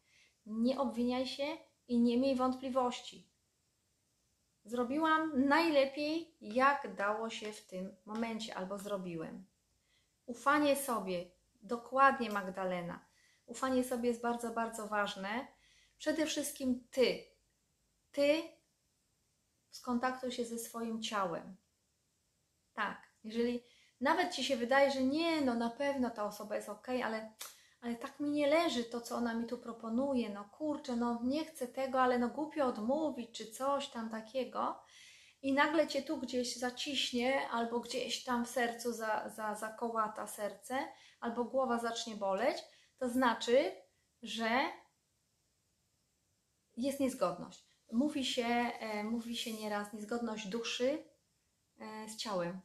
Nie 0.45 0.79
obwiniaj 0.79 1.27
się 1.27 1.57
i 1.87 1.99
nie 1.99 2.17
miej 2.17 2.35
wątpliwości. 2.35 3.29
Zrobiłam 4.65 5.47
najlepiej, 5.47 6.35
jak 6.41 6.95
dało 6.95 7.29
się 7.29 7.53
w 7.53 7.67
tym 7.67 7.95
momencie, 8.05 8.55
albo 8.55 8.77
zrobiłem. 8.77 9.45
Ufanie 10.25 10.75
sobie, 10.75 11.31
dokładnie 11.61 12.29
Magdalena. 12.29 13.05
Ufanie 13.45 13.83
sobie 13.83 14.09
jest 14.09 14.21
bardzo, 14.21 14.53
bardzo 14.53 14.87
ważne. 14.87 15.47
Przede 15.97 16.25
wszystkim 16.25 16.87
ty. 16.91 17.23
Ty 18.11 18.41
skontaktuj 19.71 20.31
się 20.31 20.45
ze 20.45 20.59
swoim 20.59 21.01
ciałem. 21.01 21.55
Tak, 22.77 23.11
jeżeli 23.23 23.63
nawet 24.01 24.33
ci 24.33 24.43
się 24.43 24.57
wydaje, 24.57 24.91
że 24.91 25.03
nie, 25.03 25.41
no 25.41 25.53
na 25.55 25.69
pewno 25.69 26.09
ta 26.09 26.25
osoba 26.25 26.55
jest 26.55 26.69
ok, 26.69 26.87
ale, 26.89 27.33
ale 27.81 27.95
tak 27.95 28.19
mi 28.19 28.29
nie 28.29 28.47
leży 28.47 28.83
to, 28.83 29.01
co 29.01 29.15
ona 29.15 29.33
mi 29.33 29.45
tu 29.45 29.57
proponuje. 29.57 30.29
No 30.29 30.45
kurczę, 30.45 30.95
no 30.95 31.19
nie 31.23 31.45
chcę 31.45 31.67
tego, 31.67 32.01
ale 32.01 32.19
no 32.19 32.29
głupio 32.29 32.65
odmówić, 32.65 33.37
czy 33.37 33.51
coś 33.51 33.87
tam 33.87 34.09
takiego. 34.09 34.79
I 35.41 35.53
nagle 35.53 35.87
cię 35.87 36.01
tu 36.01 36.17
gdzieś 36.17 36.55
zaciśnie, 36.55 37.49
albo 37.49 37.79
gdzieś 37.79 38.23
tam 38.23 38.45
w 38.45 38.49
sercu 38.49 38.93
za, 38.93 39.29
za, 39.29 39.55
zakołata 39.55 40.27
serce, 40.27 40.87
albo 41.19 41.43
głowa 41.43 41.79
zacznie 41.79 42.15
boleć, 42.15 42.57
to 42.97 43.09
znaczy, 43.09 43.71
że 44.21 44.49
jest 46.75 46.99
niezgodność. 46.99 47.65
Mówi 47.91 48.25
się, 48.25 48.45
e, 48.79 49.03
mówi 49.03 49.37
się 49.37 49.53
nieraz 49.53 49.93
niezgodność 49.93 50.47
duszy 50.47 51.16
z 52.07 52.15
ciałem. 52.15 52.61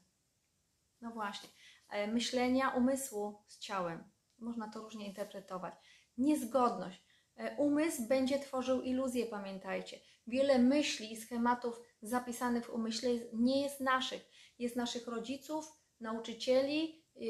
No 1.01 1.11
właśnie. 1.11 1.49
E, 1.89 2.07
myślenia 2.07 2.71
umysłu 2.71 3.43
z 3.47 3.59
ciałem. 3.59 4.05
Można 4.39 4.71
to 4.71 4.81
różnie 4.81 5.07
interpretować. 5.07 5.75
Niezgodność. 6.19 7.03
E, 7.37 7.57
umysł 7.57 8.09
będzie 8.09 8.39
tworzył 8.39 8.83
iluzję, 8.83 9.27
pamiętajcie. 9.27 10.01
Wiele 10.27 10.59
myśli 10.59 11.13
i 11.13 11.17
schematów 11.17 11.81
zapisanych 12.03 12.67
w 12.67 12.71
umyśle 12.71 13.11
nie 13.33 13.63
jest 13.63 13.81
naszych. 13.81 14.29
Jest 14.59 14.77
naszych 14.77 15.07
rodziców, 15.07 15.73
nauczycieli, 16.01 17.05
e, 17.17 17.21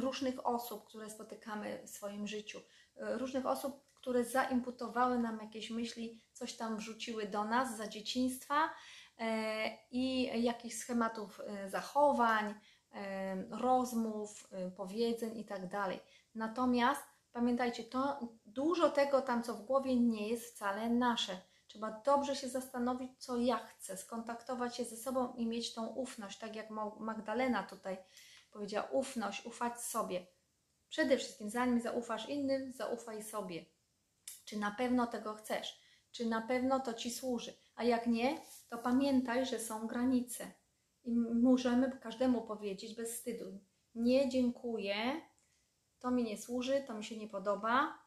różnych 0.00 0.46
osób, 0.46 0.86
które 0.86 1.10
spotykamy 1.10 1.82
w 1.86 1.90
swoim 1.90 2.26
życiu. 2.26 2.60
E, 2.96 3.18
Różnych 3.18 3.46
osób, 3.46 3.92
które 3.94 4.24
zaimputowały 4.24 5.18
nam 5.18 5.38
jakieś 5.42 5.70
myśli, 5.70 6.20
coś 6.32 6.54
tam 6.54 6.76
wrzuciły 6.76 7.26
do 7.26 7.44
nas 7.44 7.76
za 7.76 7.88
dzieciństwa 7.88 8.64
e, 8.64 8.70
i 9.90 10.30
jakichś 10.42 10.76
schematów 10.76 11.40
e, 11.40 11.70
zachowań, 11.70 12.54
e, 12.94 13.36
rozmów, 13.50 14.48
e, 14.52 14.70
powiedzeń 14.70 15.38
i 15.38 15.44
tak. 15.44 15.62
Natomiast 16.34 17.02
pamiętajcie, 17.32 17.84
to 17.84 18.20
dużo 18.46 18.90
tego 18.90 19.22
tam, 19.22 19.42
co 19.42 19.54
w 19.54 19.62
głowie, 19.62 20.00
nie 20.00 20.28
jest 20.28 20.54
wcale 20.54 20.90
nasze. 20.90 21.40
Trzeba 21.66 22.00
dobrze 22.04 22.36
się 22.36 22.48
zastanowić, 22.48 23.10
co 23.18 23.36
ja 23.36 23.58
chcę, 23.58 23.96
skontaktować 23.96 24.76
się 24.76 24.84
ze 24.84 24.96
sobą 24.96 25.34
i 25.34 25.46
mieć 25.46 25.74
tą 25.74 25.86
ufność, 25.86 26.38
tak 26.38 26.56
jak 26.56 26.70
Magdalena 27.00 27.62
tutaj 27.62 27.98
powiedziała, 28.50 28.88
ufność, 28.90 29.46
ufać 29.46 29.80
sobie. 29.80 30.26
Przede 30.88 31.18
wszystkim, 31.18 31.50
zanim 31.50 31.80
zaufasz 31.80 32.28
innym, 32.28 32.72
zaufaj 32.72 33.22
sobie. 33.22 33.64
Czy 34.44 34.58
na 34.58 34.70
pewno 34.70 35.06
tego 35.06 35.34
chcesz? 35.34 35.80
Czy 36.10 36.26
na 36.26 36.40
pewno 36.40 36.80
to 36.80 36.94
ci 36.94 37.10
służy? 37.10 37.61
A 37.74 37.84
jak 37.84 38.06
nie, 38.06 38.40
to 38.68 38.78
pamiętaj, 38.78 39.46
że 39.46 39.58
są 39.58 39.86
granice. 39.86 40.52
I 41.04 41.14
możemy 41.42 41.98
każdemu 41.98 42.42
powiedzieć 42.42 42.94
bez 42.94 43.14
wstydu: 43.14 43.60
Nie 43.94 44.28
dziękuję, 44.28 45.20
to 45.98 46.10
mi 46.10 46.24
nie 46.24 46.38
służy, 46.38 46.84
to 46.86 46.94
mi 46.94 47.04
się 47.04 47.16
nie 47.16 47.28
podoba, 47.28 47.98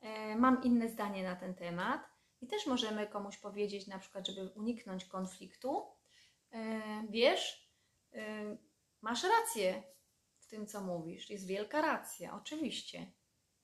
e, 0.00 0.36
mam 0.36 0.62
inne 0.62 0.88
zdanie 0.88 1.22
na 1.22 1.36
ten 1.36 1.54
temat. 1.54 2.00
I 2.40 2.46
też 2.46 2.66
możemy 2.66 3.06
komuś 3.06 3.38
powiedzieć, 3.38 3.86
na 3.86 3.98
przykład, 3.98 4.26
żeby 4.26 4.48
uniknąć 4.48 5.04
konfliktu: 5.04 5.86
e, 6.52 6.80
Wiesz, 7.10 7.72
e, 8.12 8.56
masz 9.00 9.24
rację 9.24 9.82
w 10.38 10.46
tym, 10.46 10.66
co 10.66 10.80
mówisz, 10.80 11.30
jest 11.30 11.46
wielka 11.46 11.80
racja, 11.82 12.34
oczywiście. 12.34 13.12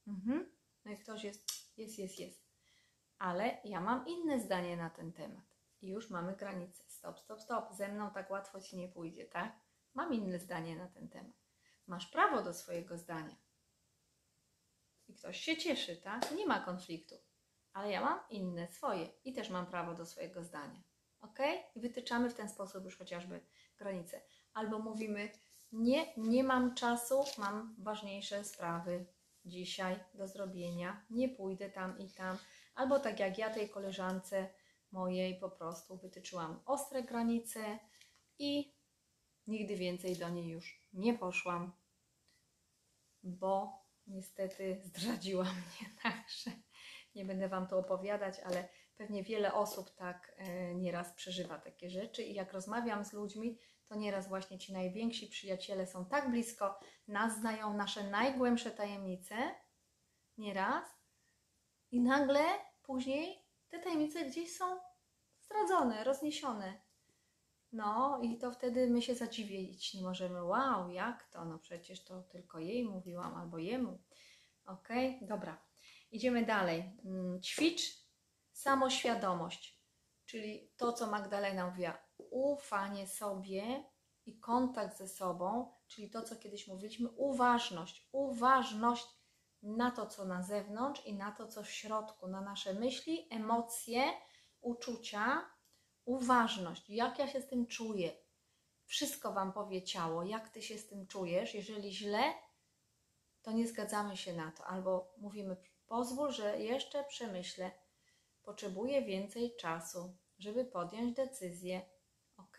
Mhm. 0.07 0.53
No 0.85 0.93
i 0.93 0.99
ktoś 0.99 1.25
jest, 1.25 1.45
jest, 1.77 1.99
jest, 1.99 2.19
jest. 2.19 2.46
Ale 3.19 3.59
ja 3.65 3.81
mam 3.81 4.07
inne 4.07 4.41
zdanie 4.41 4.77
na 4.77 4.91
ten 4.91 5.13
temat. 5.13 5.45
I 5.81 5.89
już 5.89 6.11
mamy 6.11 6.37
granicę. 6.37 6.85
Stop, 6.89 7.19
stop, 7.19 7.41
stop. 7.41 7.73
Ze 7.73 7.89
mną 7.89 8.11
tak 8.11 8.31
łatwo 8.31 8.61
ci 8.61 8.77
nie 8.77 8.89
pójdzie, 8.89 9.25
tak? 9.25 9.61
Mam 9.95 10.15
inne 10.15 10.39
zdanie 10.39 10.77
na 10.77 10.89
ten 10.89 11.09
temat. 11.09 11.37
Masz 11.87 12.07
prawo 12.07 12.43
do 12.43 12.55
swojego 12.55 12.99
zdania. 12.99 13.37
I 15.09 15.15
ktoś 15.15 15.41
się 15.41 15.57
cieszy, 15.57 15.97
tak? 15.97 16.33
Nie 16.37 16.47
ma 16.47 16.61
konfliktu. 16.61 17.15
Ale 17.73 17.91
ja 17.91 18.01
mam 18.01 18.21
inne, 18.31 18.69
swoje. 18.69 19.09
I 19.25 19.33
też 19.33 19.51
mam 19.51 19.67
prawo 19.67 19.95
do 19.95 20.07
swojego 20.07 20.45
zdania. 20.45 20.83
Ok? 21.21 21.39
I 21.75 21.81
wytyczamy 21.81 22.31
w 22.31 22.35
ten 22.35 22.49
sposób 22.49 22.85
już 22.85 22.99
chociażby 22.99 23.41
granice. 23.79 24.21
Albo 24.53 24.79
mówimy, 24.79 25.31
nie, 25.73 26.13
nie 26.17 26.45
mam 26.45 26.75
czasu, 26.75 27.25
mam 27.39 27.77
ważniejsze 27.79 28.45
sprawy 28.45 29.07
dzisiaj 29.45 30.01
do 30.15 30.29
zrobienia, 30.29 31.05
nie 31.11 31.29
pójdę 31.29 31.71
tam 31.71 31.99
i 31.99 32.11
tam. 32.11 32.39
Albo 32.77 33.01
tak 33.01 33.21
jak 33.21 33.39
ja 33.39 33.51
tej 33.51 33.69
koleżance 33.69 34.49
mojej 34.93 35.41
po 35.41 35.51
prostu 35.51 35.97
wytyczyłam 35.97 36.61
ostre 36.67 37.03
granice 37.03 37.79
i 38.39 38.77
nigdy 39.47 39.77
więcej 39.77 40.17
do 40.17 40.29
niej 40.29 40.49
już 40.49 40.89
nie 40.93 41.15
poszłam, 41.15 41.73
bo 43.23 43.83
niestety 44.07 44.81
zdradziła 44.85 45.45
mnie, 45.63 45.91
także 46.03 46.51
nie 47.15 47.25
będę 47.25 47.49
Wam 47.49 47.67
to 47.67 47.79
opowiadać, 47.79 48.41
ale 48.41 48.69
pewnie 48.97 49.23
wiele 49.23 49.55
osób 49.55 49.95
tak 49.95 50.35
e, 50.37 50.75
nieraz 50.75 51.13
przeżywa 51.13 51.59
takie 51.59 51.91
rzeczy 51.91 52.23
i 52.23 52.35
jak 52.35 52.53
rozmawiam 52.53 53.05
z 53.05 53.13
ludźmi, 53.13 53.59
to 53.87 53.95
nieraz 53.95 54.29
właśnie 54.29 54.59
ci 54.59 54.73
najwięksi 54.73 55.27
przyjaciele 55.27 55.87
są 55.87 56.07
tak 56.07 56.31
blisko, 56.31 56.81
nas 57.09 57.39
znają 57.39 57.75
nasze 57.75 58.11
najgłębsze 58.11 58.71
tajemnice, 58.71 59.35
nieraz, 60.39 60.96
i 61.91 62.01
nagle 62.01 62.45
później 62.83 63.45
te 63.69 63.79
tajemnice 63.79 64.25
gdzieś 64.25 64.57
są 64.57 64.65
zdradzone, 65.41 66.05
rozniesione. 66.05 66.81
No 67.73 68.21
i 68.23 68.39
to 68.39 68.53
wtedy 68.53 68.91
my 68.91 69.03
się 69.03 69.15
zadziwić 69.15 69.95
nie 69.95 70.03
możemy. 70.03 70.45
Wow, 70.45 70.91
jak 70.91 71.29
to? 71.29 71.45
No 71.45 71.59
przecież 71.59 72.05
to 72.05 72.23
tylko 72.23 72.59
jej 72.59 72.85
mówiłam 72.85 73.35
albo 73.35 73.59
jemu. 73.59 73.99
Ok, 74.67 74.89
dobra. 75.23 75.63
Idziemy 76.11 76.45
dalej. 76.47 76.93
Mm, 77.05 77.43
Ćwicz 77.43 77.81
samoświadomość, 78.53 79.81
czyli 80.27 80.73
to, 80.77 80.93
co 80.93 81.07
Magdalena 81.07 81.71
mówiła, 81.71 81.99
ufanie 82.31 83.07
sobie 83.07 83.85
i 84.27 84.39
kontakt 84.39 84.99
ze 84.99 85.09
sobą, 85.09 85.73
czyli 85.87 86.11
to, 86.11 86.23
co 86.23 86.37
kiedyś 86.37 86.69
mówiliśmy, 86.69 87.09
uważność, 87.09 88.09
uważność 88.13 89.07
na 89.63 89.91
to, 89.91 90.07
co 90.07 90.25
na 90.25 90.43
zewnątrz 90.43 91.07
i 91.07 91.15
na 91.15 91.33
to, 91.33 91.49
co 91.49 91.63
w 91.63 91.71
środku, 91.71 92.29
na 92.29 92.41
nasze 92.41 92.75
myśli, 92.75 93.29
emocje, 93.31 94.03
uczucia, 94.61 95.51
uważność, 96.05 96.91
jak 96.91 97.19
ja 97.19 97.29
się 97.29 97.41
z 97.41 97.49
tym 97.49 97.67
czuję. 97.67 98.13
Wszystko 98.85 99.33
Wam 99.33 99.53
powie 99.53 99.83
ciało, 99.83 100.25
jak 100.25 100.49
Ty 100.49 100.63
się 100.63 100.79
z 100.79 100.89
tym 100.89 101.07
czujesz. 101.07 101.55
Jeżeli 101.55 101.95
źle, 101.95 102.23
to 103.43 103.53
nie 103.53 103.67
zgadzamy 103.67 104.17
się 104.17 104.33
na 104.33 104.53
to, 104.53 104.67
albo 104.67 105.15
mówimy, 105.19 105.57
pozwól, 105.87 106.33
że 106.33 106.59
jeszcze 106.59 107.05
przemyślę, 107.05 107.71
potrzebuję 108.43 109.03
więcej 109.03 109.57
czasu, 109.57 110.17
żeby 110.39 110.65
podjąć 110.65 111.17
decyzję, 111.17 111.83
ok? 112.37 112.57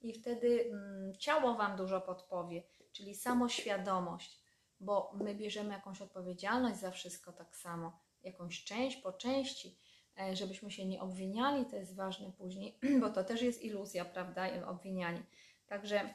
I 0.00 0.12
wtedy 0.12 0.64
mm, 0.70 1.14
ciało 1.18 1.54
Wam 1.54 1.76
dużo 1.76 2.00
podpowie, 2.00 2.62
czyli 2.92 3.14
samoświadomość. 3.14 4.41
Bo 4.82 5.12
my 5.14 5.34
bierzemy 5.34 5.74
jakąś 5.74 6.02
odpowiedzialność 6.02 6.80
za 6.80 6.90
wszystko 6.90 7.32
tak 7.32 7.56
samo, 7.56 8.00
jakąś 8.22 8.64
część 8.64 8.96
po 8.96 9.12
części, 9.12 9.78
e, 10.20 10.36
żebyśmy 10.36 10.70
się 10.70 10.86
nie 10.86 11.00
obwiniali, 11.00 11.66
to 11.66 11.76
jest 11.76 11.96
ważne 11.96 12.32
później, 12.32 12.78
bo 13.00 13.10
to 13.10 13.24
też 13.24 13.42
jest 13.42 13.62
iluzja, 13.62 14.04
prawda, 14.04 14.66
obwinianie. 14.66 15.22
Także 15.66 16.14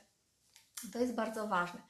to 0.94 1.00
jest 1.00 1.16
bardzo 1.16 1.48
ważne. 1.48 1.82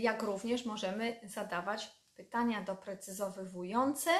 Jak 0.00 0.22
również 0.22 0.64
możemy 0.64 1.20
zadawać 1.22 1.90
pytania 2.14 2.62
doprecyzowujące. 2.62 4.10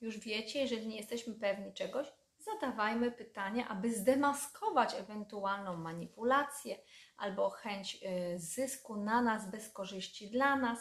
Już 0.00 0.18
wiecie, 0.18 0.60
jeżeli 0.60 0.86
nie 0.86 0.96
jesteśmy 0.96 1.34
pewni 1.34 1.74
czegoś, 1.74 2.06
zadawajmy 2.38 3.10
pytania, 3.10 3.68
aby 3.68 3.94
zdemaskować 3.94 4.94
ewentualną 4.94 5.76
manipulację 5.76 6.76
albo 7.16 7.50
chęć 7.50 7.94
y, 8.34 8.38
zysku 8.38 8.96
na 8.96 9.22
nas 9.22 9.50
bez 9.50 9.72
korzyści 9.72 10.30
dla 10.30 10.56
nas. 10.56 10.78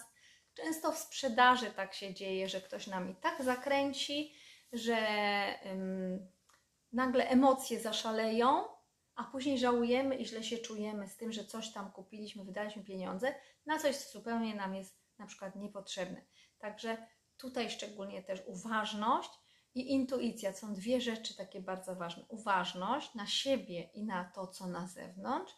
Często 0.56 0.92
w 0.92 0.98
sprzedaży 0.98 1.72
tak 1.72 1.94
się 1.94 2.14
dzieje, 2.14 2.50
że 2.50 2.62
ktoś 2.62 2.88
nam 2.88 3.12
i 3.12 3.16
tak 3.16 3.44
zakręci, 3.44 4.34
że 4.74 4.98
um, 5.66 6.28
nagle 6.92 7.28
emocje 7.30 7.80
zaszaleją, 7.80 8.64
a 9.16 9.24
później 9.24 9.60
żałujemy 9.60 10.16
i 10.16 10.26
źle 10.26 10.44
się 10.44 10.58
czujemy 10.58 11.08
z 11.08 11.18
tym, 11.18 11.32
że 11.32 11.46
coś 11.46 11.72
tam 11.72 11.92
kupiliśmy, 11.92 12.44
wydaliśmy 12.44 12.84
pieniądze 12.84 13.36
na 13.66 13.80
coś, 13.80 13.96
co 13.96 14.20
zupełnie 14.20 14.56
nam 14.56 14.76
jest 14.76 15.00
na 15.18 15.26
przykład 15.26 15.56
niepotrzebne. 15.56 16.22
Także 16.60 17.08
tutaj 17.38 17.70
szczególnie 17.70 18.24
też 18.24 18.44
uważność 18.48 19.30
i 19.76 19.92
intuicja 19.92 20.54
są 20.54 20.74
dwie 20.74 21.02
rzeczy 21.02 21.38
takie 21.38 21.62
bardzo 21.62 21.96
ważne. 21.96 22.26
Uważność 22.30 23.14
na 23.14 23.28
siebie 23.28 23.90
i 23.94 24.04
na 24.04 24.32
to, 24.36 24.48
co 24.48 24.68
na 24.68 24.88
zewnątrz, 24.88 25.54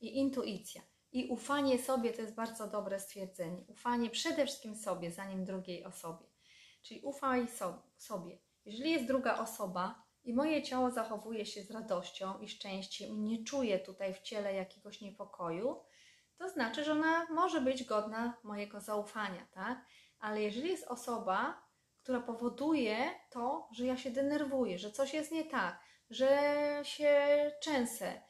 i 0.00 0.18
intuicja. 0.18 0.82
I 1.12 1.28
ufanie 1.28 1.78
sobie 1.78 2.12
to 2.12 2.22
jest 2.22 2.34
bardzo 2.34 2.68
dobre 2.68 3.00
stwierdzenie. 3.00 3.64
Ufanie 3.68 4.10
przede 4.10 4.46
wszystkim 4.46 4.76
sobie, 4.76 5.10
zanim 5.10 5.44
drugiej 5.44 5.84
osobie. 5.84 6.26
Czyli 6.82 7.00
ufaj 7.00 7.46
sobie. 7.96 8.38
Jeżeli 8.64 8.90
jest 8.90 9.06
druga 9.06 9.38
osoba 9.38 10.02
i 10.24 10.34
moje 10.34 10.62
ciało 10.62 10.90
zachowuje 10.90 11.46
się 11.46 11.62
z 11.62 11.70
radością 11.70 12.38
i 12.38 12.48
szczęściem 12.48 13.08
i 13.10 13.20
nie 13.20 13.44
czuje 13.44 13.78
tutaj 13.78 14.14
w 14.14 14.20
ciele 14.20 14.54
jakiegoś 14.54 15.00
niepokoju, 15.00 15.80
to 16.38 16.48
znaczy, 16.48 16.84
że 16.84 16.92
ona 16.92 17.26
może 17.30 17.60
być 17.60 17.84
godna 17.84 18.38
mojego 18.42 18.80
zaufania, 18.80 19.46
tak? 19.50 19.84
Ale 20.18 20.42
jeżeli 20.42 20.70
jest 20.70 20.86
osoba, 20.86 21.62
która 22.02 22.20
powoduje 22.20 23.10
to, 23.30 23.68
że 23.72 23.86
ja 23.86 23.96
się 23.96 24.10
denerwuję, 24.10 24.78
że 24.78 24.90
coś 24.90 25.14
jest 25.14 25.32
nie 25.32 25.44
tak, 25.44 25.80
że 26.10 26.28
się 26.82 27.52
częsę, 27.62 28.22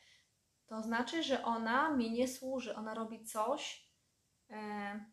to 0.73 0.83
znaczy, 0.83 1.23
że 1.23 1.45
ona 1.45 1.97
mi 1.97 2.11
nie 2.11 2.29
służy, 2.29 2.77
ona 2.77 2.95
robi 2.95 3.25
coś, 3.25 3.89
e, 4.51 5.05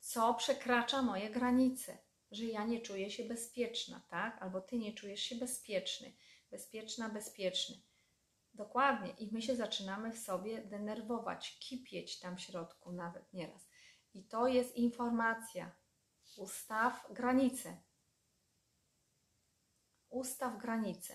co 0.00 0.34
przekracza 0.34 1.02
moje 1.02 1.30
granice, 1.30 1.98
że 2.30 2.44
ja 2.44 2.64
nie 2.64 2.80
czuję 2.80 3.10
się 3.10 3.24
bezpieczna, 3.24 4.02
tak? 4.08 4.42
Albo 4.42 4.60
ty 4.60 4.78
nie 4.78 4.94
czujesz 4.94 5.20
się 5.20 5.36
bezpieczny, 5.36 6.12
bezpieczna, 6.50 7.08
bezpieczny. 7.08 7.76
Dokładnie. 8.54 9.10
I 9.18 9.32
my 9.32 9.42
się 9.42 9.56
zaczynamy 9.56 10.12
w 10.12 10.18
sobie 10.18 10.62
denerwować, 10.62 11.58
kipieć 11.58 12.18
tam 12.18 12.36
w 12.36 12.40
środku 12.40 12.92
nawet 12.92 13.32
nieraz. 13.32 13.68
I 14.14 14.24
to 14.24 14.46
jest 14.46 14.76
informacja. 14.76 15.76
Ustaw 16.36 17.06
granice. 17.12 17.82
Ustaw 20.08 20.58
granice. 20.58 21.14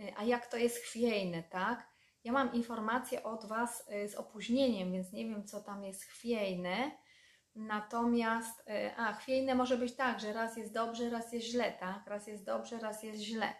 E, 0.00 0.16
a 0.16 0.24
jak 0.24 0.46
to 0.46 0.56
jest 0.56 0.76
chwiejne, 0.76 1.42
tak? 1.42 1.97
Ja 2.24 2.32
mam 2.32 2.54
informację 2.54 3.22
od 3.22 3.46
Was 3.46 3.88
y, 4.04 4.08
z 4.08 4.14
opóźnieniem, 4.14 4.92
więc 4.92 5.12
nie 5.12 5.28
wiem, 5.28 5.46
co 5.46 5.60
tam 5.60 5.84
jest 5.84 6.04
chwiejne. 6.04 6.90
Natomiast, 7.54 8.60
y, 8.60 8.96
a 8.96 9.12
chwiejne 9.12 9.54
może 9.54 9.76
być 9.76 9.96
tak, 9.96 10.20
że 10.20 10.32
raz 10.32 10.56
jest 10.56 10.74
dobrze, 10.74 11.10
raz 11.10 11.32
jest 11.32 11.46
źle, 11.46 11.72
tak? 11.72 12.06
Raz 12.06 12.26
jest 12.26 12.44
dobrze, 12.44 12.78
raz 12.78 13.02
jest 13.02 13.20
źle. 13.20 13.54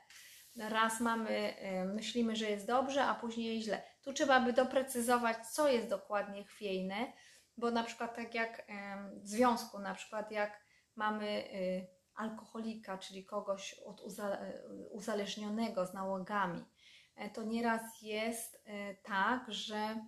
Raz 0.56 1.00
mamy, 1.00 1.54
y, 1.82 1.94
myślimy, 1.94 2.36
że 2.36 2.50
jest 2.50 2.66
dobrze, 2.66 3.04
a 3.04 3.14
później 3.14 3.62
źle. 3.62 3.82
Tu 4.02 4.12
trzeba 4.12 4.40
by 4.40 4.52
doprecyzować, 4.52 5.46
co 5.46 5.68
jest 5.68 5.88
dokładnie 5.88 6.44
chwiejne, 6.44 7.12
bo 7.56 7.70
na 7.70 7.82
przykład 7.84 8.16
tak 8.16 8.34
jak 8.34 8.66
w 9.14 9.28
związku, 9.28 9.78
na 9.78 9.94
przykład 9.94 10.30
jak 10.30 10.64
mamy 10.96 11.44
alkoholika, 12.14 12.98
czyli 12.98 13.24
kogoś 13.24 13.74
od 13.86 14.00
uzależnionego 14.90 15.86
z 15.86 15.94
nałogami, 15.94 16.64
to 17.34 17.42
nieraz 17.42 17.82
jest 18.02 18.62
e, 18.64 18.94
tak, 18.94 19.52
że 19.52 20.06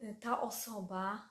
e, 0.00 0.14
ta 0.14 0.40
osoba, 0.40 1.30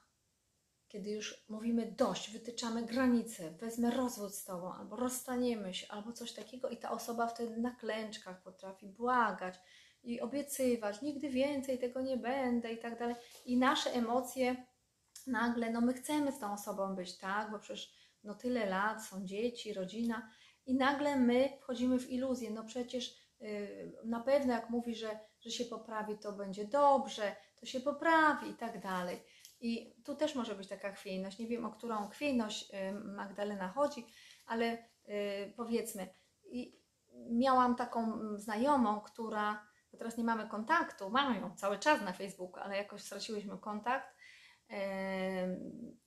kiedy 0.87 1.09
już 1.09 1.45
mówimy 1.49 1.91
dość, 1.97 2.31
wytyczamy 2.31 2.85
granice, 2.85 3.51
wezmę 3.51 3.91
rozwód 3.91 4.35
z 4.35 4.45
tobą, 4.45 4.73
albo 4.73 4.95
rozstaniemy 4.95 5.73
się, 5.73 5.87
albo 5.87 6.11
coś 6.11 6.31
takiego, 6.31 6.69
i 6.69 6.77
ta 6.77 6.91
osoba 6.91 7.27
wtedy 7.27 7.57
na 7.57 7.71
klęczkach 7.71 8.41
potrafi 8.41 8.87
błagać 8.87 9.55
i 10.03 10.21
obiecywać, 10.21 11.01
nigdy 11.01 11.29
więcej 11.29 11.79
tego 11.79 12.01
nie 12.01 12.17
będę 12.17 12.73
i 12.73 12.77
tak 12.77 12.99
dalej. 12.99 13.15
I 13.45 13.57
nasze 13.57 13.93
emocje 13.93 14.65
nagle, 15.27 15.71
no 15.71 15.81
my 15.81 15.93
chcemy 15.93 16.31
z 16.31 16.39
tą 16.39 16.53
osobą 16.53 16.95
być, 16.95 17.17
tak, 17.17 17.51
bo 17.51 17.59
przecież 17.59 17.93
no 18.23 18.35
tyle 18.35 18.65
lat, 18.65 19.05
są 19.05 19.25
dzieci, 19.25 19.73
rodzina, 19.73 20.29
i 20.65 20.75
nagle 20.75 21.15
my 21.15 21.57
wchodzimy 21.61 21.99
w 21.99 22.09
iluzję, 22.09 22.51
no 22.51 22.63
przecież 22.63 23.15
na 24.05 24.19
pewno 24.19 24.53
jak 24.53 24.69
mówi, 24.69 24.95
że, 24.95 25.19
że 25.41 25.51
się 25.51 25.65
poprawi, 25.65 26.17
to 26.17 26.31
będzie 26.31 26.65
dobrze, 26.65 27.35
to 27.59 27.65
się 27.65 27.79
poprawi 27.79 28.49
i 28.49 28.53
tak 28.53 28.81
dalej. 28.81 29.23
I 29.61 29.95
tu 30.05 30.15
też 30.15 30.35
może 30.35 30.55
być 30.55 30.67
taka 30.67 30.91
chwiejność. 30.91 31.39
Nie 31.39 31.47
wiem, 31.47 31.65
o 31.65 31.71
którą 31.71 32.09
chwiejność 32.09 32.73
y, 32.73 32.93
Magdalena 32.93 33.69
chodzi, 33.69 34.05
ale 34.45 34.77
y, 35.09 35.53
powiedzmy, 35.57 36.07
miałam 37.29 37.75
taką 37.75 38.19
znajomą, 38.37 39.01
która, 39.01 39.67
bo 39.91 39.97
teraz 39.97 40.17
nie 40.17 40.23
mamy 40.23 40.47
kontaktu, 40.47 41.09
mamy 41.09 41.39
ją 41.39 41.55
cały 41.55 41.79
czas 41.79 42.01
na 42.01 42.13
Facebooku, 42.13 42.59
ale 42.63 42.77
jakoś 42.77 43.03
straciłyśmy 43.03 43.57
kontakt. 43.57 44.15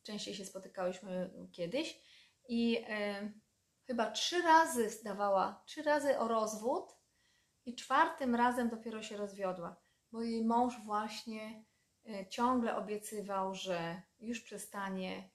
Częściej 0.02 0.34
się 0.34 0.44
spotykałyśmy 0.44 1.30
kiedyś 1.52 2.02
i 2.48 2.84
chyba 3.86 4.10
trzy 4.10 4.42
razy 4.42 4.90
zdawała, 4.90 5.62
trzy 5.66 5.82
razy 5.82 6.18
o 6.18 6.28
rozwód 6.28 7.01
i 7.66 7.74
czwartym 7.74 8.34
razem 8.34 8.68
dopiero 8.68 9.02
się 9.02 9.16
rozwiodła, 9.16 9.76
bo 10.12 10.22
jej 10.22 10.44
mąż 10.44 10.84
właśnie 10.84 11.64
e, 12.06 12.28
ciągle 12.28 12.76
obiecywał, 12.76 13.54
że 13.54 14.02
już 14.20 14.40
przestanie 14.40 15.30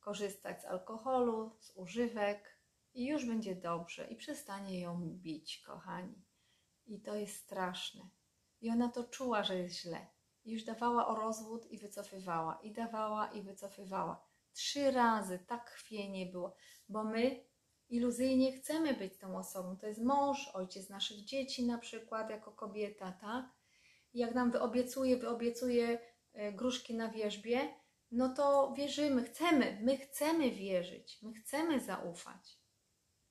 korzystać 0.00 0.62
z 0.62 0.64
alkoholu, 0.64 1.56
z 1.60 1.76
używek 1.76 2.58
i 2.94 3.06
już 3.06 3.26
będzie 3.26 3.56
dobrze 3.56 4.06
i 4.06 4.16
przestanie 4.16 4.80
ją 4.80 5.00
bić, 5.00 5.62
kochani. 5.66 6.24
I 6.86 7.00
to 7.00 7.14
jest 7.14 7.36
straszne. 7.36 8.08
I 8.60 8.70
ona 8.70 8.88
to 8.88 9.04
czuła, 9.04 9.42
że 9.44 9.58
jest 9.58 9.74
źle. 9.74 10.06
I 10.44 10.52
już 10.52 10.64
dawała 10.64 11.06
o 11.06 11.14
rozwód 11.14 11.66
i 11.66 11.78
wycofywała, 11.78 12.58
i 12.62 12.72
dawała 12.72 13.32
i 13.32 13.42
wycofywała. 13.42 14.24
Trzy 14.52 14.90
razy 14.90 15.38
tak 15.38 15.70
chwienie 15.70 16.26
było, 16.26 16.54
bo 16.88 17.04
my 17.04 17.44
iluzyjnie 17.88 18.52
chcemy 18.52 18.94
być 18.94 19.18
tą 19.18 19.38
osobą. 19.38 19.76
To 19.76 19.86
jest 19.86 20.02
mąż, 20.02 20.48
ojciec 20.54 20.88
naszych 20.88 21.24
dzieci 21.24 21.66
na 21.66 21.78
przykład, 21.78 22.30
jako 22.30 22.52
kobieta, 22.52 23.12
tak? 23.12 23.44
Jak 24.14 24.34
nam 24.34 24.50
wyobiecuje, 24.50 25.16
wyobiecuje 25.16 25.98
gruszki 26.52 26.94
na 26.94 27.08
wierzbie, 27.08 27.74
no 28.10 28.34
to 28.34 28.72
wierzymy, 28.76 29.22
chcemy, 29.22 29.78
my 29.82 29.98
chcemy 29.98 30.50
wierzyć, 30.50 31.18
my 31.22 31.34
chcemy 31.34 31.80
zaufać, 31.80 32.58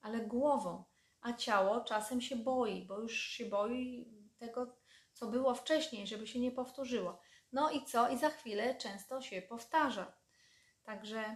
ale 0.01 0.19
głową, 0.19 0.83
a 1.21 1.33
ciało 1.33 1.81
czasem 1.81 2.21
się 2.21 2.35
boi, 2.35 2.85
bo 2.85 2.99
już 2.99 3.19
się 3.19 3.45
boi 3.45 4.11
tego, 4.37 4.77
co 5.13 5.27
było 5.27 5.55
wcześniej, 5.55 6.07
żeby 6.07 6.27
się 6.27 6.39
nie 6.39 6.51
powtórzyło. 6.51 7.19
No 7.51 7.71
i 7.71 7.85
co? 7.85 8.09
I 8.09 8.17
za 8.17 8.29
chwilę 8.29 8.75
często 8.75 9.21
się 9.21 9.41
powtarza. 9.41 10.17
Także 10.83 11.35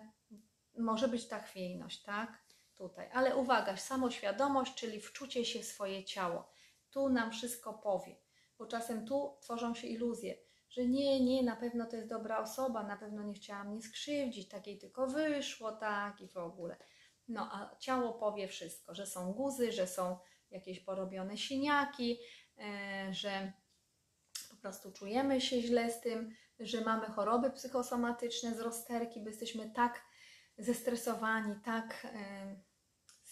może 0.78 1.08
być 1.08 1.28
ta 1.28 1.40
chwiejność, 1.40 2.04
tak? 2.04 2.44
Tutaj. 2.82 3.10
Ale 3.14 3.36
uwaga, 3.36 3.78
samoświadomość, 3.78 4.76
czyli 4.76 5.02
wczucie 5.02 5.46
się 5.46 5.60
w 5.60 5.66
swoje 5.66 6.04
ciało. 6.04 6.50
Tu 6.92 7.10
nam 7.10 7.32
wszystko 7.32 7.74
powie, 7.74 8.16
bo 8.58 8.66
czasem 8.66 9.06
tu 9.06 9.38
tworzą 9.42 9.76
się 9.76 9.88
iluzje, 9.88 10.38
że 10.70 10.86
nie, 10.86 11.26
nie, 11.26 11.44
na 11.44 11.56
pewno 11.56 11.86
to 11.86 11.96
jest 11.96 12.10
dobra 12.10 12.40
osoba, 12.40 12.84
na 12.84 12.98
pewno 12.98 13.24
nie 13.24 13.34
chciałam 13.34 13.68
mnie 13.68 13.82
skrzywdzić, 13.82 14.50
takiej 14.50 14.78
tylko 14.78 15.08
wyszło, 15.08 15.72
tak 15.72 16.22
i 16.22 16.28
w 16.28 16.38
ogóle. 16.38 16.78
No 17.28 17.50
a 17.54 17.76
ciało 17.80 18.14
powie 18.14 18.48
wszystko, 18.48 18.96
że 18.96 19.06
są 19.06 19.34
guzy, 19.34 19.72
że 19.72 19.88
są 19.88 20.18
jakieś 20.52 20.80
porobione 20.80 21.38
siniaki, 21.38 22.20
e, 22.58 23.14
że 23.14 23.54
po 24.50 24.56
prostu 24.56 24.92
czujemy 24.92 25.42
się 25.42 25.62
źle 25.62 25.92
z 25.92 26.02
tym, 26.02 26.36
że 26.60 26.82
mamy 26.82 27.06
choroby 27.06 27.52
psychosomatyczne 27.52 28.56
z 28.56 28.60
rozterki, 28.60 29.22
bo 29.22 29.30
jesteśmy 29.30 29.72
tak 29.76 30.02
zestresowani, 30.58 31.56
tak 31.66 32.08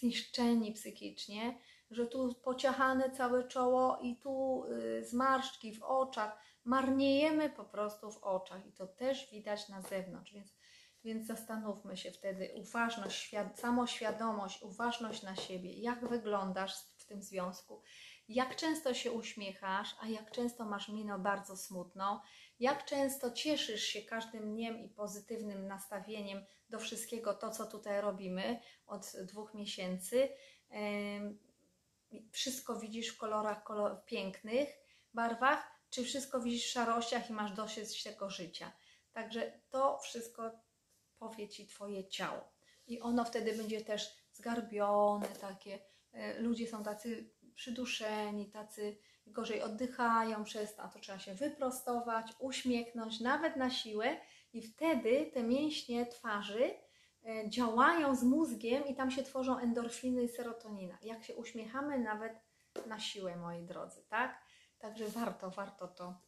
zniszczeni 0.00 0.72
psychicznie, 0.72 1.58
że 1.90 2.06
tu 2.06 2.34
pociachane 2.34 3.10
całe 3.10 3.48
czoło 3.48 3.98
i 4.02 4.16
tu 4.16 4.64
y, 4.64 5.04
zmarszczki 5.04 5.74
w 5.74 5.82
oczach, 5.82 6.38
marniejemy 6.64 7.50
po 7.50 7.64
prostu 7.64 8.12
w 8.12 8.24
oczach 8.24 8.66
i 8.66 8.72
to 8.72 8.86
też 8.86 9.30
widać 9.30 9.68
na 9.68 9.82
zewnątrz, 9.82 10.32
więc 10.32 10.60
Więc 11.04 11.26
zastanówmy 11.26 11.96
się 11.96 12.10
wtedy, 12.10 12.50
uważność, 12.54 13.16
świad- 13.16 13.60
samoświadomość, 13.60 14.62
uważność 14.62 15.22
na 15.22 15.36
siebie, 15.36 15.72
jak 15.72 16.08
wyglądasz 16.08 16.74
w 16.96 17.06
tym 17.06 17.22
związku, 17.22 17.82
jak 18.30 18.56
często 18.56 18.94
się 18.94 19.12
uśmiechasz, 19.12 19.96
a 20.00 20.08
jak 20.08 20.30
często 20.30 20.64
masz 20.64 20.88
minę 20.88 21.18
bardzo 21.18 21.56
smutną, 21.56 22.18
jak 22.60 22.84
często 22.84 23.30
cieszysz 23.30 23.82
się 23.82 24.02
każdym 24.02 24.54
dniem 24.54 24.78
i 24.78 24.88
pozytywnym 24.88 25.66
nastawieniem 25.66 26.44
do 26.68 26.78
wszystkiego 26.78 27.34
to, 27.34 27.50
co 27.50 27.66
tutaj 27.66 28.00
robimy 28.00 28.60
od 28.86 29.12
dwóch 29.22 29.54
miesięcy. 29.54 30.28
Wszystko 32.32 32.78
widzisz 32.78 33.08
w 33.08 33.18
kolorach 33.18 33.62
kolor 33.62 34.04
pięknych, 34.04 34.68
barwach, 35.14 35.80
czy 35.90 36.04
wszystko 36.04 36.40
widzisz 36.40 36.66
w 36.66 36.72
szarościach 36.72 37.30
i 37.30 37.32
masz 37.32 37.52
dosyć 37.52 38.02
tego 38.02 38.30
życia. 38.30 38.72
Także 39.12 39.60
to 39.70 39.98
wszystko 39.98 40.50
powie 41.18 41.48
Ci 41.48 41.66
Twoje 41.66 42.08
ciało. 42.08 42.52
I 42.86 43.00
ono 43.00 43.24
wtedy 43.24 43.56
będzie 43.56 43.84
też 43.84 44.16
zgarbione, 44.32 45.28
takie. 45.28 45.78
e, 46.12 46.40
Ludzie 46.40 46.66
są 46.66 46.82
tacy 46.82 47.30
przyduszeni, 47.60 48.50
tacy 48.50 48.96
gorzej 49.26 49.62
oddychają 49.62 50.44
przez 50.44 50.74
to, 50.74 50.82
a 50.82 50.88
to 50.88 50.98
trzeba 50.98 51.18
się 51.18 51.34
wyprostować, 51.34 52.32
uśmiechnąć, 52.38 53.20
nawet 53.20 53.56
na 53.56 53.70
siłę 53.70 54.16
i 54.52 54.62
wtedy 54.62 55.30
te 55.34 55.42
mięśnie 55.42 56.06
twarzy 56.06 56.64
e, 57.26 57.50
działają 57.50 58.16
z 58.16 58.22
mózgiem 58.22 58.86
i 58.86 58.94
tam 58.94 59.10
się 59.10 59.22
tworzą 59.22 59.58
endorfiny 59.58 60.22
i 60.22 60.28
serotonina. 60.28 60.98
Jak 61.02 61.24
się 61.24 61.34
uśmiechamy 61.34 61.98
nawet 61.98 62.32
na 62.86 63.00
siłę, 63.00 63.36
moi 63.36 63.62
drodzy, 63.62 64.02
tak? 64.08 64.42
Także 64.78 65.08
warto, 65.08 65.50
warto 65.50 65.88
to 65.88 66.20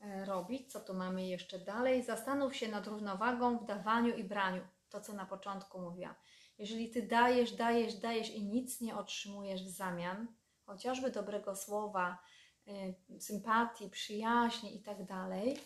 e, 0.00 0.24
robić. 0.24 0.72
Co 0.72 0.80
tu 0.80 0.94
mamy 0.94 1.26
jeszcze 1.26 1.58
dalej? 1.58 2.02
Zastanów 2.02 2.56
się 2.56 2.68
nad 2.68 2.86
równowagą 2.86 3.58
w 3.58 3.64
dawaniu 3.64 4.16
i 4.16 4.24
braniu. 4.24 4.62
To, 4.88 5.00
co 5.00 5.12
na 5.12 5.26
początku 5.26 5.80
mówiłam. 5.80 6.14
Jeżeli 6.58 6.90
ty 6.90 7.02
dajesz, 7.02 7.52
dajesz, 7.52 7.94
dajesz 7.94 8.30
i 8.30 8.42
nic 8.42 8.80
nie 8.80 8.96
otrzymujesz 8.96 9.64
w 9.64 9.68
zamian, 9.68 10.39
chociażby 10.70 11.10
dobrego 11.10 11.56
słowa, 11.56 12.18
y, 12.68 13.20
sympatii, 13.20 13.90
przyjaźni 13.90 14.76
i 14.76 14.82
tak 14.82 15.04
dalej, 15.04 15.58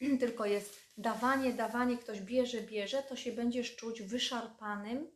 tylko 0.20 0.46
jest 0.46 0.80
dawanie, 0.96 1.52
dawanie, 1.52 1.98
ktoś 1.98 2.20
bierze, 2.20 2.60
bierze, 2.60 3.02
to 3.02 3.16
się 3.16 3.32
będziesz 3.32 3.76
czuć 3.76 4.02
wyszarpanym, 4.02 5.10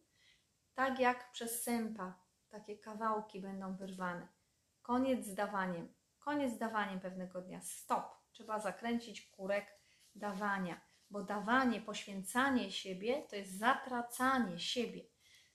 tak 0.74 1.00
jak 1.00 1.32
przez 1.32 1.62
sępa. 1.62 2.24
Takie 2.48 2.78
kawałki 2.78 3.40
będą 3.40 3.76
wyrwane. 3.76 4.28
Koniec 4.82 5.26
z 5.26 5.34
dawaniem. 5.34 5.94
Koniec 6.18 6.54
z 6.54 6.58
dawaniem 6.58 7.00
pewnego 7.00 7.40
dnia. 7.40 7.60
Stop. 7.60 8.04
Trzeba 8.32 8.60
zakręcić 8.60 9.22
kurek 9.22 9.66
dawania, 10.14 10.80
bo 11.10 11.22
dawanie, 11.22 11.80
poświęcanie 11.80 12.72
siebie 12.72 13.22
to 13.30 13.36
jest 13.36 13.58
zatracanie 13.58 14.58
siebie. 14.58 15.00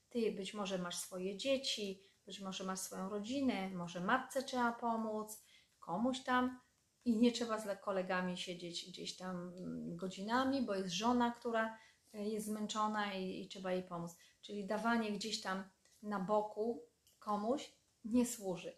Ty 0.10 0.32
być 0.32 0.54
może 0.54 0.78
masz 0.78 0.98
swoje 0.98 1.38
dzieci, 1.38 2.09
być 2.30 2.40
może 2.40 2.64
masz 2.64 2.80
swoją 2.80 3.10
rodzinę, 3.10 3.70
może 3.70 4.02
matce 4.02 4.44
trzeba 4.44 4.72
pomóc, 4.72 5.44
komuś 5.80 6.24
tam 6.24 6.60
i 7.06 7.18
nie 7.18 7.32
trzeba 7.32 7.60
z 7.60 7.82
kolegami 7.82 8.38
siedzieć 8.38 8.90
gdzieś 8.90 9.18
tam 9.18 9.54
mm, 9.58 9.96
godzinami, 9.96 10.62
bo 10.62 10.76
jest 10.76 10.94
żona, 10.94 11.32
która 11.32 11.78
y, 12.16 12.18
jest 12.18 12.46
zmęczona 12.46 13.14
i, 13.14 13.42
i 13.42 13.48
trzeba 13.48 13.72
jej 13.72 13.84
pomóc. 13.84 14.18
Czyli 14.42 14.68
dawanie 14.68 15.12
gdzieś 15.12 15.42
tam 15.42 15.70
na 16.02 16.20
boku 16.20 16.84
komuś 17.20 17.74
nie 18.06 18.26
służy 18.26 18.78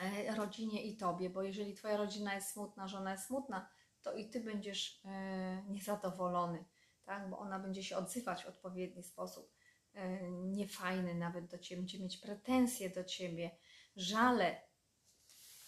e, 0.00 0.34
rodzinie 0.34 0.82
i 0.82 0.96
tobie, 0.96 1.30
bo 1.30 1.42
jeżeli 1.42 1.74
twoja 1.74 1.96
rodzina 1.96 2.34
jest 2.34 2.50
smutna, 2.50 2.88
żona 2.88 3.12
jest 3.12 3.26
smutna, 3.26 3.68
to 4.02 4.12
i 4.12 4.30
ty 4.30 4.40
będziesz 4.40 5.00
e, 5.04 5.62
niezadowolony, 5.68 6.64
tak? 7.04 7.30
bo 7.30 7.38
ona 7.38 7.58
będzie 7.58 7.82
się 7.82 7.96
odzywać 7.96 8.44
w 8.44 8.48
odpowiedni 8.48 9.02
sposób, 9.02 9.52
e, 9.52 9.65
niefajny 10.30 11.14
nawet 11.14 11.46
do 11.46 11.58
ciebie, 11.58 11.80
będzie 11.80 11.98
mieć 11.98 12.16
pretensje 12.16 12.90
do 12.90 13.04
ciebie, 13.04 13.50
żale. 13.96 14.60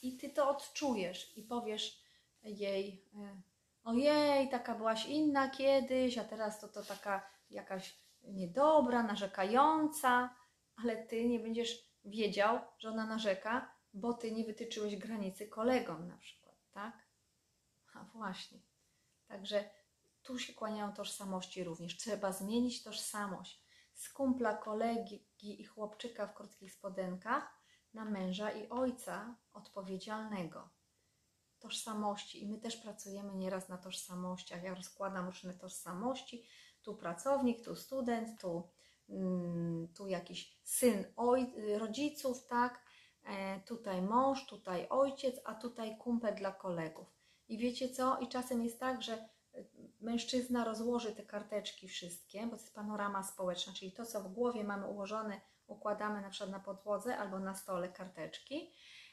I 0.03 0.17
ty 0.17 0.29
to 0.29 0.51
odczujesz 0.51 1.39
i 1.39 1.43
powiesz 1.43 2.03
jej, 2.43 3.05
e, 3.15 3.41
ojej, 3.85 4.49
taka 4.49 4.75
byłaś 4.75 5.07
inna 5.07 5.51
kiedyś, 5.51 6.19
a 6.19 6.25
teraz 6.25 6.61
to, 6.61 6.69
to 6.69 6.83
taka 6.83 7.31
jakaś 7.51 7.99
niedobra, 8.23 9.03
narzekająca, 9.03 10.37
ale 10.77 11.07
ty 11.07 11.29
nie 11.29 11.41
będziesz 11.41 11.89
wiedział, 12.05 12.59
że 12.79 12.91
ona 12.91 13.07
narzeka, 13.07 13.75
bo 13.95 14.13
ty 14.13 14.33
nie 14.33 14.45
wytyczyłeś 14.45 14.97
granicy 14.97 15.49
kolegom 15.49 16.09
na 16.09 16.19
przykład, 16.19 16.57
tak? 16.73 17.09
A 17.95 18.05
właśnie. 18.05 18.59
Także 19.27 19.71
tu 20.23 20.39
się 20.39 20.53
kłaniają 20.53 20.93
tożsamości 20.93 21.65
również. 21.65 21.97
Trzeba 21.97 22.33
zmienić 22.33 22.83
tożsamość 22.83 23.68
z 23.99 24.13
kumpla, 24.13 24.57
kolegi 24.57 25.27
i 25.41 25.65
chłopczyka 25.65 26.27
w 26.27 26.35
krótkich 26.35 26.73
spodenkach 26.73 27.59
na 27.95 28.05
męża 28.05 28.51
i 28.51 28.69
ojca 28.69 29.37
odpowiedzialnego. 29.53 30.71
Tożsamości. 31.59 32.43
I 32.43 32.49
my 32.49 32.59
też 32.59 32.77
pracujemy 32.77 33.35
nieraz 33.35 33.69
na 33.69 33.79
tożsamościach. 33.79 34.63
Ja 34.63 34.75
rozkładam 34.75 35.27
różne 35.27 35.55
tożsamości. 35.55 36.45
Tu 36.83 36.97
pracownik, 36.97 37.65
tu 37.65 37.77
student, 37.77 38.41
tu, 38.41 38.69
mm, 39.09 39.89
tu 39.95 40.09
jakiś 40.09 40.61
syn 40.63 41.05
oj, 41.17 41.53
rodziców, 41.79 42.47
tak? 42.47 42.85
E, 43.25 43.61
tutaj 43.61 44.03
mąż, 44.03 44.47
tutaj 44.47 44.87
ojciec, 44.89 45.41
a 45.45 45.55
tutaj 45.55 45.99
kumpel 45.99 46.35
dla 46.35 46.53
kolegów. 46.53 47.07
I 47.49 47.59
wiecie 47.59 47.89
co? 47.89 48.19
I 48.19 48.29
czasem 48.29 48.63
jest 48.63 48.81
tak, 48.81 49.03
że 49.03 49.29
mężczyzna 50.01 50.65
rozłoży 50.65 51.13
te 51.13 51.23
karteczki 51.23 51.89
wszystkie, 51.89 52.47
bo 52.47 52.57
to 52.57 52.63
jest 52.63 52.75
panorama 52.75 53.23
społeczna, 53.23 53.73
czyli 53.73 53.93
to, 53.93 54.07
co 54.07 54.21
w 54.21 54.33
głowie 54.33 54.65
mamy 54.65 54.87
ułożone, 54.87 55.41
układamy 55.67 56.21
na 56.21 56.31
przykład 56.31 56.51
na 56.51 56.61
podłodze 56.61 57.17
albo 57.17 57.39
na 57.39 57.55
stole 57.55 57.89
karteczki 57.89 58.73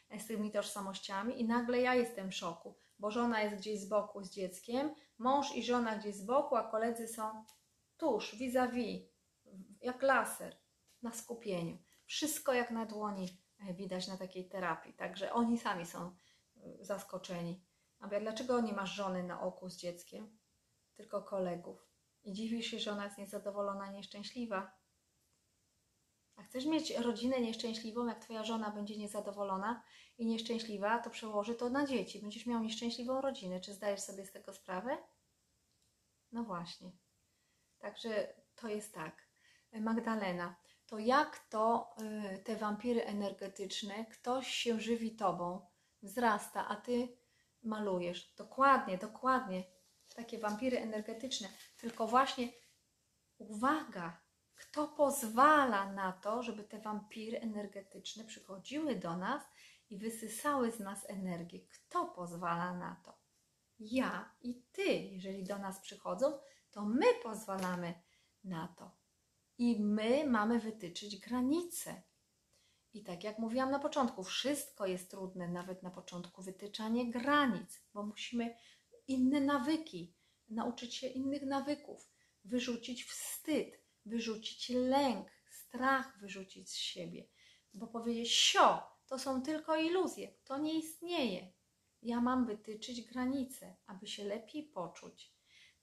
e, 0.10 0.20
z 0.20 0.28
tymi 0.28 0.52
tożsamościami 0.52 1.42
i 1.42 1.46
nagle 1.48 1.82
ja 1.82 1.96
jestem 1.96 2.32
w 2.32 2.36
szoku, 2.36 2.76
bo 3.00 3.12
żona 3.12 3.42
jest 3.42 3.56
gdzieś 3.56 3.80
z 3.80 3.88
boku 3.88 4.24
z 4.24 4.32
dzieckiem, 4.32 4.96
mąż 5.18 5.56
i 5.56 5.64
żona 5.64 5.96
gdzieś 5.96 6.16
z 6.16 6.26
boku, 6.26 6.56
a 6.56 6.64
koledzy 6.64 7.08
są 7.08 7.46
tuż, 7.98 8.36
vis-a-vis, 8.36 9.02
jak 9.82 10.02
laser, 10.02 10.58
na 11.02 11.12
skupieniu. 11.12 11.78
Wszystko 12.06 12.54
jak 12.54 12.72
na 12.72 12.86
dłoni 12.86 13.42
e, 13.60 13.74
widać 13.74 14.08
na 14.08 14.18
takiej 14.18 14.50
terapii, 14.50 14.94
także 14.94 15.34
oni 15.34 15.58
sami 15.58 15.86
są 15.86 16.06
e, 16.08 16.16
zaskoczeni. 16.82 17.66
A 18.00 18.08
dlaczego 18.08 18.62
nie 18.62 18.74
masz 18.74 18.96
żony 18.96 19.24
na 19.24 19.42
oku 19.42 19.70
z 19.70 19.78
dzieckiem, 19.78 20.38
tylko 20.96 21.22
kolegów? 21.22 21.88
I 22.24 22.34
dziwisz 22.34 22.66
się, 22.66 22.80
że 22.80 22.92
ona 22.92 23.06
jest 23.06 23.18
niezadowolona, 23.18 23.92
nieszczęśliwa. 23.92 24.72
A 26.36 26.44
chcesz 26.44 26.66
mieć 26.66 26.98
rodzinę 26.98 27.42
nieszczęśliwą, 27.42 28.08
jak 28.08 28.20
twoja 28.20 28.44
żona 28.44 28.72
będzie 28.72 28.98
niezadowolona 28.98 29.84
i 30.18 30.26
nieszczęśliwa, 30.26 31.00
to 31.00 31.10
przełoży 31.10 31.56
to 31.56 31.70
na 31.70 31.86
dzieci. 31.86 32.20
Będziesz 32.20 32.46
miał 32.46 32.64
nieszczęśliwą 32.64 33.22
rodzinę. 33.22 33.60
Czy 33.60 33.74
zdajesz 33.74 34.02
sobie 34.02 34.26
z 34.26 34.32
tego 34.32 34.54
sprawę? 34.54 34.98
No 36.32 36.44
właśnie. 36.44 36.92
Także 37.80 38.34
to 38.56 38.68
jest 38.68 38.94
tak. 38.94 39.26
Magdalena, 39.72 40.56
to 40.88 41.00
jak 41.00 41.40
to 41.50 41.96
y, 42.36 42.38
te 42.38 42.56
wampiry 42.56 43.06
energetyczne, 43.06 44.06
ktoś 44.06 44.48
się 44.48 44.80
żywi 44.80 45.16
tobą, 45.16 45.68
wzrasta, 46.04 46.68
a 46.68 46.76
ty 46.76 47.18
malujesz. 47.64 48.34
Dokładnie, 48.38 48.98
dokładnie. 48.98 49.64
Takie 50.16 50.40
wampiry 50.40 50.80
energetyczne. 50.80 51.48
Tylko 51.78 52.08
właśnie 52.08 52.50
uwaga, 53.38 54.22
kto 54.56 54.88
pozwala 54.88 55.92
na 55.92 56.12
to, 56.12 56.44
żeby 56.44 56.64
te 56.64 56.80
wampiry 56.80 57.40
energetyczne 57.40 58.24
przychodziły 58.24 58.96
do 58.96 59.18
nas 59.18 59.44
i 59.90 59.98
wysysały 59.98 60.72
z 60.72 60.80
nas 60.80 61.10
energię? 61.10 61.60
Kto 61.60 62.06
pozwala 62.06 62.78
na 62.78 63.02
to? 63.06 63.18
Ja 63.80 64.36
i 64.42 64.64
ty. 64.72 64.94
Jeżeli 64.94 65.44
do 65.44 65.58
nas 65.58 65.80
przychodzą, 65.80 66.40
to 66.72 66.86
my 66.86 67.06
pozwalamy 67.24 67.94
na 68.44 68.68
to. 68.68 68.92
I 69.58 69.80
my 69.80 70.28
mamy 70.28 70.60
wytyczyć 70.60 71.20
granice. 71.20 72.02
I 72.94 73.04
tak 73.04 73.24
jak 73.24 73.40
mówiłam 73.40 73.72
na 73.72 73.80
początku, 73.80 74.24
wszystko 74.24 74.86
jest 74.86 75.12
trudne, 75.12 75.48
nawet 75.48 75.84
na 75.84 75.92
początku 75.92 76.42
wytyczanie 76.42 77.12
granic, 77.12 77.82
bo 77.94 78.04
musimy 78.04 78.56
inne 79.08 79.42
nawyki, 79.42 80.14
nauczyć 80.50 80.96
się 80.96 81.08
innych 81.08 81.42
nawyków, 81.42 82.10
wyrzucić 82.46 83.04
wstyd, 83.04 83.80
wyrzucić 84.06 84.70
lęk, 84.70 85.28
strach 85.50 86.20
wyrzucić 86.20 86.70
z 86.70 86.76
siebie, 86.76 87.28
bo 87.74 87.88
powiedzieć 87.88 88.32
sio, 88.32 88.84
to 89.08 89.20
są 89.20 89.42
tylko 89.42 89.76
iluzje, 89.76 90.34
to 90.44 90.58
nie 90.58 90.80
istnieje. 90.80 91.52
Ja 92.02 92.22
mam 92.22 92.46
wytyczyć 92.46 93.02
granice, 93.02 93.76
aby 93.86 94.08
się 94.08 94.24
lepiej 94.24 94.64
poczuć. 94.64 95.36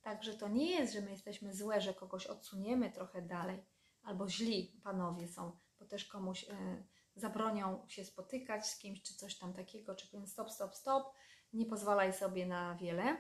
Także 0.03 0.35
to 0.35 0.49
nie 0.49 0.71
jest, 0.71 0.93
że 0.93 1.01
my 1.01 1.11
jesteśmy 1.11 1.55
złe, 1.55 1.81
że 1.81 1.95
kogoś 1.95 2.27
odsuniemy 2.27 2.91
trochę 2.91 3.23
dalej, 3.23 3.65
albo 4.03 4.29
źli 4.29 4.81
panowie 4.85 5.29
są, 5.29 5.59
bo 5.79 5.87
też 5.87 6.05
komuś 6.05 6.45
e, 6.45 6.85
zabronią 7.17 7.89
się 7.89 8.05
spotykać 8.05 8.67
z 8.67 8.79
kimś, 8.79 9.03
czy 9.03 9.15
coś 9.15 9.39
tam 9.39 9.53
takiego, 9.53 9.95
czy 9.95 10.09
powiem 10.09 10.27
stop, 10.27 10.51
stop, 10.51 10.75
stop, 10.75 11.13
nie 11.53 11.67
pozwalaj 11.67 12.13
sobie 12.13 12.47
na 12.47 12.75
wiele. 12.75 13.17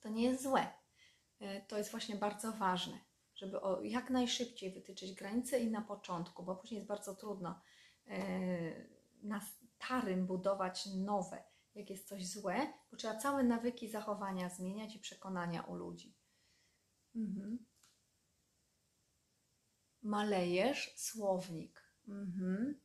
To 0.00 0.08
nie 0.08 0.22
jest 0.22 0.42
złe. 0.42 0.66
e, 1.40 1.60
to 1.60 1.78
jest 1.78 1.90
właśnie 1.90 2.16
bardzo 2.16 2.52
ważne, 2.52 2.98
żeby 3.34 3.60
jak 3.82 4.10
najszybciej 4.10 4.72
wytyczyć 4.72 5.14
granice 5.14 5.60
i 5.60 5.70
na 5.70 5.82
początku, 5.82 6.42
bo 6.42 6.56
później 6.56 6.76
jest 6.76 6.88
bardzo 6.88 7.14
trudno 7.14 7.60
e, 8.06 8.18
na 9.22 9.40
starym 9.40 10.26
budować 10.26 10.86
nowe, 10.96 11.44
jak 11.74 11.90
jest 11.90 12.08
coś 12.08 12.28
złe, 12.28 12.72
bo 12.90 12.96
trzeba 12.96 13.16
całe 13.16 13.42
nawyki 13.42 13.90
zachowania 13.90 14.48
zmieniać 14.48 14.96
i 14.96 14.98
przekonania 14.98 15.62
u 15.62 15.74
ludzi. 15.74 16.16
Mhm. 17.14 17.66
Malejesz 20.02 20.94
słownik. 20.96 21.92
Mhm. 22.08 22.80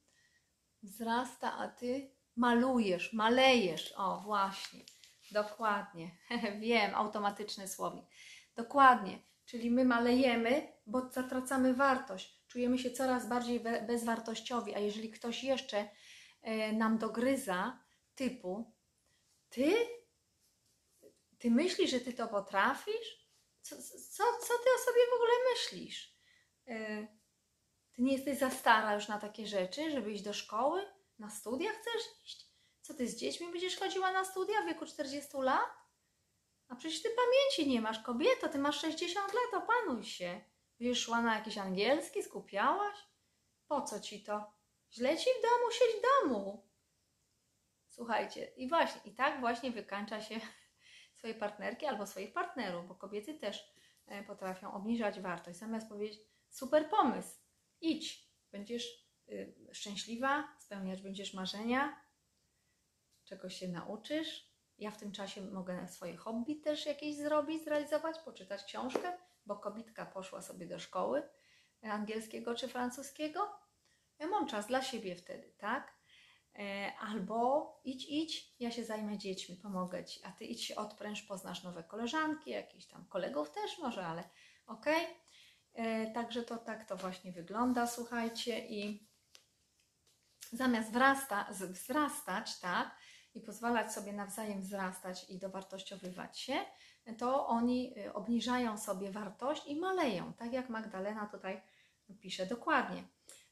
Wzrasta, 0.83 1.53
a 1.53 1.67
ty 1.67 2.16
malujesz, 2.37 3.13
malejesz. 3.13 3.93
O, 3.97 4.21
właśnie. 4.25 4.85
Dokładnie. 5.31 6.11
Wiem, 6.59 6.95
automatyczny 6.95 7.67
słownik. 7.67 8.05
Dokładnie. 8.55 9.19
Czyli 9.45 9.71
my 9.71 9.85
malejemy, 9.85 10.73
bo 10.85 11.09
zatracamy 11.09 11.73
wartość. 11.73 12.37
Czujemy 12.47 12.77
się 12.77 12.91
coraz 12.91 13.29
bardziej 13.29 13.59
bezwartościowi, 13.87 14.75
a 14.75 14.79
jeżeli 14.79 15.11
ktoś 15.11 15.43
jeszcze 15.43 15.89
e, 16.41 16.73
nam 16.73 16.97
dogryza, 16.97 17.79
typu 18.15 18.73
ty? 19.49 19.75
Ty 21.39 21.51
myślisz, 21.51 21.91
że 21.91 21.99
ty 21.99 22.13
to 22.13 22.27
potrafisz? 22.27 23.27
Co, 23.61 23.75
co, 23.81 24.23
co 24.41 24.53
ty 24.63 24.69
o 24.75 24.85
sobie 24.85 25.01
w 25.11 25.15
ogóle 25.15 25.31
myślisz? 25.53 26.17
E, 26.67 27.07
ty 27.93 28.01
nie 28.01 28.13
jesteś 28.13 28.37
za 28.37 28.49
stara 28.49 28.93
już 28.93 29.07
na 29.07 29.19
takie 29.19 29.47
rzeczy, 29.47 29.91
żeby 29.91 30.11
iść 30.11 30.23
do 30.23 30.33
szkoły? 30.33 30.81
Na 31.19 31.29
studia 31.29 31.69
chcesz 31.71 32.23
iść? 32.25 32.47
Co 32.81 32.93
ty 32.93 33.07
z 33.07 33.15
dziećmi 33.15 33.51
będziesz 33.51 33.79
chodziła 33.79 34.11
na 34.11 34.25
studia 34.25 34.61
w 34.61 34.65
wieku 34.65 34.85
40 34.85 35.37
lat? 35.37 35.87
A 36.67 36.75
przecież 36.75 37.01
ty 37.01 37.09
pamięci 37.09 37.73
nie 37.73 37.81
masz, 37.81 37.99
kobieto, 37.99 38.49
ty 38.49 38.59
masz 38.59 38.81
60 38.81 39.33
lat, 39.33 39.63
opanuj 39.63 40.03
się. 40.03 40.41
Będziesz 40.79 41.03
szła 41.03 41.21
na 41.21 41.35
jakiś 41.35 41.57
angielski, 41.57 42.23
skupiałaś? 42.23 42.97
Po 43.67 43.81
co 43.81 43.99
ci 43.99 44.23
to? 44.23 44.53
Źle 44.91 45.17
ci 45.17 45.29
w 45.39 45.41
domu, 45.41 45.71
siedź 45.71 46.01
w 46.01 46.23
domu. 46.23 46.67
Słuchajcie, 47.89 48.45
i 48.45 48.69
właśnie, 48.69 49.01
i 49.05 49.15
tak 49.15 49.39
właśnie 49.39 49.71
wykańcza 49.71 50.21
się 50.21 50.39
swojej 51.17 51.35
partnerki 51.35 51.85
albo 51.85 52.07
swoich 52.07 52.33
partnerów, 52.33 52.87
bo 52.87 52.95
kobiety 52.95 53.33
też 53.33 53.73
e, 54.07 54.23
potrafią 54.23 54.73
obniżać 54.73 55.19
wartość. 55.19 55.59
Zamiast 55.59 55.89
powiedzieć, 55.89 56.19
super 56.49 56.89
pomysł, 56.89 57.37
idź, 57.81 58.29
będziesz 58.51 59.07
y, 59.29 59.55
szczęśliwa, 59.73 60.56
spełniać 60.67 61.01
będziesz 61.01 61.33
marzenia, 61.33 62.01
czegoś 63.25 63.55
się 63.55 63.67
nauczysz. 63.67 64.47
Ja 64.77 64.91
w 64.91 64.97
tym 64.97 65.11
czasie 65.11 65.41
mogę 65.41 65.87
swoje 65.87 66.17
hobby 66.17 66.55
też 66.55 66.85
jakieś 66.85 67.15
zrobić, 67.15 67.63
zrealizować, 67.63 68.19
poczytać 68.19 68.63
książkę, 68.63 69.17
bo 69.45 69.55
kobitka 69.55 70.05
poszła 70.05 70.41
sobie 70.41 70.67
do 70.67 70.79
szkoły 70.79 71.23
angielskiego 71.81 72.55
czy 72.55 72.67
francuskiego. 72.67 73.49
Ja 74.19 74.27
mam 74.27 74.47
czas 74.47 74.67
dla 74.67 74.81
siebie 74.81 75.15
wtedy, 75.15 75.53
tak? 75.57 75.93
E, 76.59 76.91
albo 76.99 77.81
idź, 77.83 78.05
idź, 78.09 78.55
ja 78.59 78.71
się 78.71 78.83
zajmę 78.83 79.17
dziećmi, 79.17 79.55
pomogę 79.55 80.05
Ci, 80.05 80.19
a 80.23 80.31
Ty 80.31 80.45
idź 80.45 80.63
się 80.63 80.75
odpręż, 80.75 81.21
poznasz 81.21 81.63
nowe 81.63 81.83
koleżanki, 81.83 82.49
jakichś 82.49 82.85
tam 82.85 83.05
kolegów 83.05 83.51
też 83.51 83.79
może, 83.79 84.05
ale 84.05 84.23
okej. 84.67 85.03
Okay. 85.05 85.15
E, 85.73 86.11
także 86.11 86.43
to 86.43 86.57
tak 86.57 86.85
to 86.85 86.97
właśnie 86.97 87.31
wygląda, 87.31 87.87
słuchajcie, 87.87 88.67
i 88.67 89.06
zamiast 90.51 90.91
wzrastać, 91.69 92.59
tak, 92.59 92.95
i 93.35 93.41
pozwalać 93.41 93.93
sobie 93.93 94.13
nawzajem 94.13 94.61
wzrastać 94.61 95.29
i 95.29 95.39
dowartościowywać 95.39 96.39
się, 96.39 96.65
to 97.17 97.47
oni 97.47 97.93
y, 97.97 98.13
obniżają 98.13 98.77
sobie 98.77 99.11
wartość 99.11 99.67
i 99.67 99.75
maleją, 99.75 100.33
tak 100.33 100.53
jak 100.53 100.69
Magdalena 100.69 101.25
tutaj 101.25 101.61
pisze 102.19 102.45
dokładnie. 102.45 103.03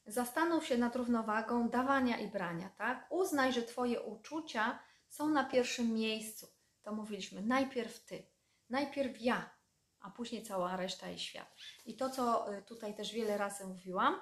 Zastanów 0.06 0.66
się 0.66 0.78
nad 0.78 0.96
równowagą 0.96 1.68
dawania 1.68 2.18
i 2.18 2.28
brania, 2.28 2.68
tak? 2.68 3.06
Uznaj, 3.10 3.52
że 3.52 3.62
Twoje 3.62 4.00
uczucia 4.00 4.78
są 5.08 5.28
na 5.28 5.44
pierwszym 5.44 5.94
miejscu. 5.94 6.46
To 6.82 6.92
mówiliśmy, 6.92 7.42
najpierw 7.42 8.04
Ty, 8.04 8.26
najpierw 8.70 9.20
ja, 9.20 9.50
a 10.00 10.10
później 10.10 10.42
cała 10.42 10.76
reszta 10.76 11.10
i 11.10 11.18
świat. 11.18 11.56
I 11.84 11.96
to, 11.96 12.10
co 12.10 12.54
y, 12.54 12.62
tutaj 12.62 12.94
też 12.94 13.12
wiele 13.12 13.38
razy 13.38 13.66
mówiłam, 13.66 14.20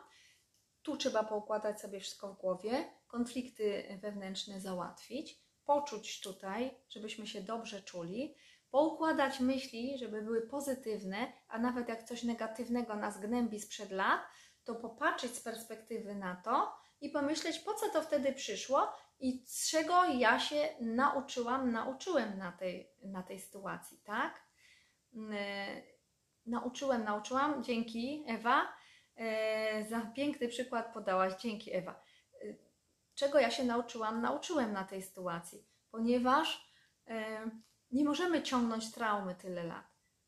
tu 0.85 0.97
trzeba 0.97 1.24
poukładać 1.24 1.80
sobie 1.80 2.01
wszystko 2.01 2.35
w 2.35 2.39
głowie, 2.39 2.85
konflikty 3.07 3.99
wewnętrzne 4.03 4.61
załatwić, 4.61 5.41
poczuć 5.64 6.20
tutaj, 6.20 6.74
żebyśmy 6.89 7.26
się 7.26 7.41
dobrze 7.41 7.82
czuli, 7.82 8.35
poukładać 8.70 9.41
myśli, 9.41 9.99
żeby 9.99 10.22
były 10.22 10.43
pozytywne, 10.43 11.32
a 11.49 11.59
nawet 11.59 11.89
jak 11.89 12.03
coś 12.03 12.22
negatywnego 12.22 12.97
nas 12.97 13.20
gnębi 13.20 13.61
sprzed 13.61 13.91
lat, 13.91 14.20
to 14.64 14.74
popatrzeć 14.74 15.35
z 15.35 15.41
perspektywy 15.41 16.14
na 16.14 16.37
to 16.37 16.72
i 17.01 17.11
pomyśleć, 17.11 17.59
po 17.59 17.74
co 17.74 17.89
to 17.89 18.03
wtedy 18.03 18.32
przyszło 18.32 18.93
i 19.20 19.45
czego 19.70 20.05
ja 20.05 20.41
się 20.41 20.68
nauczyłam, 20.80 21.72
nauczyłem 21.72 22.39
na 22.39 22.53
tej, 22.53 22.91
na 23.03 23.22
tej 23.22 23.41
sytuacji, 23.41 23.99
tak? 24.05 24.43
Yy, 25.12 25.26
nauczyłem, 26.47 27.05
nauczyłam, 27.05 27.64
dzięki 27.64 28.24
Ewa. 28.28 28.84
Yy, 29.17 29.85
za 29.89 30.01
piękny 30.01 30.49
przykład 30.49 30.95
podałaś, 30.95 31.33
dzięki 31.41 31.77
Ewa. 31.77 32.05
Yy, 32.43 32.59
czego 33.15 33.39
ja 33.39 33.51
się 33.51 33.65
nauczyłam? 33.65 34.23
Nauczyłem 34.23 34.73
na 34.73 34.85
tej 34.85 35.03
sytuacji, 35.03 35.69
ponieważ 35.91 36.75
nie 37.91 38.05
możemy 38.05 38.43
ciągnąć 38.43 38.93
traumy 38.93 39.35
tyle 39.35 39.65
lat. 39.65 39.87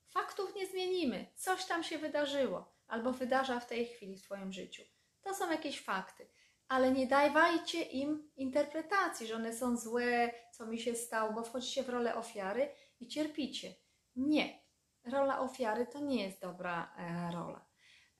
Faktów 0.08 0.54
nie 0.54 0.66
zmienimy, 0.66 1.26
coś 1.34 1.64
tam 1.64 1.84
się 1.84 1.98
wydarzyło 1.98 2.76
albo 2.86 3.12
wydarza 3.12 3.60
w 3.60 3.66
tej 3.66 3.86
chwili 3.86 4.18
w 4.18 4.22
Twoim 4.22 4.52
życiu. 4.52 4.82
To 5.22 5.34
są 5.34 5.50
jakieś 5.50 5.80
fakty, 5.80 6.28
ale 6.68 6.92
nie 6.92 7.06
dawajcie 7.06 7.82
im 7.82 8.30
interpretacji, 8.36 9.26
że 9.26 9.36
one 9.36 9.52
są 9.52 9.76
złe, 9.76 10.32
co 10.52 10.66
mi 10.66 10.78
się 10.78 10.94
stało, 10.94 11.32
bo 11.32 11.42
wchodzicie 11.42 11.82
w 11.82 11.88
rolę 11.88 12.14
ofiary 12.14 12.68
i 13.00 13.08
cierpicie. 13.08 13.74
Nie. 14.16 14.66
Rola 15.04 15.40
ofiary 15.40 15.86
to 15.86 16.00
nie 16.00 16.24
jest 16.24 16.40
dobra 16.40 16.94
e, 16.98 17.30
rola. 17.32 17.65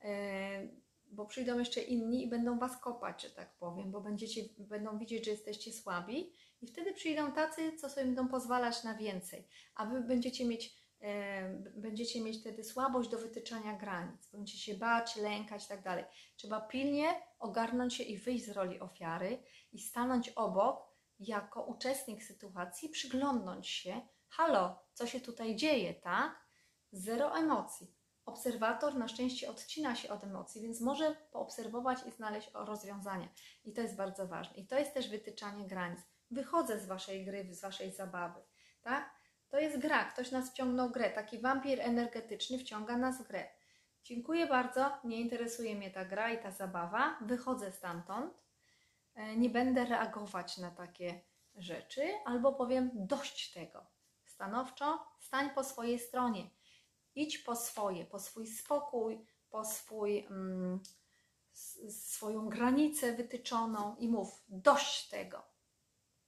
E, 0.03 0.69
bo 1.07 1.27
przyjdą 1.27 1.59
jeszcze 1.59 1.81
inni 1.81 2.25
i 2.25 2.29
będą 2.29 2.59
was 2.59 2.81
kopać, 2.81 3.23
że 3.23 3.31
tak 3.31 3.57
powiem, 3.57 3.91
bo 3.91 4.01
będziecie, 4.01 4.41
będą 4.59 4.99
widzieć, 4.99 5.25
że 5.25 5.31
jesteście 5.31 5.73
słabi, 5.73 6.33
i 6.63 6.67
wtedy 6.67 6.95
przyjdą 6.95 7.33
tacy, 7.33 7.77
co 7.77 7.89
sobie 7.89 8.07
będą 8.07 8.29
pozwalać 8.29 8.85
na 8.85 8.95
więcej, 8.95 9.49
a 9.75 9.87
wy 9.87 10.01
będziecie 10.01 10.45
mieć 10.45 10.87
będziecie 11.77 12.21
mieć 12.21 12.41
wtedy 12.41 12.65
słabość 12.65 13.11
do 13.11 13.19
wytyczania 13.19 13.73
granic, 13.73 14.31
będziecie 14.33 14.59
się 14.59 14.75
bać, 14.75 15.17
lękać 15.17 15.65
i 15.65 15.69
tak 15.69 15.83
dalej. 15.83 16.05
Trzeba 16.37 16.61
pilnie 16.61 17.23
ogarnąć 17.39 17.95
się 17.95 18.05
i 18.05 18.19
wyjść 18.19 18.45
z 18.45 18.51
roli 18.51 18.81
ofiary 18.81 19.43
i 19.73 19.81
stanąć 19.81 20.29
obok 20.29 20.97
jako 21.19 21.63
uczestnik 21.63 22.23
sytuacji, 22.25 22.89
przyglądnąć 22.89 23.69
się, 23.69 24.01
halo, 24.29 24.79
co 24.93 25.07
się 25.07 25.21
tutaj 25.21 25.57
dzieje, 25.57 25.95
tak? 25.95 26.47
Zero 26.93 27.39
emocji. 27.39 27.96
Obserwator 28.27 28.95
na 28.95 29.09
szczęście 29.09 29.51
odcina 29.51 29.95
się 29.97 30.09
od 30.09 30.25
emocji, 30.25 30.63
więc 30.63 30.81
może 30.81 31.17
poobserwować 31.31 31.99
i 32.07 32.11
znaleźć 32.11 32.51
rozwiązania. 32.55 33.29
I 33.65 33.73
to 33.73 33.81
jest 33.81 33.97
bardzo 33.97 34.27
ważne. 34.27 34.57
I 34.57 34.67
to 34.67 34.79
jest 34.79 34.95
też 34.95 35.09
wytyczanie 35.09 35.67
granic. 35.67 36.01
Wychodzę 36.31 36.81
z 36.81 36.87
waszej 36.87 37.25
gry, 37.25 37.55
z 37.55 37.61
waszej 37.61 37.93
zabawy, 37.93 38.41
tak? 38.83 39.17
To 39.49 39.59
jest 39.59 39.79
gra, 39.79 40.05
ktoś 40.05 40.31
nas 40.31 40.51
wciągnął 40.51 40.89
w 40.89 40.93
grę. 40.93 41.11
Taki 41.11 41.39
wampir 41.39 41.81
energetyczny 41.81 42.59
wciąga 42.59 42.97
nas 42.97 43.23
w 43.23 43.29
grę. 43.29 43.49
Dziękuję 44.03 44.47
bardzo, 44.47 44.91
nie 45.05 45.21
interesuje 45.21 45.75
mnie 45.75 45.91
ta 45.91 46.05
gra 46.05 46.33
i 46.33 46.43
ta 46.43 46.51
zabawa. 46.51 47.19
Wychodzę 47.21 47.73
stamtąd. 47.73 48.35
E, 49.15 49.37
nie 49.37 49.51
będę 49.51 49.85
reagować 49.85 50.59
na 50.59 50.71
takie 50.71 51.21
rzeczy, 51.57 52.13
albo 52.25 52.53
powiem 52.53 52.91
dość 52.95 53.53
tego. 53.53 53.87
Stanowczo 54.25 55.07
stań 55.19 55.51
po 55.51 55.65
swojej 55.65 55.99
stronie. 55.99 56.51
Idź 57.17 57.39
po 57.39 57.57
swoje, 57.57 58.05
po 58.05 58.19
swój 58.19 58.47
spokój, 58.47 59.27
po 59.51 59.65
swój, 59.65 60.27
mm, 60.27 60.81
swoją 61.91 62.49
granicę 62.49 63.17
wytyczoną 63.17 63.97
i 63.97 64.09
mów 64.09 64.45
dość 64.49 65.09
tego. 65.09 65.43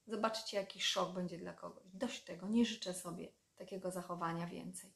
Zobaczcie, 0.07 0.57
jaki 0.57 0.80
szok 0.80 1.14
będzie 1.14 1.39
dla 1.39 1.53
kogoś. 1.53 1.84
Dość 1.95 2.24
tego, 2.24 2.49
nie 2.49 2.64
życzę 2.64 2.95
sobie 2.95 3.32
takiego 3.57 3.91
zachowania 3.91 4.47
więcej. 4.47 4.95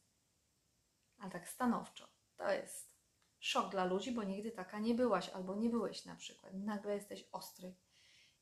Ale 1.18 1.30
tak 1.30 1.48
stanowczo, 1.48 2.08
to 2.36 2.52
jest 2.52 2.96
szok 3.38 3.70
dla 3.70 3.84
ludzi, 3.84 4.12
bo 4.12 4.22
nigdy 4.22 4.50
taka 4.50 4.78
nie 4.78 4.94
byłaś 4.94 5.28
albo 5.28 5.54
nie 5.54 5.70
byłeś 5.70 6.04
na 6.04 6.16
przykład. 6.16 6.54
Nagle 6.54 6.94
jesteś 6.94 7.28
ostry 7.32 7.74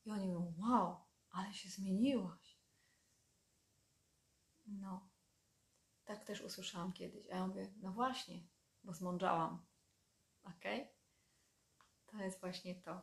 i 0.05 0.11
oni 0.11 0.27
mówią: 0.27 0.53
Wow, 0.59 0.97
ale 1.31 1.53
się 1.53 1.69
zmieniłaś. 1.69 2.61
No, 4.65 5.10
tak 6.15 6.25
też 6.25 6.41
usłyszałam 6.41 6.93
kiedyś. 6.93 7.29
A 7.29 7.35
ja 7.35 7.47
mówię: 7.47 7.67
No 7.81 7.91
właśnie, 7.91 8.43
bo 8.83 8.93
zmądrzałam. 8.93 9.65
Ok? 10.43 10.63
To 12.05 12.17
jest 12.17 12.39
właśnie 12.39 12.75
to. 12.75 13.01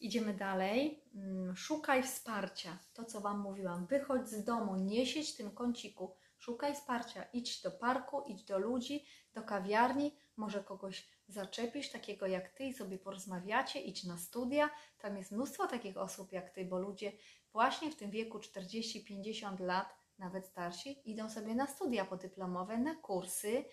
Idziemy 0.00 0.34
dalej. 0.34 1.04
Mm, 1.14 1.56
Szukaj 1.56 2.02
wsparcia. 2.02 2.78
To, 2.94 3.04
co 3.04 3.20
Wam 3.20 3.40
mówiłam. 3.40 3.86
Wychodź 3.86 4.28
z 4.28 4.44
domu, 4.44 4.76
nie 4.76 5.06
siedź 5.06 5.32
w 5.32 5.36
tym 5.36 5.50
kąciku. 5.50 6.16
Szukaj 6.38 6.74
wsparcia. 6.74 7.22
Idź 7.32 7.62
do 7.62 7.70
parku, 7.70 8.22
idź 8.22 8.44
do 8.44 8.58
ludzi, 8.58 9.04
do 9.34 9.42
kawiarni. 9.42 10.16
Może 10.36 10.64
kogoś 10.64 11.08
zaczepisz, 11.28 11.90
takiego 11.90 12.26
jak 12.26 12.48
Ty 12.48 12.64
i 12.64 12.74
sobie 12.74 12.98
porozmawiacie. 12.98 13.80
Idź 13.80 14.04
na 14.04 14.18
studia. 14.18 14.70
Tam 14.98 15.16
jest 15.16 15.32
mnóstwo 15.32 15.66
takich 15.66 15.96
osób 15.96 16.32
jak 16.32 16.50
Ty, 16.50 16.64
bo 16.64 16.78
ludzie 16.78 17.12
właśnie 17.52 17.90
w 17.90 17.96
tym 17.96 18.10
wieku 18.10 18.38
40-50 18.38 19.60
lat, 19.60 19.95
nawet 20.18 20.46
starsi, 20.46 21.10
idą 21.10 21.30
sobie 21.30 21.54
na 21.54 21.66
studia 21.66 22.04
podyplomowe, 22.04 22.78
na 22.78 22.94
kursy, 22.94 23.64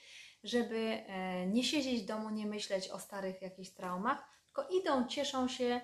żeby 0.43 0.77
e, 0.77 1.47
nie 1.47 1.63
siedzieć 1.63 2.03
w 2.03 2.05
domu, 2.05 2.29
nie 2.29 2.47
myśleć 2.47 2.89
o 2.89 2.99
starych 2.99 3.41
jakichś 3.41 3.69
traumach, 3.69 4.29
tylko 4.45 4.67
idą, 4.67 5.07
cieszą 5.07 5.47
się 5.47 5.81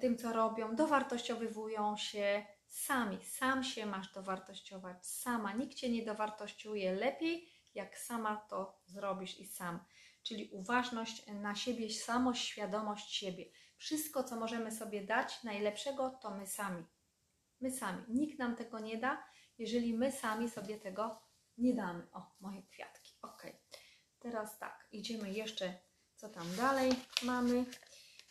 tym, 0.00 0.18
co 0.18 0.32
robią, 0.32 0.76
dowartościowywują 0.76 1.96
się 1.96 2.46
sami. 2.66 3.24
Sam 3.24 3.64
się 3.64 3.86
masz 3.86 4.12
dowartościować, 4.12 5.06
sama. 5.06 5.52
Nikt 5.52 5.74
cię 5.74 5.90
nie 5.90 6.04
dowartościuje 6.04 6.92
lepiej, 6.92 7.48
jak 7.74 7.98
sama 7.98 8.36
to 8.36 8.82
zrobisz 8.86 9.40
i 9.40 9.46
sam. 9.46 9.80
Czyli 10.22 10.50
uważność 10.52 11.26
na 11.26 11.54
siebie, 11.54 11.90
samoświadomość 11.90 13.14
siebie. 13.14 13.44
Wszystko, 13.76 14.24
co 14.24 14.36
możemy 14.36 14.72
sobie 14.72 15.06
dać 15.06 15.42
najlepszego, 15.42 16.10
to 16.10 16.30
my 16.30 16.46
sami. 16.46 16.84
My 17.60 17.70
sami. 17.70 18.04
Nikt 18.08 18.38
nam 18.38 18.56
tego 18.56 18.78
nie 18.78 18.98
da, 18.98 19.24
jeżeli 19.58 19.94
my 19.94 20.12
sami 20.12 20.50
sobie 20.50 20.78
tego 20.78 21.20
nie 21.58 21.74
damy. 21.74 22.06
O, 22.12 22.32
moje 22.40 22.62
kwiatki. 22.62 23.12
Ok. 23.22 23.42
Teraz 24.18 24.58
tak, 24.58 24.86
idziemy 24.92 25.32
jeszcze, 25.32 25.74
co 26.16 26.28
tam 26.28 26.56
dalej 26.56 26.92
mamy. 27.22 27.64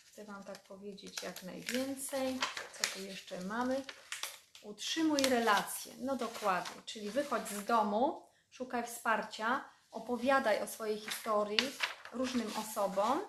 Chcę 0.06 0.26
Wam 0.26 0.44
tak 0.44 0.64
powiedzieć 0.64 1.24
jak 1.24 1.44
najwięcej. 1.44 2.40
Co 2.74 2.84
tu 2.94 3.06
jeszcze 3.06 3.42
mamy? 3.42 3.84
Utrzymuj 4.64 5.20
relacje. 5.20 5.94
No 6.00 6.16
dokładnie, 6.16 6.82
czyli 6.86 7.10
wychodź 7.10 7.48
z 7.48 7.66
domu, 7.66 8.24
szukaj 8.50 8.84
wsparcia, 8.84 9.70
opowiadaj 9.92 10.62
o 10.62 10.68
swojej 10.68 11.00
historii 11.00 11.60
różnym 12.14 12.52
osobom 12.58 13.22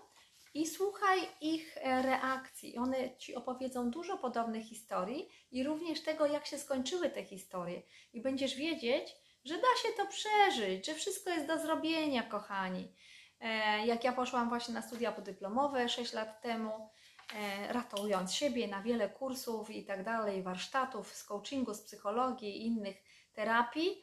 i 0.55 0.66
słuchaj 0.66 1.20
ich 1.40 1.76
e, 1.76 2.03
reakcji. 2.03 2.78
One 2.78 3.16
Ci 3.16 3.34
opowiedzą 3.34 3.90
dużo 3.90 4.18
podobnych 4.18 4.64
historii 4.64 5.28
i 5.50 5.64
również 5.64 6.03
tego, 6.03 6.26
jak 6.26 6.46
się 6.46 6.59
skończyły 6.59 7.11
te 7.11 7.24
historie. 7.24 7.82
I 8.12 8.20
będziesz 8.20 8.57
wiedzieć, 8.57 9.16
że 9.44 9.55
da 9.55 9.76
się 9.82 9.88
to 9.96 10.07
przeżyć, 10.07 10.86
że 10.86 10.94
wszystko 10.94 11.30
jest 11.30 11.46
do 11.46 11.59
zrobienia, 11.59 12.22
kochani. 12.22 12.94
E, 13.40 13.86
jak 13.86 14.05
ja 14.05 14.12
poszłam 14.12 14.48
właśnie 14.48 14.74
na 14.74 14.82
studia 14.82 15.12
podyplomowe 15.12 15.88
6 15.88 16.12
lat 16.12 16.42
temu, 16.42 16.90
e, 17.34 17.72
ratując 17.72 18.34
siebie 18.34 18.68
na 18.68 18.82
wiele 18.82 19.09
kursów 19.09 19.70
i 19.70 19.84
tak 19.84 20.05
dalej, 20.05 20.42
warsztatów 20.42 21.16
z 21.16 21.24
coachingu, 21.24 21.74
z 21.74 21.82
psychologii 21.82 22.57
i 22.57 22.66
innych 22.66 22.96
terapii, 23.32 24.03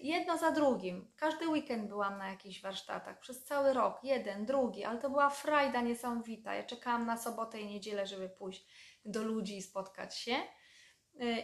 jedno 0.00 0.38
za 0.38 0.50
drugim. 0.50 1.12
Każdy 1.16 1.48
weekend 1.48 1.88
byłam 1.88 2.18
na 2.18 2.28
jakichś 2.28 2.62
warsztatach, 2.62 3.18
przez 3.18 3.44
cały 3.44 3.72
rok, 3.72 4.00
jeden, 4.04 4.46
drugi, 4.46 4.84
ale 4.84 4.98
to 4.98 5.10
była 5.10 5.30
frajda 5.30 5.80
niesamowita. 5.80 6.54
Ja 6.54 6.62
czekałam 6.62 7.06
na 7.06 7.16
sobotę 7.16 7.60
i 7.60 7.66
niedzielę, 7.66 8.06
żeby 8.06 8.28
pójść 8.28 8.66
do 9.04 9.22
ludzi 9.22 9.56
i 9.56 9.62
spotkać 9.62 10.18
się. 10.18 10.36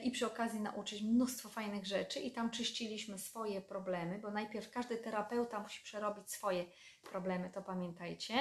I 0.02 0.10
przy 0.10 0.26
okazji 0.26 0.60
nauczyć 0.60 1.02
mnóstwo 1.02 1.48
fajnych 1.48 1.86
rzeczy. 1.86 2.20
I 2.20 2.32
tam 2.32 2.50
czyściliśmy 2.50 3.18
swoje 3.18 3.60
problemy, 3.60 4.18
bo 4.18 4.30
najpierw 4.30 4.70
każdy 4.70 4.96
terapeuta 4.96 5.60
musi 5.60 5.82
przerobić 5.84 6.30
swoje 6.30 6.64
problemy, 7.10 7.50
to 7.50 7.62
pamiętajcie, 7.62 8.34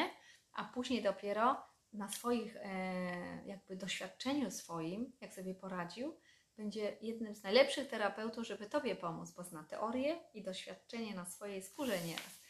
a 0.54 0.64
później 0.64 1.04
dopiero 1.04 1.64
na 1.94 2.10
swoich 2.10 2.56
e, 2.56 3.46
jakby 3.46 3.76
doświadczeniu 3.76 4.52
swoim, 4.52 5.14
jak 5.22 5.34
sobie 5.34 5.56
poradził, 5.56 6.18
będzie 6.62 6.98
jednym 7.02 7.36
z 7.36 7.44
najlepszych 7.44 7.90
terapeutów, 7.90 8.48
żeby 8.48 8.70
Tobie 8.70 8.96
pomóc, 8.96 9.32
bo 9.32 9.44
zna 9.44 9.64
teorię 9.64 10.20
i 10.34 10.44
doświadczenie 10.44 11.16
na 11.16 11.26
swojej 11.26 11.62
skórze 11.62 12.02
nieraz. 12.02 12.42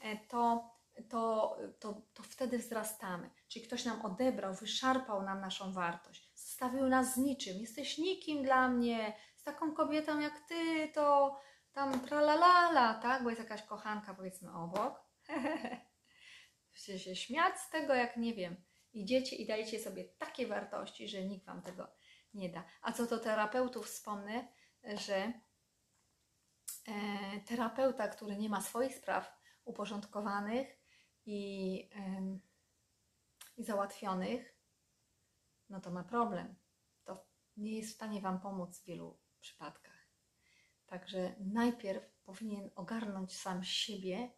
E, 0.00 0.16
to, 0.16 0.70
to, 1.08 1.56
to, 1.80 2.02
to 2.14 2.22
wtedy 2.22 2.58
wzrastamy. 2.58 3.30
Czyli 3.48 3.66
ktoś 3.66 3.84
nam 3.84 4.04
odebrał, 4.04 4.54
wyszarpał 4.54 5.22
nam 5.22 5.40
naszą 5.40 5.72
wartość 5.72 6.26
zostawił 6.56 6.88
nas 6.88 7.14
z 7.14 7.16
niczym. 7.16 7.60
Jesteś 7.60 7.98
nikim 7.98 8.42
dla 8.42 8.68
mnie. 8.68 9.16
Z 9.36 9.42
taką 9.42 9.74
kobietą 9.74 10.20
jak 10.20 10.40
ty, 10.48 10.88
to 10.94 11.36
tam 11.72 12.00
tralalala, 12.00 12.94
tak? 12.94 13.22
Bo 13.22 13.30
jest 13.30 13.42
jakaś 13.42 13.62
kochanka, 13.62 14.14
powiedzmy, 14.14 14.52
obok. 14.52 15.02
Chcecie 16.72 16.98
się 16.98 17.16
śmiać 17.16 17.58
z 17.60 17.70
tego, 17.70 17.94
jak 17.94 18.16
nie 18.16 18.34
wiem. 18.34 18.56
Idziecie 18.92 19.36
i 19.36 19.46
dajecie 19.46 19.80
sobie 19.80 20.04
takie 20.04 20.46
wartości, 20.46 21.08
że 21.08 21.24
nikt 21.24 21.46
wam 21.46 21.62
tego 21.62 21.82
nie 21.82 22.05
da. 22.36 22.64
A 22.82 22.92
co 22.92 23.06
do 23.06 23.18
terapeutów, 23.18 23.86
wspomnę, 23.86 24.48
że 24.84 25.16
e, 25.16 25.32
terapeuta, 27.46 28.08
który 28.08 28.36
nie 28.36 28.48
ma 28.48 28.60
swoich 28.60 28.94
spraw 28.94 29.36
uporządkowanych 29.64 30.78
i, 31.26 31.90
i 33.56 33.64
załatwionych, 33.64 34.56
no 35.68 35.80
to 35.80 35.90
ma 35.90 36.04
problem. 36.04 36.54
To 37.04 37.26
nie 37.56 37.76
jest 37.76 37.92
w 37.92 37.94
stanie 37.94 38.20
Wam 38.20 38.40
pomóc 38.40 38.78
w 38.78 38.84
wielu 38.84 39.18
przypadkach. 39.40 40.06
Także 40.86 41.34
najpierw 41.38 42.04
powinien 42.24 42.70
ogarnąć 42.74 43.36
sam 43.36 43.64
siebie 43.64 44.30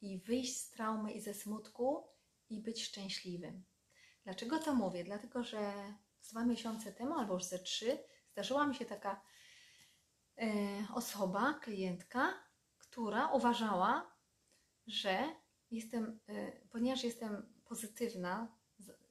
i 0.00 0.18
wyjść 0.18 0.60
z 0.60 0.70
traumy 0.70 1.12
i 1.12 1.20
ze 1.20 1.34
smutku 1.34 2.08
i 2.48 2.62
być 2.62 2.84
szczęśliwym. 2.84 3.64
Dlaczego 4.24 4.58
to 4.58 4.74
mówię? 4.74 5.04
Dlatego, 5.04 5.44
że 5.44 5.72
dwa 6.30 6.44
miesiące 6.44 6.92
temu, 6.92 7.14
albo 7.14 7.34
już 7.34 7.44
ze 7.44 7.58
trzy, 7.58 7.98
zdarzyła 8.32 8.66
mi 8.66 8.74
się 8.74 8.84
taka 8.84 9.20
e, 10.38 10.46
osoba, 10.94 11.54
klientka, 11.54 12.34
która 12.78 13.28
uważała, 13.28 14.16
że 14.86 15.34
jestem, 15.70 16.20
e, 16.28 16.52
ponieważ 16.52 17.04
jestem 17.04 17.54
pozytywna, 17.64 18.56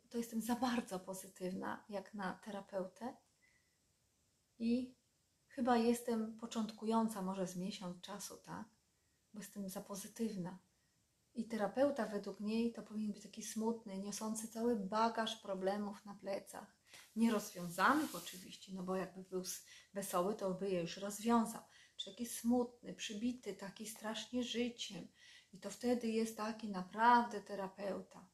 to 0.09 0.17
jestem 0.17 0.41
za 0.41 0.55
bardzo 0.55 0.99
pozytywna, 0.99 1.85
jak 1.89 2.13
na 2.13 2.33
terapeutę. 2.33 3.17
I 4.59 4.95
chyba 5.47 5.77
jestem 5.77 6.37
początkująca, 6.37 7.21
może 7.21 7.47
z 7.47 7.55
miesiąc 7.55 8.01
czasu, 8.01 8.37
tak? 8.37 8.65
Bo 9.33 9.39
jestem 9.39 9.69
za 9.69 9.81
pozytywna. 9.81 10.59
I 11.33 11.47
terapeuta 11.47 12.05
według 12.05 12.39
niej 12.39 12.73
to 12.73 12.83
powinien 12.83 13.11
być 13.11 13.23
taki 13.23 13.43
smutny, 13.43 13.99
niosący 13.99 14.47
cały 14.47 14.75
bagaż 14.75 15.35
problemów 15.35 16.05
na 16.05 16.13
plecach. 16.13 16.80
Nierozwiązanych 17.15 18.15
oczywiście, 18.15 18.73
no 18.73 18.83
bo 18.83 18.95
jakby 18.95 19.23
był 19.23 19.43
wesoły, 19.93 20.35
to 20.35 20.53
by 20.53 20.69
je 20.69 20.81
już 20.81 20.97
rozwiązał. 20.97 21.61
Czy 21.97 22.11
taki 22.11 22.25
smutny, 22.25 22.93
przybity, 22.93 23.53
taki 23.53 23.87
strasznie 23.87 24.43
życiem. 24.43 25.07
I 25.53 25.59
to 25.59 25.69
wtedy 25.69 26.07
jest 26.07 26.37
taki 26.37 26.69
naprawdę 26.69 27.41
terapeuta. 27.41 28.29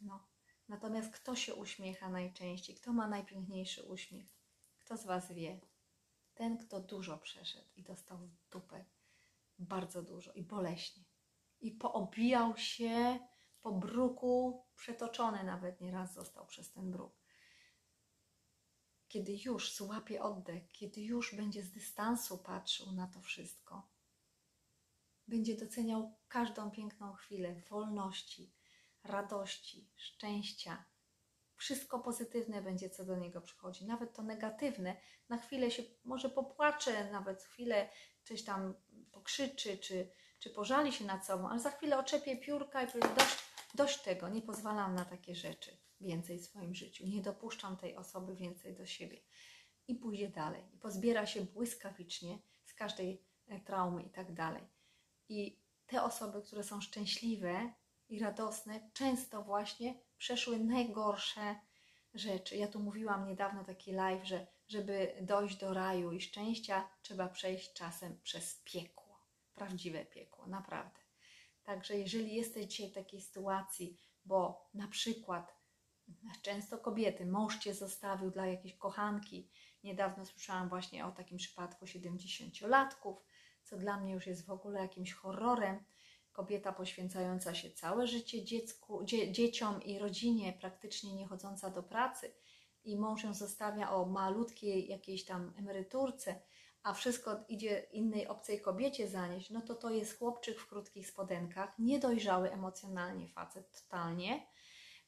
No, 0.00 0.30
Natomiast 0.70 1.12
kto 1.14 1.36
się 1.36 1.54
uśmiecha 1.54 2.08
najczęściej? 2.08 2.76
Kto 2.76 2.92
ma 2.92 3.08
najpiękniejszy 3.08 3.82
uśmiech? 3.82 4.26
Kto 4.78 4.96
z 4.96 5.04
Was 5.04 5.32
wie? 5.32 5.60
Ten, 6.34 6.58
kto 6.58 6.80
dużo 6.80 7.18
przeszedł 7.18 7.68
i 7.76 7.82
dostał 7.82 8.18
w 8.18 8.50
dupę 8.50 8.84
bardzo 9.58 10.02
dużo 10.02 10.32
i 10.32 10.42
boleśnie. 10.42 11.04
I 11.60 11.70
poobijał 11.70 12.56
się 12.56 13.18
po 13.62 13.72
bruku, 13.72 14.64
przetoczony 14.76 15.44
nawet 15.44 15.80
nieraz 15.80 16.14
został 16.14 16.46
przez 16.46 16.72
ten 16.72 16.90
bruk. 16.90 17.19
Kiedy 19.10 19.36
już 19.44 19.74
złapie 19.74 20.22
oddech, 20.22 20.72
kiedy 20.72 21.00
już 21.00 21.34
będzie 21.34 21.62
z 21.62 21.70
dystansu 21.70 22.38
patrzył 22.38 22.92
na 22.92 23.06
to 23.06 23.20
wszystko, 23.20 23.88
będzie 25.28 25.56
doceniał 25.56 26.18
każdą 26.28 26.70
piękną 26.70 27.12
chwilę 27.12 27.54
wolności, 27.54 28.54
radości, 29.04 29.90
szczęścia. 29.96 30.84
Wszystko 31.56 31.98
pozytywne 31.98 32.62
będzie, 32.62 32.90
co 32.90 33.04
do 33.04 33.16
niego 33.16 33.40
przychodzi. 33.40 33.86
Nawet 33.86 34.12
to 34.12 34.22
negatywne, 34.22 34.96
na 35.28 35.38
chwilę 35.38 35.70
się 35.70 35.82
może 36.04 36.30
popłacze, 36.30 37.10
nawet 37.10 37.42
chwilę 37.42 37.88
coś 38.24 38.44
tam 38.44 38.74
pokrzyczy, 39.12 39.78
czy, 39.78 40.10
czy 40.38 40.50
pożali 40.50 40.92
się 40.92 41.04
nad 41.04 41.26
sobą, 41.26 41.48
ale 41.48 41.60
za 41.60 41.70
chwilę 41.70 41.98
oczepie 41.98 42.36
piórka 42.36 42.82
i 42.82 42.86
powie 42.86 43.14
dość, 43.14 43.38
dość 43.74 44.02
tego, 44.02 44.28
nie 44.28 44.42
pozwalam 44.42 44.94
na 44.94 45.04
takie 45.04 45.34
rzeczy 45.34 45.89
więcej 46.00 46.38
w 46.38 46.44
swoim 46.44 46.74
życiu, 46.74 47.06
nie 47.06 47.22
dopuszczam 47.22 47.76
tej 47.76 47.96
osoby 47.96 48.36
więcej 48.36 48.74
do 48.74 48.86
siebie. 48.86 49.20
I 49.88 49.94
pójdzie 49.94 50.28
dalej, 50.28 50.62
i 50.74 50.78
pozbiera 50.78 51.26
się 51.26 51.44
błyskawicznie 51.44 52.38
z 52.64 52.74
każdej 52.74 53.22
e, 53.46 53.60
traumy 53.60 54.02
i 54.02 54.10
tak 54.10 54.34
dalej. 54.34 54.62
I 55.28 55.60
te 55.86 56.02
osoby, 56.02 56.42
które 56.42 56.64
są 56.64 56.80
szczęśliwe, 56.80 57.72
i 58.10 58.18
radosne 58.18 58.90
często 58.92 59.42
właśnie 59.42 59.94
przeszły 60.16 60.58
najgorsze 60.58 61.60
rzeczy. 62.14 62.56
Ja 62.56 62.68
tu 62.68 62.80
mówiłam 62.80 63.28
niedawno 63.28 63.64
taki 63.64 63.92
live, 63.92 64.24
że 64.24 64.46
żeby 64.68 65.14
dojść 65.20 65.56
do 65.56 65.74
raju 65.74 66.12
i 66.12 66.20
szczęścia, 66.20 66.88
trzeba 67.02 67.28
przejść 67.28 67.72
czasem 67.72 68.20
przez 68.22 68.62
piekło. 68.64 69.26
Prawdziwe 69.54 70.04
piekło, 70.04 70.46
naprawdę. 70.46 71.00
Także 71.62 71.98
jeżeli 71.98 72.34
jesteś 72.34 72.66
dzisiaj 72.66 72.90
w 72.90 72.94
takiej 72.94 73.20
sytuacji, 73.20 73.98
bo 74.24 74.68
na 74.74 74.88
przykład 74.88 75.59
Często 76.42 76.78
kobiety, 76.78 77.26
mąż 77.26 77.58
cię 77.58 77.74
zostawił 77.74 78.30
dla 78.30 78.46
jakiejś 78.46 78.74
kochanki. 78.74 79.48
Niedawno 79.84 80.26
słyszałam 80.26 80.68
właśnie 80.68 81.06
o 81.06 81.10
takim 81.10 81.38
przypadku 81.38 81.84
70-latków, 81.84 83.16
co 83.64 83.76
dla 83.76 84.00
mnie 84.00 84.12
już 84.12 84.26
jest 84.26 84.46
w 84.46 84.50
ogóle 84.50 84.80
jakimś 84.80 85.12
horrorem. 85.12 85.84
Kobieta 86.32 86.72
poświęcająca 86.72 87.54
się 87.54 87.70
całe 87.70 88.06
życie 88.06 88.44
dziecku, 88.44 89.04
dzie, 89.04 89.32
dzieciom 89.32 89.82
i 89.82 89.98
rodzinie, 89.98 90.52
praktycznie 90.52 91.14
nie 91.14 91.26
chodząca 91.26 91.70
do 91.70 91.82
pracy, 91.82 92.34
i 92.84 92.96
mąż 92.96 93.24
ją 93.24 93.34
zostawia 93.34 93.90
o 93.90 94.06
malutkiej 94.06 94.88
jakiejś 94.88 95.24
tam 95.24 95.52
emeryturce, 95.58 96.40
a 96.82 96.94
wszystko 96.94 97.36
idzie 97.48 97.86
innej 97.92 98.26
obcej 98.26 98.60
kobiecie 98.60 99.08
zanieść, 99.08 99.50
no 99.50 99.60
to 99.60 99.74
to 99.74 99.90
jest 99.90 100.18
chłopczyk 100.18 100.60
w 100.60 100.68
krótkich 100.68 101.08
spodenkach, 101.08 101.78
niedojrzały 101.78 102.52
emocjonalnie 102.52 103.28
facet 103.28 103.82
totalnie. 103.82 104.46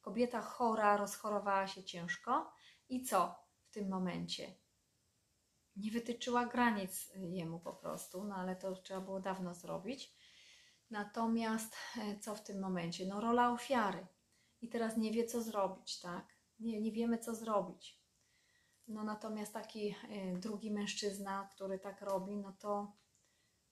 Kobieta 0.03 0.41
chora, 0.41 0.97
rozchorowała 0.97 1.67
się 1.67 1.85
ciężko 1.85 2.53
i 2.89 3.05
co 3.05 3.35
w 3.63 3.71
tym 3.71 3.89
momencie? 3.89 4.55
Nie 5.77 5.91
wytyczyła 5.91 6.47
granic 6.47 7.13
jemu 7.15 7.61
po 7.61 7.73
prostu, 7.73 8.25
no 8.25 8.35
ale 8.35 8.57
to 8.57 8.77
trzeba 8.77 9.01
było 9.01 9.21
dawno 9.21 9.55
zrobić. 9.55 10.15
Natomiast 10.91 11.77
e, 11.99 12.19
co 12.19 12.35
w 12.35 12.43
tym 12.43 12.61
momencie? 12.61 13.07
No 13.07 13.21
rola 13.21 13.53
ofiary. 13.53 14.07
I 14.61 14.69
teraz 14.69 14.97
nie 14.97 15.13
wie, 15.13 15.25
co 15.25 15.43
zrobić, 15.43 16.01
tak? 16.01 16.37
Nie, 16.59 16.81
nie 16.81 16.93
wiemy, 16.93 17.19
co 17.19 17.35
zrobić. 17.35 18.03
No 18.89 19.05
natomiast 19.05 19.53
taki 19.53 19.95
e, 20.09 20.37
drugi 20.39 20.71
mężczyzna, 20.71 21.49
który 21.55 21.79
tak 21.79 22.03
robi, 22.03 22.37
no 22.37 22.53
to, 22.53 22.97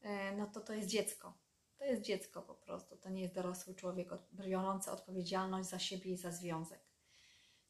e, 0.01 0.37
no 0.37 0.47
to 0.47 0.61
to 0.61 0.73
jest 0.73 0.89
dziecko. 0.89 1.39
To 1.81 1.87
jest 1.87 2.03
dziecko 2.03 2.43
po 2.43 2.55
prostu. 2.55 2.97
To 2.97 3.11
nie 3.11 3.23
jest 3.23 3.35
dorosły 3.35 3.75
człowiek 3.75 4.09
biorący 4.33 4.91
odpowiedzialność 4.91 5.69
za 5.69 5.79
siebie 5.79 6.11
i 6.11 6.17
za 6.17 6.31
związek. 6.31 6.81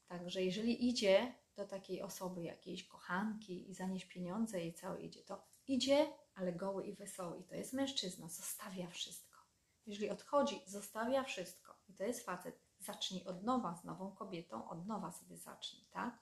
Także 0.06 0.42
jeżeli 0.42 0.88
idzie 0.88 1.34
do 1.56 1.66
takiej 1.66 2.02
osoby, 2.02 2.42
jakiejś 2.42 2.88
kochanki 2.88 3.70
i 3.70 3.74
zanieść 3.74 4.06
pieniądze 4.06 4.64
i 4.64 4.74
całe 4.74 5.02
idzie, 5.02 5.22
to 5.22 5.46
idzie, 5.66 6.12
ale 6.34 6.52
goły 6.52 6.86
i 6.86 6.94
wesoły. 6.94 7.38
I 7.38 7.44
to 7.44 7.54
jest 7.54 7.72
mężczyzna, 7.72 8.28
zostawia 8.28 8.86
wszystko. 8.86 9.38
Jeżeli 9.86 10.10
odchodzi, 10.10 10.62
zostawia 10.66 11.24
wszystko. 11.24 11.74
I 11.88 11.94
to 11.94 12.04
jest 12.04 12.24
facet. 12.24 12.60
Zacznij 12.78 13.24
od 13.24 13.42
nowa 13.42 13.74
z 13.74 13.84
nową 13.84 14.14
kobietą, 14.14 14.68
od 14.68 14.86
nowa 14.86 15.12
sobie 15.12 15.36
zacznij, 15.36 15.86
tak? 15.90 16.18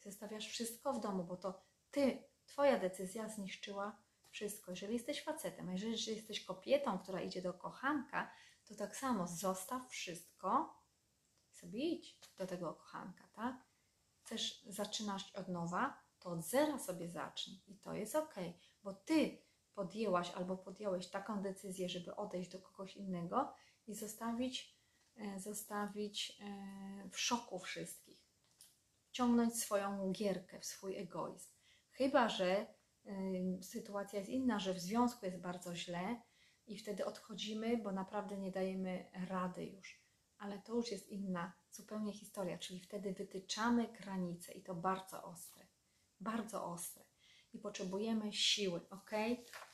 Zostawiasz 0.00 0.48
wszystko 0.48 0.92
w 0.92 1.00
domu, 1.00 1.24
bo 1.24 1.36
to 1.36 1.62
ty, 1.90 2.22
twoja 2.46 2.78
decyzja 2.78 3.28
zniszczyła 3.28 4.05
wszystko. 4.36 4.70
Jeżeli 4.70 4.94
jesteś 4.94 5.22
facetem, 5.22 5.68
a 5.68 5.72
jeżeli 5.72 6.16
jesteś 6.16 6.44
kobietą, 6.44 6.98
która 6.98 7.20
idzie 7.20 7.42
do 7.42 7.54
kochanka, 7.54 8.30
to 8.64 8.74
tak 8.74 8.96
samo 8.96 9.26
zostaw 9.26 9.88
wszystko 9.88 10.80
i 11.52 11.56
sobie 11.56 11.78
idź 11.78 12.20
do 12.36 12.46
tego 12.46 12.74
kochanka, 12.74 13.28
tak? 13.32 13.56
Chcesz 14.22 14.62
zaczynać 14.66 15.32
od 15.34 15.48
nowa, 15.48 16.02
to 16.18 16.30
od 16.30 16.44
zera 16.44 16.78
sobie 16.78 17.08
zacznij 17.08 17.62
i 17.66 17.78
to 17.78 17.94
jest 17.94 18.16
ok, 18.16 18.34
bo 18.82 18.94
ty 18.94 19.38
podjęłaś 19.74 20.30
albo 20.30 20.56
podjąłeś 20.56 21.10
taką 21.10 21.42
decyzję, 21.42 21.88
żeby 21.88 22.16
odejść 22.16 22.50
do 22.50 22.60
kogoś 22.60 22.96
innego 22.96 23.54
i 23.86 23.94
zostawić, 23.94 24.76
e, 25.16 25.40
zostawić 25.40 26.38
e, 26.40 27.08
w 27.10 27.20
szoku 27.20 27.58
wszystkich 27.58 28.26
ciągnąć 29.12 29.60
swoją 29.60 30.12
gierkę, 30.12 30.60
w 30.60 30.64
swój 30.64 30.96
egoizm. 30.96 31.50
Chyba, 31.90 32.28
że 32.28 32.75
sytuacja 33.62 34.18
jest 34.18 34.30
inna, 34.30 34.58
że 34.58 34.74
w 34.74 34.80
związku 34.80 35.26
jest 35.26 35.38
bardzo 35.38 35.76
źle 35.76 36.22
i 36.66 36.78
wtedy 36.78 37.04
odchodzimy, 37.04 37.78
bo 37.78 37.92
naprawdę 37.92 38.36
nie 38.36 38.50
dajemy 38.50 39.10
rady 39.28 39.64
już. 39.64 40.00
Ale 40.38 40.58
to 40.58 40.74
już 40.74 40.90
jest 40.90 41.08
inna 41.08 41.52
zupełnie 41.70 42.12
historia, 42.12 42.58
czyli 42.58 42.80
wtedy 42.80 43.12
wytyczamy 43.12 43.88
granice 43.88 44.52
i 44.52 44.62
to 44.62 44.74
bardzo 44.74 45.22
ostre. 45.22 45.66
Bardzo 46.20 46.64
ostre. 46.64 47.04
I 47.52 47.58
potrzebujemy 47.58 48.32
siły, 48.32 48.80
ok? 48.90 49.10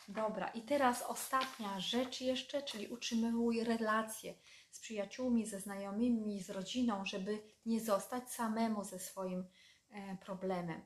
Dobra, 0.08 0.48
i 0.48 0.62
teraz 0.62 1.02
ostatnia 1.02 1.80
rzecz 1.80 2.20
jeszcze, 2.20 2.62
czyli 2.62 2.88
utrzymyuj 2.88 3.64
relacje 3.64 4.34
z 4.70 4.80
przyjaciółmi, 4.80 5.46
ze 5.46 5.60
znajomymi, 5.60 6.42
z 6.42 6.50
rodziną, 6.50 7.04
żeby 7.04 7.42
nie 7.66 7.80
zostać 7.80 8.30
samemu 8.30 8.84
ze 8.84 8.98
swoim 8.98 9.44
e, 9.90 10.16
problemem. 10.16 10.82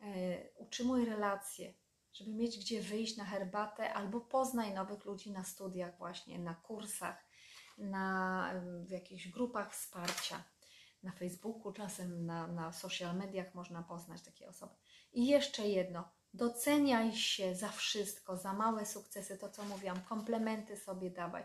E, 0.00 0.06
utrzymuj 0.58 1.04
relacje, 1.04 1.74
żeby 2.16 2.32
mieć 2.32 2.58
gdzie 2.58 2.82
wyjść 2.82 3.16
na 3.16 3.24
herbatę 3.24 3.94
albo 3.94 4.20
poznaj 4.20 4.74
nowych 4.74 5.04
ludzi 5.04 5.30
na 5.30 5.44
studiach 5.44 5.98
właśnie, 5.98 6.38
na 6.38 6.54
kursach, 6.54 7.26
na, 7.78 8.50
w 8.86 8.90
jakichś 8.90 9.28
grupach 9.28 9.72
wsparcia. 9.72 10.44
Na 11.02 11.12
Facebooku, 11.12 11.72
czasem 11.72 12.26
na, 12.26 12.46
na 12.46 12.72
social 12.72 13.16
mediach 13.16 13.54
można 13.54 13.82
poznać 13.82 14.22
takie 14.22 14.48
osoby. 14.48 14.74
I 15.12 15.26
jeszcze 15.26 15.68
jedno, 15.68 16.08
doceniaj 16.34 17.12
się 17.12 17.54
za 17.54 17.68
wszystko, 17.68 18.36
za 18.36 18.52
małe 18.52 18.86
sukcesy, 18.86 19.38
to 19.38 19.50
co 19.50 19.64
mówiłam, 19.64 20.00
komplementy 20.00 20.76
sobie 20.76 21.10
dawaj 21.10 21.44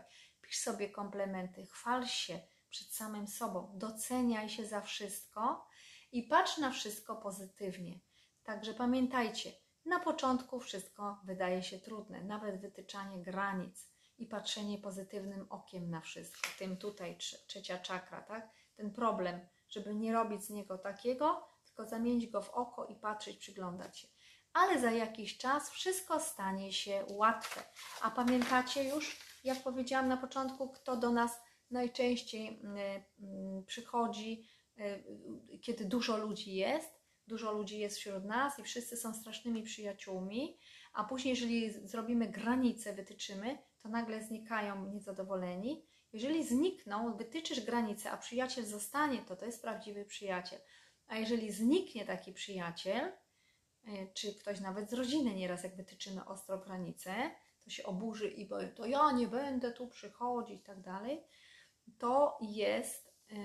pisz 0.52 0.58
sobie 0.58 0.88
komplementy, 0.88 1.66
chwal 1.66 2.06
się 2.06 2.40
przed 2.70 2.88
samym 2.88 3.28
sobą, 3.28 3.72
doceniaj 3.74 4.48
się 4.48 4.66
za 4.66 4.80
wszystko 4.80 5.66
i 6.12 6.22
patrz 6.22 6.58
na 6.58 6.70
wszystko 6.70 7.16
pozytywnie. 7.16 8.00
Także 8.42 8.74
pamiętajcie, 8.74 9.52
na 9.84 10.00
początku 10.00 10.60
wszystko 10.60 11.20
wydaje 11.24 11.62
się 11.62 11.78
trudne, 11.78 12.24
nawet 12.24 12.60
wytyczanie 12.60 13.22
granic 13.22 13.90
i 14.18 14.26
patrzenie 14.26 14.78
pozytywnym 14.78 15.46
okiem 15.50 15.90
na 15.90 16.00
wszystko. 16.00 16.48
Tym 16.58 16.76
tutaj 16.76 17.18
trzecia 17.46 17.78
czakra, 17.78 18.22
tak? 18.22 18.50
Ten 18.76 18.92
problem, 18.92 19.40
żeby 19.68 19.94
nie 19.94 20.12
robić 20.12 20.44
z 20.44 20.50
niego 20.50 20.78
takiego, 20.78 21.48
tylko 21.64 21.90
zamienić 21.90 22.26
go 22.26 22.42
w 22.42 22.50
oko 22.50 22.86
i 22.86 22.96
patrzeć, 22.96 23.36
przyglądać 23.36 23.98
się. 23.98 24.08
Ale 24.52 24.80
za 24.80 24.90
jakiś 24.90 25.38
czas 25.38 25.70
wszystko 25.70 26.20
stanie 26.20 26.72
się 26.72 27.04
łatwe. 27.10 27.62
A 28.02 28.10
pamiętacie 28.10 28.88
już, 28.88 29.20
jak 29.44 29.62
powiedziałam 29.62 30.08
na 30.08 30.16
początku, 30.16 30.68
kto 30.68 30.96
do 30.96 31.10
nas 31.10 31.40
najczęściej 31.70 32.48
mm, 32.48 33.02
mm, 33.20 33.64
przychodzi, 33.64 34.48
y, 34.78 35.58
kiedy 35.58 35.84
dużo 35.84 36.16
ludzi 36.16 36.54
jest. 36.54 37.01
Dużo 37.26 37.52
ludzi 37.52 37.78
jest 37.78 37.96
wśród 37.96 38.24
nas 38.24 38.58
i 38.58 38.62
wszyscy 38.62 38.96
są 38.96 39.14
strasznymi 39.14 39.62
przyjaciółmi, 39.62 40.58
a 40.92 41.04
później, 41.04 41.30
jeżeli 41.30 41.88
zrobimy 41.88 42.28
granice, 42.28 42.92
wytyczymy, 42.92 43.58
to 43.82 43.88
nagle 43.88 44.22
znikają 44.22 44.86
niezadowoleni. 44.86 45.86
Jeżeli 46.12 46.44
znikną, 46.44 47.16
wytyczysz 47.16 47.60
granice, 47.60 48.10
a 48.10 48.16
przyjaciel 48.16 48.64
zostanie, 48.64 49.18
to 49.18 49.36
to 49.36 49.46
jest 49.46 49.62
prawdziwy 49.62 50.04
przyjaciel. 50.04 50.58
A 51.06 51.16
jeżeli 51.16 51.52
zniknie 51.52 52.04
taki 52.04 52.32
przyjaciel, 52.32 53.12
y, 53.88 54.10
czy 54.14 54.34
ktoś 54.34 54.60
nawet 54.60 54.90
z 54.90 54.92
rodziny, 54.92 55.34
nieraz 55.34 55.64
jak 55.64 55.76
wytyczymy 55.76 56.24
ostro 56.24 56.58
granice, 56.58 57.30
to 57.64 57.70
się 57.70 57.84
oburzy 57.84 58.28
i 58.28 58.46
powie, 58.46 58.68
to 58.68 58.86
ja 58.86 59.12
nie 59.12 59.26
będę 59.26 59.72
tu 59.72 59.88
przychodzić 59.88 60.60
i 60.60 60.62
tak 60.62 60.80
dalej, 60.80 61.22
to 61.98 62.38
jest 62.40 63.14
y, 63.30 63.36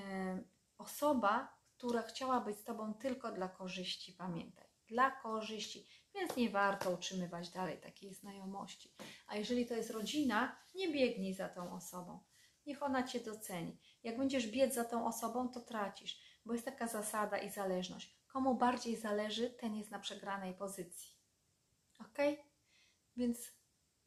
osoba, 0.77 1.56
która 1.77 2.01
chciała 2.01 2.41
być 2.41 2.57
z 2.57 2.63
Tobą 2.63 2.93
tylko 2.93 3.31
dla 3.31 3.47
korzyści, 3.47 4.13
pamiętaj, 4.13 4.67
dla 4.87 5.11
korzyści, 5.11 5.87
więc 6.15 6.35
nie 6.35 6.49
warto 6.49 6.91
utrzymywać 6.91 7.49
dalej 7.49 7.77
takiej 7.81 8.13
znajomości. 8.13 8.95
A 9.27 9.35
jeżeli 9.35 9.65
to 9.65 9.73
jest 9.73 9.89
rodzina, 9.89 10.55
nie 10.75 10.93
biegnij 10.93 11.33
za 11.33 11.49
tą 11.49 11.75
osobą. 11.75 12.19
Niech 12.65 12.83
ona 12.83 13.03
Cię 13.03 13.19
doceni. 13.19 13.77
Jak 14.03 14.17
będziesz 14.17 14.47
biec 14.47 14.73
za 14.73 14.85
tą 14.85 15.07
osobą, 15.07 15.49
to 15.49 15.59
tracisz, 15.59 16.21
bo 16.45 16.53
jest 16.53 16.65
taka 16.65 16.87
zasada 16.87 17.37
i 17.37 17.49
zależność. 17.49 18.17
Komu 18.27 18.55
bardziej 18.55 18.95
zależy, 18.95 19.49
ten 19.49 19.75
jest 19.75 19.91
na 19.91 19.99
przegranej 19.99 20.53
pozycji. 20.53 21.15
Ok? 21.99 22.17
Więc 23.17 23.57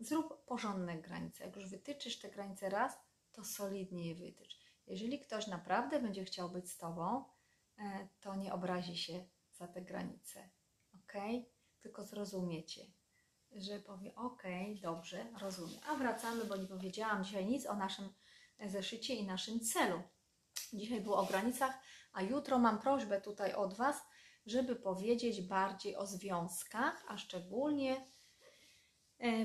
Zrób 0.00 0.44
porządne 0.44 0.98
granice. 0.98 1.44
Jak 1.44 1.56
już 1.56 1.68
wytyczysz 1.68 2.18
te 2.18 2.30
granice 2.30 2.70
raz, 2.70 2.98
to 3.32 3.44
solidnie 3.44 4.08
je 4.08 4.14
wytycz. 4.14 4.60
Jeżeli 4.86 5.20
ktoś 5.20 5.46
naprawdę 5.46 6.00
będzie 6.00 6.24
chciał 6.24 6.50
być 6.50 6.70
z 6.70 6.78
Tobą, 6.78 7.24
to 8.20 8.34
nie 8.34 8.52
obrazi 8.52 8.96
się 8.96 9.24
za 9.52 9.68
te 9.68 9.82
granice. 9.82 10.50
Ok? 10.94 11.12
Tylko 11.80 12.04
zrozumiecie, 12.04 12.86
że 13.52 13.80
powie: 13.80 14.14
Ok, 14.14 14.42
dobrze, 14.82 15.26
rozumiem. 15.40 15.80
A 15.88 15.94
wracamy, 15.94 16.44
bo 16.44 16.56
nie 16.56 16.66
powiedziałam 16.66 17.24
dzisiaj 17.24 17.46
nic 17.46 17.66
o 17.66 17.76
naszym 17.76 18.08
zeszycie 18.66 19.14
i 19.14 19.26
naszym 19.26 19.60
celu. 19.60 20.02
Dzisiaj 20.72 21.00
było 21.00 21.16
o 21.16 21.26
granicach, 21.26 21.78
a 22.12 22.22
jutro 22.22 22.58
mam 22.58 22.78
prośbę 22.78 23.20
tutaj 23.20 23.54
od 23.54 23.74
Was, 23.74 23.96
żeby 24.46 24.76
powiedzieć 24.76 25.42
bardziej 25.42 25.96
o 25.96 26.06
związkach, 26.06 27.04
a 27.08 27.18
szczególnie 27.18 27.96
E, 27.96 28.19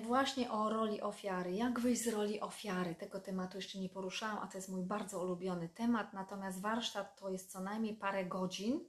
właśnie 0.02 0.52
o 0.52 0.70
roli 0.70 1.02
ofiary. 1.02 1.52
Jak 1.54 1.80
wyjść 1.80 2.04
z 2.04 2.08
roli 2.08 2.40
ofiary? 2.40 2.96
Tego 2.96 3.20
tematu 3.20 3.58
jeszcze 3.58 3.80
nie 3.80 3.90
poruszałam, 3.90 4.38
a 4.38 4.48
to 4.48 4.58
jest 4.58 4.70
mój 4.70 4.84
bardzo 4.84 5.24
ulubiony 5.24 5.70
temat. 5.70 6.14
Natomiast 6.14 6.62
warsztat 6.62 7.20
to 7.20 7.30
jest 7.30 7.52
co 7.52 7.60
najmniej 7.60 7.96
parę 7.96 8.26
godzin, 8.26 8.80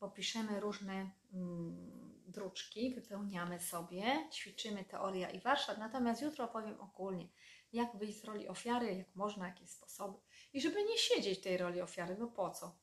bo 0.00 0.10
piszemy 0.10 0.60
różne 0.60 1.10
mm, 1.32 2.22
druczki, 2.26 2.94
wypełniamy 2.94 3.60
sobie, 3.60 4.28
ćwiczymy 4.32 4.84
teoria 4.84 5.30
i 5.30 5.40
warsztat. 5.40 5.78
Natomiast 5.78 6.22
jutro 6.22 6.44
opowiem 6.44 6.80
ogólnie, 6.80 7.28
jak 7.72 7.96
wyjść 7.96 8.20
z 8.20 8.24
roli 8.24 8.48
ofiary, 8.48 8.94
jak 8.94 9.14
można, 9.14 9.46
jakie 9.46 9.66
sposoby. 9.66 10.18
I 10.52 10.60
żeby 10.60 10.84
nie 10.84 10.98
siedzieć 10.98 11.40
tej 11.40 11.56
roli 11.56 11.80
ofiary, 11.80 12.16
no 12.18 12.26
po 12.26 12.50
co? 12.50 12.76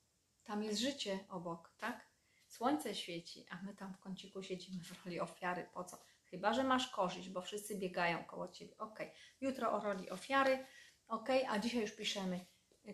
Tam 0.43 0.63
jest 0.63 0.79
życie 0.79 1.19
obok, 1.29 1.73
tak? 1.77 2.11
Słońce 2.47 2.95
świeci, 2.95 3.45
a 3.49 3.61
my 3.61 3.75
tam 3.75 3.93
w 3.93 3.99
kąciku 3.99 4.43
siedzimy 4.43 4.83
w 4.83 5.05
roli 5.05 5.19
ofiary. 5.19 5.69
Po 5.73 5.83
co? 5.83 5.97
Chyba, 6.31 6.53
że 6.53 6.63
masz 6.63 6.89
korzyść, 6.89 7.29
bo 7.29 7.41
wszyscy 7.41 7.77
biegają 7.77 8.23
koło 8.23 8.47
ciebie. 8.47 8.77
Ok. 8.77 8.99
Jutro 9.41 9.71
o 9.71 9.79
roli 9.79 10.09
ofiary. 10.09 10.65
Ok, 11.07 11.29
a 11.49 11.59
dzisiaj 11.59 11.81
już 11.81 11.91
piszemy 11.91 12.45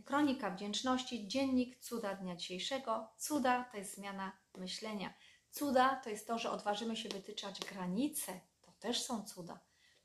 Kronika 0.06 0.52
Wdzięczności, 0.52 1.28
dziennik 1.28 1.80
cuda 1.80 2.16
dnia 2.16 2.36
dzisiejszego. 2.36 3.10
Cuda 3.18 3.64
to 3.72 3.78
jest 3.78 3.96
zmiana 3.96 4.32
myślenia. 4.58 5.14
Cuda 5.50 6.02
to 6.04 6.10
jest 6.10 6.28
to, 6.28 6.38
że 6.40 6.52
odważymy 6.52 6.96
się 6.96 7.10
wytyczać 7.10 7.60
granice. 7.60 8.42
To 8.62 8.72
też 8.72 9.04
są 9.04 9.24
cuda, 9.24 9.60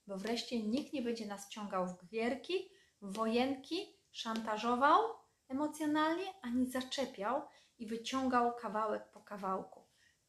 bo 0.06 0.16
wreszcie 0.16 0.62
nikt 0.62 0.92
nie 0.92 1.02
będzie 1.02 1.26
nas 1.26 1.46
wciągał 1.46 1.86
w 1.86 2.06
gierki, 2.06 2.68
w 3.00 3.16
wojenki, 3.16 3.96
szantażował 4.10 5.00
emocjonalnie, 5.48 6.24
ani 6.42 6.66
zaczepiał 6.66 7.42
i 7.78 7.86
wyciągał 7.86 8.54
kawałek 8.54 9.10
po 9.10 9.20
kawałku. 9.20 9.86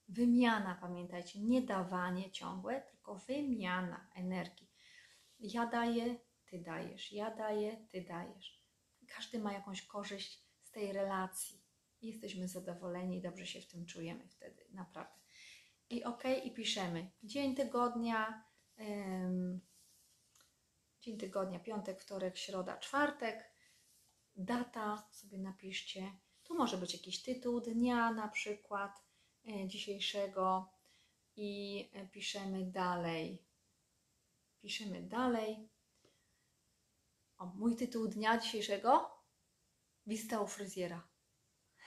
Wymiana, 0.08 0.78
pamiętajcie, 0.82 1.40
nie 1.40 1.62
dawanie 1.62 2.32
ciągłe, 2.32 2.84
tylko 3.04 3.16
wymiana 3.16 4.10
energii. 4.16 4.72
Ja 5.40 5.66
daję, 5.66 6.20
ty 6.46 6.60
dajesz, 6.60 7.12
ja 7.12 7.36
daję, 7.36 7.88
ty 7.92 8.02
dajesz. 8.02 8.64
Każdy 9.08 9.40
ma 9.40 9.54
jakąś 9.54 9.82
korzyść 9.82 10.44
z 10.64 10.72
tej 10.72 10.94
relacji. 10.94 11.64
Jesteśmy 12.02 12.48
zadowoleni, 12.48 13.22
dobrze 13.22 13.48
się 13.48 13.62
w 13.62 13.68
tym 13.68 13.86
czujemy 13.86 14.28
wtedy, 14.28 14.66
naprawdę. 14.70 15.20
I 15.90 16.04
ok, 16.04 16.24
i 16.44 16.52
piszemy 16.52 17.12
dzień 17.24 17.56
tygodnia, 17.56 18.44
ym, 18.80 19.62
dzień 21.02 21.18
tygodnia, 21.18 21.60
piątek, 21.60 22.02
wtorek, 22.02 22.38
środa, 22.38 22.78
czwartek, 22.78 23.52
data 24.36 25.08
sobie 25.12 25.38
napiszcie. 25.38 26.12
Tu 26.44 26.56
może 26.56 26.78
być 26.78 26.94
jakiś 26.94 27.24
tytuł 27.24 27.62
dnia 27.62 28.12
na 28.12 28.28
przykład 28.28 29.04
e, 29.48 29.68
dzisiejszego 29.68 30.74
i 31.36 31.90
e, 31.94 32.08
piszemy 32.08 32.66
dalej. 32.66 33.46
Piszemy 34.62 35.02
dalej. 35.02 35.70
O, 37.38 37.46
mój 37.46 37.76
tytuł 37.76 38.08
dnia 38.08 38.38
dzisiejszego? 38.38 39.12
Wizyta 40.06 40.42
u 40.42 40.48
fryzjera. 40.48 41.08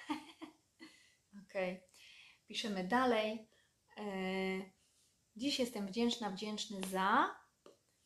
ok. 1.42 1.54
Piszemy 2.46 2.84
dalej. 2.84 3.48
E, 3.96 4.02
dziś 5.36 5.58
jestem 5.58 5.86
wdzięczna, 5.86 6.30
wdzięczny 6.30 6.80
za. 6.90 7.36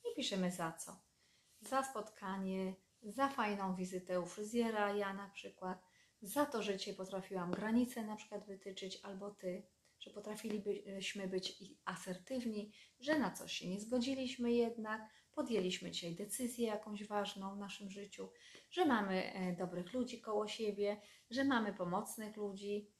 I 0.04 0.16
piszemy 0.16 0.52
za 0.52 0.72
co? 0.72 1.00
Za 1.60 1.82
spotkanie, 1.82 2.74
za 3.02 3.28
fajną 3.28 3.74
wizytę 3.74 4.20
u 4.20 4.26
fryzjera, 4.26 4.94
ja 4.94 5.12
na 5.12 5.28
przykład, 5.28 5.82
za 6.22 6.46
to, 6.46 6.62
że 6.62 6.78
Cię 6.78 6.94
potrafiłam 6.94 7.50
granice 7.50 8.02
na 8.02 8.16
przykład 8.16 8.46
wytyczyć, 8.46 9.00
albo 9.02 9.30
Ty, 9.30 9.62
że 10.00 10.10
potrafilibyśmy 10.10 11.28
być 11.28 11.64
asertywni, 11.84 12.72
że 13.00 13.18
na 13.18 13.30
coś 13.30 13.52
się 13.52 13.68
nie 13.68 13.80
zgodziliśmy 13.80 14.52
jednak, 14.52 15.02
podjęliśmy 15.32 15.90
dzisiaj 15.90 16.14
decyzję 16.14 16.66
jakąś 16.66 17.06
ważną 17.06 17.54
w 17.54 17.58
naszym 17.58 17.90
życiu, 17.90 18.28
że 18.70 18.86
mamy 18.86 19.32
e, 19.32 19.56
dobrych 19.56 19.92
ludzi 19.92 20.20
koło 20.20 20.48
siebie, 20.48 21.00
że 21.30 21.44
mamy 21.44 21.74
pomocnych 21.74 22.36
ludzi, 22.36 22.90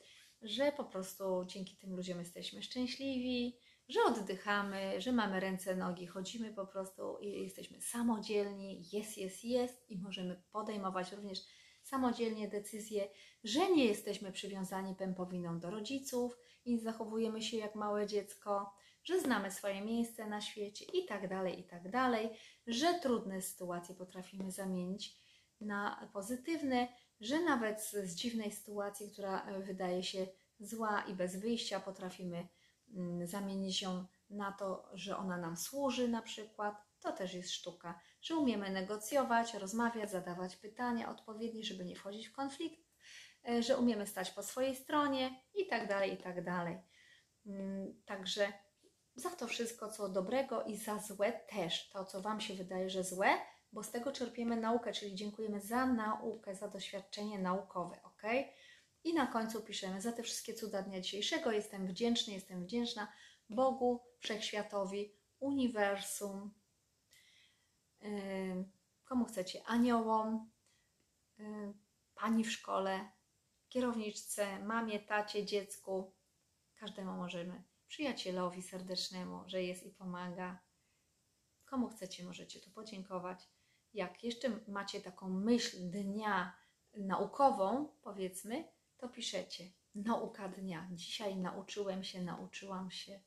że 0.43 0.73
po 0.73 0.85
prostu 0.85 1.45
dzięki 1.47 1.77
tym 1.77 1.97
ludziom 1.97 2.19
jesteśmy 2.19 2.63
szczęśliwi, 2.63 3.57
że 3.89 4.01
oddychamy, 4.03 5.01
że 5.01 5.13
mamy 5.13 5.41
ręce, 5.41 5.77
nogi, 5.77 6.07
chodzimy 6.07 6.55
po 6.55 6.67
prostu 6.67 7.19
i 7.21 7.43
jesteśmy 7.43 7.81
samodzielni, 7.81 8.83
jest, 8.93 9.19
jest, 9.19 9.45
jest 9.45 9.91
i 9.91 9.99
możemy 9.99 10.43
podejmować 10.53 11.13
również 11.13 11.39
samodzielnie 11.83 12.49
decyzje, 12.49 13.09
że 13.45 13.71
nie 13.71 13.85
jesteśmy 13.85 14.33
przywiązani 14.33 14.95
pępowiną 14.95 15.61
do 15.61 15.71
rodziców 15.71 16.39
i 16.65 16.79
zachowujemy 16.79 17.43
się 17.43 17.57
jak 17.57 17.75
małe 17.75 18.07
dziecko, 18.07 18.75
że 19.05 19.21
znamy 19.21 19.51
swoje 19.51 19.81
miejsce 19.81 20.27
na 20.27 20.41
świecie 20.41 20.85
i 20.85 21.07
tak 21.07 21.29
dalej, 21.29 21.61
i 21.61 21.65
tak 21.65 21.91
dalej, 21.91 22.31
że 22.67 22.95
trudne 22.95 23.43
sytuacje 23.43 23.95
potrafimy 23.95 24.51
zamienić 24.51 25.21
na 25.61 26.09
pozytywne, 26.13 26.89
że 27.21 27.43
nawet 27.43 27.83
z, 27.83 28.15
dziwnej 28.15 28.53
sytuacji, 28.53 29.11
która 29.13 29.47
wydaje 29.61 30.03
się 30.03 30.27
zła 30.61 31.05
i 31.09 31.15
bez 31.15 31.37
wyjścia, 31.37 31.81
potrafimy 31.81 32.49
mm, 32.95 33.27
zamienić 33.27 33.83
ją 33.83 34.05
na 34.31 34.53
to, 34.53 34.89
że 34.93 35.17
ona 35.17 35.37
nam 35.37 35.57
służy 35.57 36.09
na 36.09 36.23
przykład. 36.23 36.77
To 37.01 37.13
też 37.13 37.35
jest 37.35 37.51
sztuka, 37.51 38.01
że 38.23 38.37
umiemy 38.37 38.71
negocjować, 38.71 39.55
rozmawiać, 39.55 40.11
zadawać 40.11 40.57
pytania 40.57 41.11
odpowiednie, 41.11 41.65
żeby 41.65 41.85
nie 41.85 41.97
wchodzić 41.97 42.29
w 42.29 42.33
konflikt, 42.33 42.81
e, 42.81 42.90
że 43.61 43.77
umiemy 43.77 44.07
stać 44.07 44.31
po 44.31 44.43
swojej 44.43 44.77
stronie 44.77 45.41
i 45.55 45.67
tak 45.67 45.89
dalej, 45.89 46.13
i 46.13 46.17
tak 46.17 46.45
dalej. 46.45 46.79
Mm, 47.47 48.03
także 48.07 48.53
za 49.15 49.31
to 49.31 49.47
wszystko, 49.47 49.89
co 49.89 50.09
dobrego 50.09 50.63
i 50.63 50.77
za 50.77 50.99
złe 50.99 51.33
też, 51.33 51.91
to 51.91 52.05
co 52.05 52.21
Wam 52.23 52.41
się 52.41 52.55
wydaje, 52.55 52.91
że 52.91 53.05
złe, 53.05 53.29
bo 53.73 53.83
z 53.83 53.91
tego 53.91 54.13
czerpiemy 54.13 54.57
naukę, 54.57 54.93
czyli 54.93 55.15
dziękujemy 55.15 55.61
za 55.61 55.87
naukę, 55.87 56.55
za 56.55 56.69
doświadczenie 56.69 57.39
naukowe, 57.39 58.03
ok? 58.03 58.23
I 59.05 59.15
na 59.15 59.27
końcu 59.27 59.63
piszemy 59.63 60.01
za 60.01 60.13
te 60.13 60.23
wszystkie 60.23 60.55
cuda 60.55 60.83
dnia 60.83 61.01
dzisiejszego. 61.01 61.53
Jestem 61.53 61.87
wdzięczny, 61.87 62.33
jestem 62.33 62.65
wdzięczna 62.65 63.13
Bogu, 63.51 64.01
Wszechświatowi, 64.19 65.15
Uniwersum, 65.41 66.55
yy, 68.01 68.65
komu 69.05 69.25
chcecie, 69.25 69.63
aniołom, 69.67 70.51
yy, 71.39 71.75
pani 72.15 72.45
w 72.45 72.53
szkole, 72.53 73.09
kierowniczce, 73.71 74.65
mamie, 74.65 75.01
tacie, 75.01 75.45
dziecku, 75.45 76.13
każdemu 76.75 77.13
możemy, 77.13 77.63
przyjacielowi 77.87 78.63
serdecznemu, 78.63 79.43
że 79.47 79.63
jest 79.63 79.87
i 79.87 79.91
pomaga. 79.91 80.59
Komu 81.65 81.89
chcecie, 81.89 82.25
możecie 82.25 82.61
tu 82.61 82.71
podziękować. 82.71 83.49
Jak 83.95 84.25
jeszcze 84.25 84.61
macie 84.69 85.01
taką 85.01 85.29
myśl 85.29 85.91
dnia 85.91 86.57
naukową, 86.95 87.89
powiedzmy, 88.03 88.69
to 88.97 89.09
piszecie 89.09 89.65
nauka 89.95 90.49
dnia. 90.49 90.89
Dzisiaj 90.93 91.37
nauczyłem 91.37 92.05
się, 92.05 92.23
nauczyłam 92.23 92.91
się. 92.91 93.21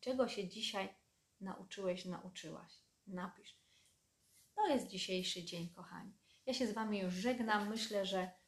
Czego 0.00 0.28
się 0.28 0.48
dzisiaj 0.48 0.94
nauczyłeś, 1.40 2.04
nauczyłaś? 2.04 2.72
Napisz. 3.06 3.56
To 4.54 4.66
jest 4.66 4.88
dzisiejszy 4.88 5.44
dzień, 5.44 5.68
kochani. 5.68 6.12
Ja 6.46 6.54
się 6.54 6.66
z 6.66 6.72
Wami 6.72 6.98
już 6.98 7.14
żegnam. 7.14 7.68
Myślę, 7.68 8.06
że 8.06 8.41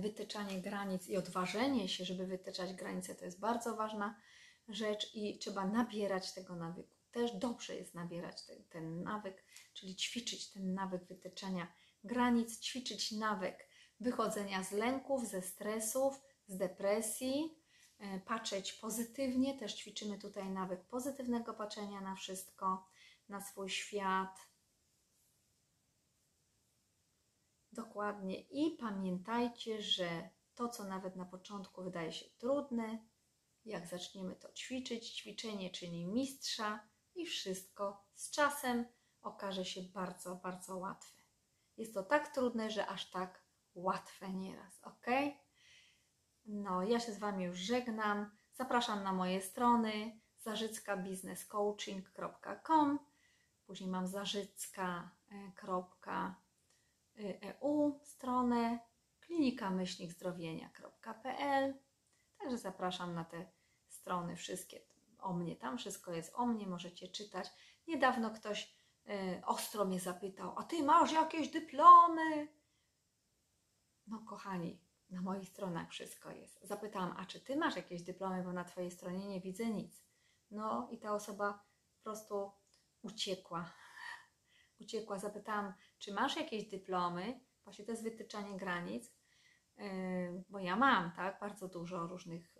wytyczanie 0.00 0.60
granic 0.60 1.08
i 1.08 1.16
odważenie 1.16 1.88
się, 1.88 2.04
żeby 2.04 2.26
wytyczać 2.26 2.74
granice, 2.74 3.14
to 3.14 3.24
jest 3.24 3.40
bardzo 3.40 3.76
ważna 3.76 4.20
rzecz 4.68 5.14
i 5.14 5.38
trzeba 5.38 5.66
nabierać 5.66 6.32
tego 6.32 6.56
nawyku. 6.56 6.96
Też 7.12 7.32
dobrze 7.32 7.76
jest 7.76 7.94
nabierać 7.94 8.46
ten, 8.46 8.64
ten 8.64 9.02
nawyk, 9.02 9.44
czyli 9.74 9.96
ćwiczyć 9.96 10.50
ten 10.50 10.74
nawyk 10.74 11.04
wytyczania 11.04 11.72
granic, 12.04 12.60
ćwiczyć 12.60 13.12
nawyk 13.12 13.68
wychodzenia 14.00 14.64
z 14.64 14.72
lęków, 14.72 15.28
ze 15.28 15.42
stresów, 15.42 16.20
z 16.46 16.56
depresji, 16.56 17.58
e, 17.98 18.20
patrzeć 18.20 18.72
pozytywnie. 18.72 19.58
Też 19.58 19.74
ćwiczymy 19.74 20.18
tutaj 20.18 20.48
nawyk 20.50 20.84
pozytywnego 20.84 21.54
patrzenia 21.54 22.00
na 22.00 22.14
wszystko, 22.14 22.86
na 23.28 23.40
swój 23.40 23.70
świat. 23.70 24.38
Dokładnie. 27.76 28.40
I 28.40 28.70
pamiętajcie, 28.70 29.82
że 29.82 30.28
to, 30.54 30.68
co 30.68 30.84
nawet 30.84 31.16
na 31.16 31.24
początku 31.24 31.82
wydaje 31.82 32.12
się 32.12 32.26
trudne, 32.38 32.98
jak 33.64 33.86
zaczniemy 33.86 34.36
to 34.36 34.52
ćwiczyć, 34.52 35.10
ćwiczenie 35.10 35.70
czyni 35.70 36.06
mistrza 36.06 36.88
i 37.14 37.26
wszystko 37.26 38.04
z 38.14 38.30
czasem 38.30 38.86
okaże 39.22 39.64
się 39.64 39.82
bardzo, 39.82 40.36
bardzo 40.36 40.76
łatwe. 40.76 41.22
Jest 41.76 41.94
to 41.94 42.02
tak 42.02 42.34
trudne, 42.34 42.70
że 42.70 42.86
aż 42.86 43.10
tak 43.10 43.42
łatwe 43.74 44.32
nieraz, 44.32 44.80
ok? 44.82 45.06
No, 46.46 46.82
ja 46.82 47.00
się 47.00 47.12
z 47.12 47.18
Wami 47.18 47.44
już 47.44 47.58
żegnam. 47.58 48.30
Zapraszam 48.54 49.02
na 49.02 49.12
moje 49.12 49.40
strony 49.40 50.20
zarzyckabiznescoaching.com 50.38 52.98
Później 53.66 53.90
mam 53.90 54.06
zarzycka.eu 57.16 58.00
stronę 58.02 58.78
klinikamyślnikzdrowienia.pl 59.20 61.74
Także 62.38 62.58
zapraszam 62.58 63.14
na 63.14 63.24
te 63.24 63.46
strony 63.88 64.36
wszystkie 64.36 64.80
o 65.18 65.32
mnie. 65.32 65.56
Tam 65.56 65.78
wszystko 65.78 66.12
jest 66.12 66.32
o 66.34 66.46
mnie, 66.46 66.66
możecie 66.66 67.08
czytać. 67.08 67.48
Niedawno 67.86 68.30
ktoś 68.30 68.76
y, 69.08 69.42
ostro 69.46 69.84
mnie 69.84 70.00
zapytał, 70.00 70.58
a 70.58 70.64
ty 70.64 70.82
masz 70.82 71.12
jakieś 71.12 71.48
dyplomy? 71.48 72.48
No, 74.06 74.18
kochani, 74.18 74.80
na 75.10 75.22
moich 75.22 75.48
stronach 75.48 75.90
wszystko 75.90 76.30
jest. 76.30 76.60
Zapytałam, 76.62 77.14
a 77.16 77.26
czy 77.26 77.40
ty 77.40 77.56
masz 77.56 77.76
jakieś 77.76 78.02
dyplomy, 78.02 78.42
bo 78.42 78.52
na 78.52 78.64
twojej 78.64 78.90
stronie 78.90 79.28
nie 79.28 79.40
widzę 79.40 79.66
nic. 79.66 80.02
No 80.50 80.88
i 80.90 80.98
ta 80.98 81.14
osoba 81.14 81.64
po 81.96 82.02
prostu 82.02 82.52
uciekła. 83.02 83.70
Uciekła. 84.80 85.18
Zapytałam, 85.18 85.72
czy 85.98 86.14
masz 86.14 86.36
jakieś 86.36 86.64
dyplomy? 86.68 87.40
Właśnie 87.64 87.84
to 87.84 87.90
jest 87.90 88.02
wytyczanie 88.02 88.56
granic. 88.56 89.16
yy, 89.76 90.44
bo 90.48 90.58
ja 90.58 90.76
mam, 90.76 91.12
tak, 91.12 91.40
bardzo 91.40 91.68
dużo 91.68 92.06
różnych, 92.06 92.54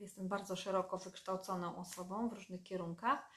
jestem 0.00 0.28
bardzo 0.28 0.56
szeroko 0.56 0.98
wykształconą 0.98 1.76
osobą 1.76 2.28
w 2.28 2.32
różnych 2.32 2.62
kierunkach 2.62 3.30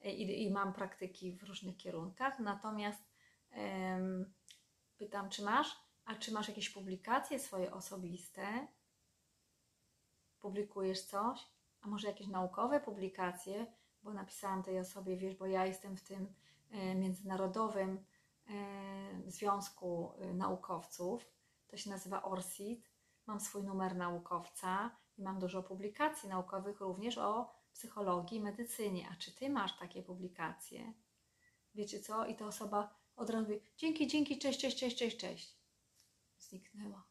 yy, 0.00 0.12
i, 0.12 0.42
i 0.44 0.50
mam 0.50 0.72
praktyki 0.72 1.32
w 1.32 1.42
różnych 1.42 1.76
kierunkach, 1.76 2.38
natomiast 2.38 3.02
em, 3.50 4.34
pytam, 4.96 5.28
czy 5.28 5.42
masz, 5.42 5.76
a 6.04 6.14
czy 6.14 6.32
masz 6.32 6.48
jakieś 6.48 6.70
publikacje 6.70 7.38
swoje 7.38 7.72
osobiste? 7.72 8.68
Publikujesz 10.40 11.02
coś? 11.02 11.46
A 11.80 11.88
może 11.88 12.08
jakieś 12.08 12.26
naukowe 12.26 12.80
publikacje? 12.80 13.66
Bo 14.02 14.12
napisałam 14.12 14.62
tej 14.62 14.78
osobie, 14.78 15.16
wiesz, 15.16 15.34
bo 15.34 15.46
ja 15.46 15.66
jestem 15.66 15.96
w 15.96 16.02
tym 16.02 16.34
międzynarodowym 16.94 18.04
e, 18.50 19.30
związku 19.30 20.12
e, 20.18 20.34
naukowców. 20.34 21.30
To 21.66 21.76
się 21.76 21.90
nazywa 21.90 22.22
ORSIT. 22.22 22.90
Mam 23.26 23.40
swój 23.40 23.62
numer 23.62 23.96
naukowca 23.96 24.96
i 25.18 25.22
mam 25.22 25.38
dużo 25.38 25.62
publikacji 25.62 26.28
naukowych 26.28 26.80
również 26.80 27.18
o 27.18 27.50
psychologii 27.72 28.38
i 28.38 28.42
medycynie. 28.42 29.08
A 29.12 29.16
czy 29.16 29.34
ty 29.34 29.50
masz 29.50 29.78
takie 29.78 30.02
publikacje? 30.02 30.92
Wiecie 31.74 32.00
co? 32.00 32.26
I 32.26 32.36
ta 32.36 32.46
osoba 32.46 32.94
od 33.16 33.30
razu 33.30 33.44
mówi, 33.44 33.60
dzięki, 33.76 34.06
dzięki, 34.06 34.38
cześć, 34.38 34.60
cześć, 34.60 34.78
cześć, 34.78 34.96
cześć, 34.96 35.16
cześć. 35.16 35.56
Zniknęła. 36.38 37.04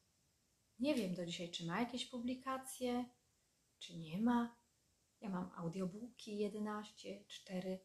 Nie 0.79 0.95
wiem 0.95 1.15
do 1.15 1.25
dzisiaj, 1.25 1.51
czy 1.51 1.65
ma 1.65 1.79
jakieś 1.79 2.05
publikacje, 2.05 3.05
czy 3.79 3.97
nie 3.97 4.21
ma. 4.21 4.55
Ja 5.21 5.29
mam 5.29 5.51
audiobooki 5.55 6.37
11, 6.37 7.25
4 7.27 7.79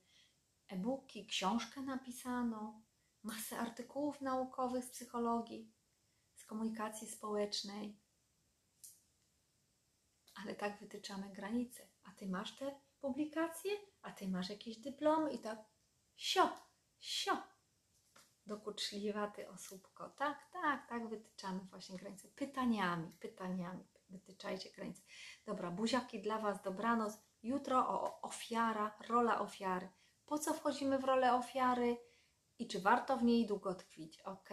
e-booki, 0.72 1.26
książkę 1.26 1.80
napisaną, 1.82 2.82
masę 3.22 3.58
artykułów 3.58 4.20
naukowych 4.20 4.84
z 4.84 4.90
psychologii, 4.90 5.72
z 6.36 6.44
komunikacji 6.44 7.08
społecznej. 7.08 7.98
Ale 10.34 10.54
tak 10.54 10.80
wytyczamy 10.80 11.32
granice. 11.32 11.88
A 12.04 12.10
ty 12.10 12.28
masz 12.28 12.56
te 12.56 12.80
publikacje? 13.00 13.72
A 14.02 14.12
ty 14.12 14.28
masz 14.28 14.50
jakieś 14.50 14.76
dyplomy? 14.76 15.32
I 15.32 15.38
tak 15.38 15.58
sio, 16.16 16.48
sio. 17.00 17.42
Dokuczliwa 18.46 19.26
ty 19.26 19.48
osóbko. 19.48 20.08
Tak, 20.08 20.50
tak, 20.52 20.88
tak 20.88 21.08
wytyczamy 21.08 21.60
właśnie 21.60 21.98
granice. 21.98 22.28
Pytaniami, 22.28 23.12
pytaniami 23.20 23.84
wytyczajcie 24.10 24.70
granice. 24.70 25.02
Dobra, 25.46 25.70
buziaki 25.70 26.22
dla 26.22 26.38
Was, 26.38 26.62
dobranoc. 26.62 27.12
Jutro 27.42 27.88
o 27.88 28.20
ofiara, 28.20 28.96
rola 29.08 29.40
ofiary. 29.40 29.88
Po 30.30 30.38
co 30.38 30.54
wchodzimy 30.54 30.98
w 30.98 31.04
rolę 31.04 31.34
ofiary 31.34 31.96
i 32.58 32.68
czy 32.68 32.80
warto 32.80 33.16
w 33.16 33.24
niej 33.24 33.46
długo 33.46 33.74
tkwić, 33.74 34.20
ok? 34.20 34.48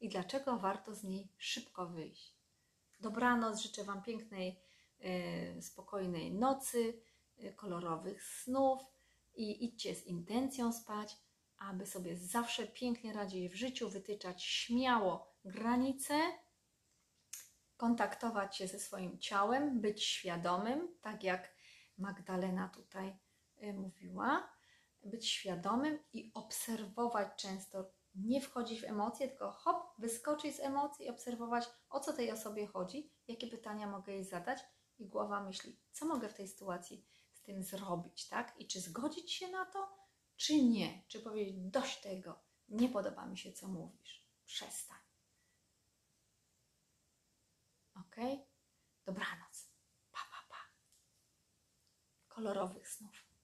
I 0.00 0.08
dlaczego 0.08 0.58
warto 0.58 0.94
z 0.94 1.04
niej 1.04 1.28
szybko 1.38 1.86
wyjść? 1.86 2.36
Dobranoc, 3.00 3.60
życzę 3.60 3.84
Wam 3.84 4.02
pięknej, 4.02 4.60
e, 5.00 5.62
spokojnej 5.62 6.34
nocy, 6.34 7.02
e, 7.38 7.52
kolorowych 7.52 8.22
snów 8.24 8.82
i 9.34 9.64
idźcie 9.64 9.94
z 9.94 10.06
intencją 10.06 10.72
spać, 10.72 11.16
aby 11.58 11.86
sobie 11.86 12.16
zawsze 12.16 12.66
pięknie 12.66 13.12
radzić 13.12 13.52
w 13.52 13.56
życiu, 13.56 13.88
wytyczać 13.88 14.44
śmiało 14.44 15.26
granice 15.44 16.14
kontaktować 17.76 18.56
się 18.56 18.68
ze 18.68 18.78
swoim 18.78 19.18
ciałem, 19.18 19.80
być 19.80 20.04
świadomym, 20.04 20.88
tak 21.00 21.24
jak 21.24 21.54
Magdalena 21.98 22.68
tutaj 22.68 23.18
y, 23.62 23.72
mówiła, 23.72 24.55
być 25.06 25.28
świadomym 25.28 25.98
i 26.12 26.30
obserwować 26.34 27.28
często, 27.36 27.90
nie 28.14 28.40
wchodzić 28.40 28.80
w 28.80 28.84
emocje, 28.84 29.28
tylko 29.28 29.52
hop, 29.52 29.94
wyskoczyć 29.98 30.56
z 30.56 30.60
emocji 30.60 31.06
i 31.06 31.10
obserwować, 31.10 31.64
o 31.90 32.00
co 32.00 32.12
tej 32.12 32.32
osobie 32.32 32.66
chodzi, 32.66 33.12
jakie 33.28 33.46
pytania 33.46 33.86
mogę 33.86 34.12
jej 34.12 34.24
zadać 34.24 34.58
i 34.98 35.08
głowa 35.08 35.42
myśli, 35.42 35.80
co 35.92 36.06
mogę 36.06 36.28
w 36.28 36.34
tej 36.34 36.48
sytuacji 36.48 37.06
z 37.32 37.42
tym 37.42 37.62
zrobić, 37.62 38.28
tak? 38.28 38.60
I 38.60 38.66
czy 38.66 38.80
zgodzić 38.80 39.32
się 39.32 39.48
na 39.48 39.66
to, 39.66 39.96
czy 40.36 40.62
nie? 40.62 41.02
Czy 41.08 41.20
powiedzieć, 41.20 41.54
dość 41.58 42.00
tego, 42.00 42.44
nie 42.68 42.88
podoba 42.88 43.26
mi 43.26 43.38
się, 43.38 43.52
co 43.52 43.68
mówisz, 43.68 44.28
przestań. 44.44 44.98
Ok? 47.94 48.16
Dobranoc. 49.04 49.70
Pa, 50.12 50.18
pa, 50.18 50.48
pa. 50.48 50.58
Kolorowych 52.28 52.88
snów. 52.88 53.25